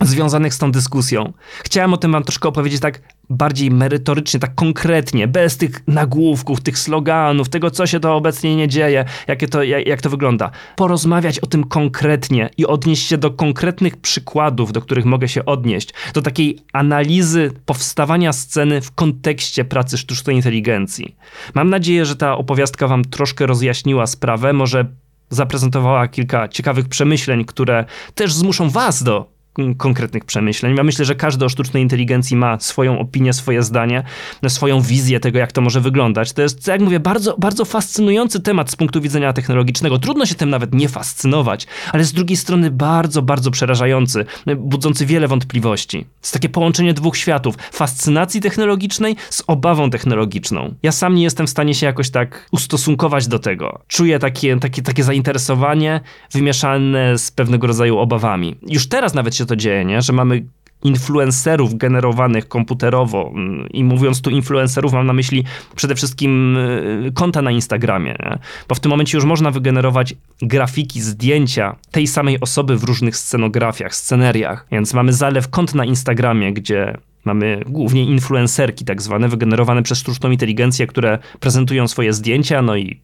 związanych 0.00 0.54
z 0.54 0.58
tą 0.58 0.72
dyskusją. 0.72 1.32
Chciałem 1.64 1.94
o 1.94 1.96
tym 1.96 2.12
wam 2.12 2.24
troszkę 2.24 2.48
opowiedzieć 2.48 2.80
tak 2.80 3.00
bardziej 3.30 3.70
merytorycznie, 3.70 4.40
tak 4.40 4.54
konkretnie, 4.54 5.28
bez 5.28 5.56
tych 5.56 5.82
nagłówków, 5.86 6.60
tych 6.60 6.78
sloganów, 6.78 7.48
tego, 7.48 7.70
co 7.70 7.86
się 7.86 8.00
to 8.00 8.16
obecnie 8.16 8.56
nie 8.56 8.68
dzieje, 8.68 9.04
jakie 9.28 9.48
to, 9.48 9.62
jak, 9.62 9.86
jak 9.86 10.02
to 10.02 10.10
wygląda. 10.10 10.50
Porozmawiać 10.76 11.38
o 11.38 11.46
tym 11.46 11.64
konkretnie 11.64 12.50
i 12.56 12.66
odnieść 12.66 13.08
się 13.08 13.18
do 13.18 13.30
konkretnych 13.30 13.96
przykładów, 13.96 14.72
do 14.72 14.80
których 14.80 15.04
mogę 15.04 15.28
się 15.28 15.44
odnieść, 15.44 15.94
do 16.14 16.22
takiej 16.22 16.58
analizy 16.72 17.50
powstawania 17.66 18.32
sceny 18.32 18.80
w 18.80 18.92
kontekście 18.92 19.64
pracy 19.64 19.98
sztucznej 19.98 20.36
inteligencji. 20.36 21.16
Mam 21.54 21.70
nadzieję, 21.70 22.06
że 22.06 22.16
ta 22.16 22.36
opowiastka 22.36 22.88
wam 22.88 23.04
troszkę 23.04 23.46
rozjaśniła 23.46 24.06
sprawę, 24.06 24.52
może 24.52 24.86
zaprezentowała 25.30 26.08
kilka 26.08 26.48
ciekawych 26.48 26.88
przemyśleń, 26.88 27.44
które 27.44 27.84
też 28.14 28.34
zmuszą 28.34 28.70
was 28.70 29.02
do 29.02 29.32
konkretnych 29.76 30.24
przemyśleń. 30.24 30.76
Ja 30.76 30.82
myślę, 30.82 31.04
że 31.04 31.14
każdy 31.14 31.44
o 31.44 31.48
sztucznej 31.48 31.82
inteligencji 31.82 32.36
ma 32.36 32.60
swoją 32.60 32.98
opinię, 32.98 33.32
swoje 33.32 33.62
zdanie, 33.62 34.02
swoją 34.48 34.80
wizję 34.80 35.20
tego, 35.20 35.38
jak 35.38 35.52
to 35.52 35.60
może 35.60 35.80
wyglądać. 35.80 36.32
To 36.32 36.42
jest, 36.42 36.66
jak 36.66 36.80
mówię, 36.80 37.00
bardzo, 37.00 37.36
bardzo 37.38 37.64
fascynujący 37.64 38.40
temat 38.40 38.70
z 38.70 38.76
punktu 38.76 39.00
widzenia 39.00 39.32
technologicznego. 39.32 39.98
Trudno 39.98 40.26
się 40.26 40.34
tym 40.34 40.50
nawet 40.50 40.74
nie 40.74 40.88
fascynować, 40.88 41.66
ale 41.92 42.04
z 42.04 42.12
drugiej 42.12 42.36
strony 42.36 42.70
bardzo, 42.70 43.22
bardzo 43.22 43.50
przerażający, 43.50 44.24
budzący 44.56 45.06
wiele 45.06 45.28
wątpliwości. 45.28 46.06
Jest 46.22 46.32
takie 46.32 46.48
połączenie 46.48 46.94
dwóch 46.94 47.16
światów, 47.16 47.54
fascynacji 47.72 48.40
technologicznej 48.40 49.16
z 49.30 49.42
obawą 49.46 49.90
technologiczną. 49.90 50.74
Ja 50.82 50.92
sam 50.92 51.14
nie 51.14 51.22
jestem 51.22 51.46
w 51.46 51.50
stanie 51.50 51.74
się 51.74 51.86
jakoś 51.86 52.10
tak 52.10 52.48
ustosunkować 52.52 53.28
do 53.28 53.38
tego. 53.38 53.82
Czuję 53.88 54.18
takie, 54.18 54.58
takie, 54.58 54.82
takie 54.82 55.04
zainteresowanie 55.04 56.00
wymieszane 56.32 57.18
z 57.18 57.30
pewnego 57.30 57.66
rodzaju 57.66 57.98
obawami. 57.98 58.56
Już 58.68 58.88
teraz 58.88 59.14
nawet 59.14 59.36
się 59.36 59.41
się 59.42 59.46
to 59.46 59.56
dzieje, 59.56 59.84
nie? 59.84 60.02
że 60.02 60.12
mamy 60.12 60.44
influencerów 60.84 61.74
generowanych 61.74 62.48
komputerowo 62.48 63.32
mm, 63.34 63.68
i 63.68 63.84
mówiąc 63.84 64.22
tu 64.22 64.30
influencerów 64.30 64.92
mam 64.92 65.06
na 65.06 65.12
myśli 65.12 65.44
przede 65.76 65.94
wszystkim 65.94 66.56
y, 66.56 67.12
konta 67.14 67.42
na 67.42 67.50
Instagramie, 67.50 68.16
nie? 68.20 68.38
bo 68.68 68.74
w 68.74 68.80
tym 68.80 68.90
momencie 68.90 69.18
już 69.18 69.24
można 69.24 69.50
wygenerować 69.50 70.14
grafiki, 70.42 71.00
zdjęcia 71.00 71.76
tej 71.90 72.06
samej 72.06 72.40
osoby 72.40 72.76
w 72.76 72.84
różnych 72.84 73.16
scenografiach, 73.16 73.94
sceneriach, 73.94 74.66
więc 74.70 74.94
mamy 74.94 75.12
zalew 75.12 75.48
kont 75.48 75.74
na 75.74 75.84
Instagramie, 75.84 76.52
gdzie 76.52 76.98
Mamy 77.24 77.62
głównie 77.66 78.04
influencerki, 78.04 78.84
tak 78.84 79.02
zwane, 79.02 79.28
wygenerowane 79.28 79.82
przez 79.82 79.98
sztuczną 79.98 80.30
inteligencję, 80.30 80.86
które 80.86 81.18
prezentują 81.40 81.88
swoje 81.88 82.12
zdjęcia, 82.12 82.62
no 82.62 82.76
i 82.76 83.00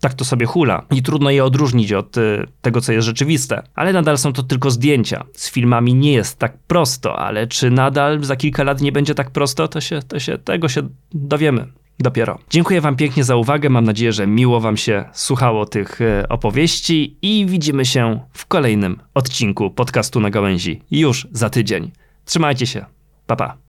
tak 0.00 0.14
to 0.14 0.24
sobie 0.24 0.46
hula 0.46 0.82
i 0.90 1.02
trudno 1.02 1.30
je 1.30 1.44
odróżnić 1.44 1.92
od 1.92 2.16
y, 2.16 2.46
tego, 2.60 2.80
co 2.80 2.92
jest 2.92 3.06
rzeczywiste. 3.06 3.62
Ale 3.74 3.92
nadal 3.92 4.18
są 4.18 4.32
to 4.32 4.42
tylko 4.42 4.70
zdjęcia. 4.70 5.24
Z 5.32 5.50
filmami 5.50 5.94
nie 5.94 6.12
jest 6.12 6.38
tak 6.38 6.58
prosto, 6.58 7.18
ale 7.18 7.46
czy 7.46 7.70
nadal 7.70 8.24
za 8.24 8.36
kilka 8.36 8.64
lat 8.64 8.80
nie 8.80 8.92
będzie 8.92 9.14
tak 9.14 9.30
prosto, 9.30 9.68
to 9.68 9.80
się, 9.80 10.02
to 10.08 10.20
się 10.20 10.38
tego 10.38 10.68
się 10.68 10.82
dowiemy. 11.12 11.66
Dopiero. 11.98 12.38
Dziękuję 12.50 12.80
Wam 12.80 12.96
pięknie 12.96 13.24
za 13.24 13.36
uwagę. 13.36 13.70
Mam 13.70 13.84
nadzieję, 13.84 14.12
że 14.12 14.26
miło 14.26 14.60
Wam 14.60 14.76
się 14.76 15.04
słuchało 15.12 15.66
tych 15.66 16.00
y, 16.00 16.28
opowieści 16.28 17.16
i 17.22 17.46
widzimy 17.46 17.84
się 17.84 18.20
w 18.32 18.46
kolejnym 18.46 19.00
odcinku 19.14 19.70
podcastu 19.70 20.20
na 20.20 20.30
gałęzi 20.30 20.82
już 20.90 21.28
za 21.32 21.50
tydzień. 21.50 21.90
Trzymajcie 22.24 22.66
się. 22.66 22.84
Pa 23.26 23.36
pa. 23.36 23.56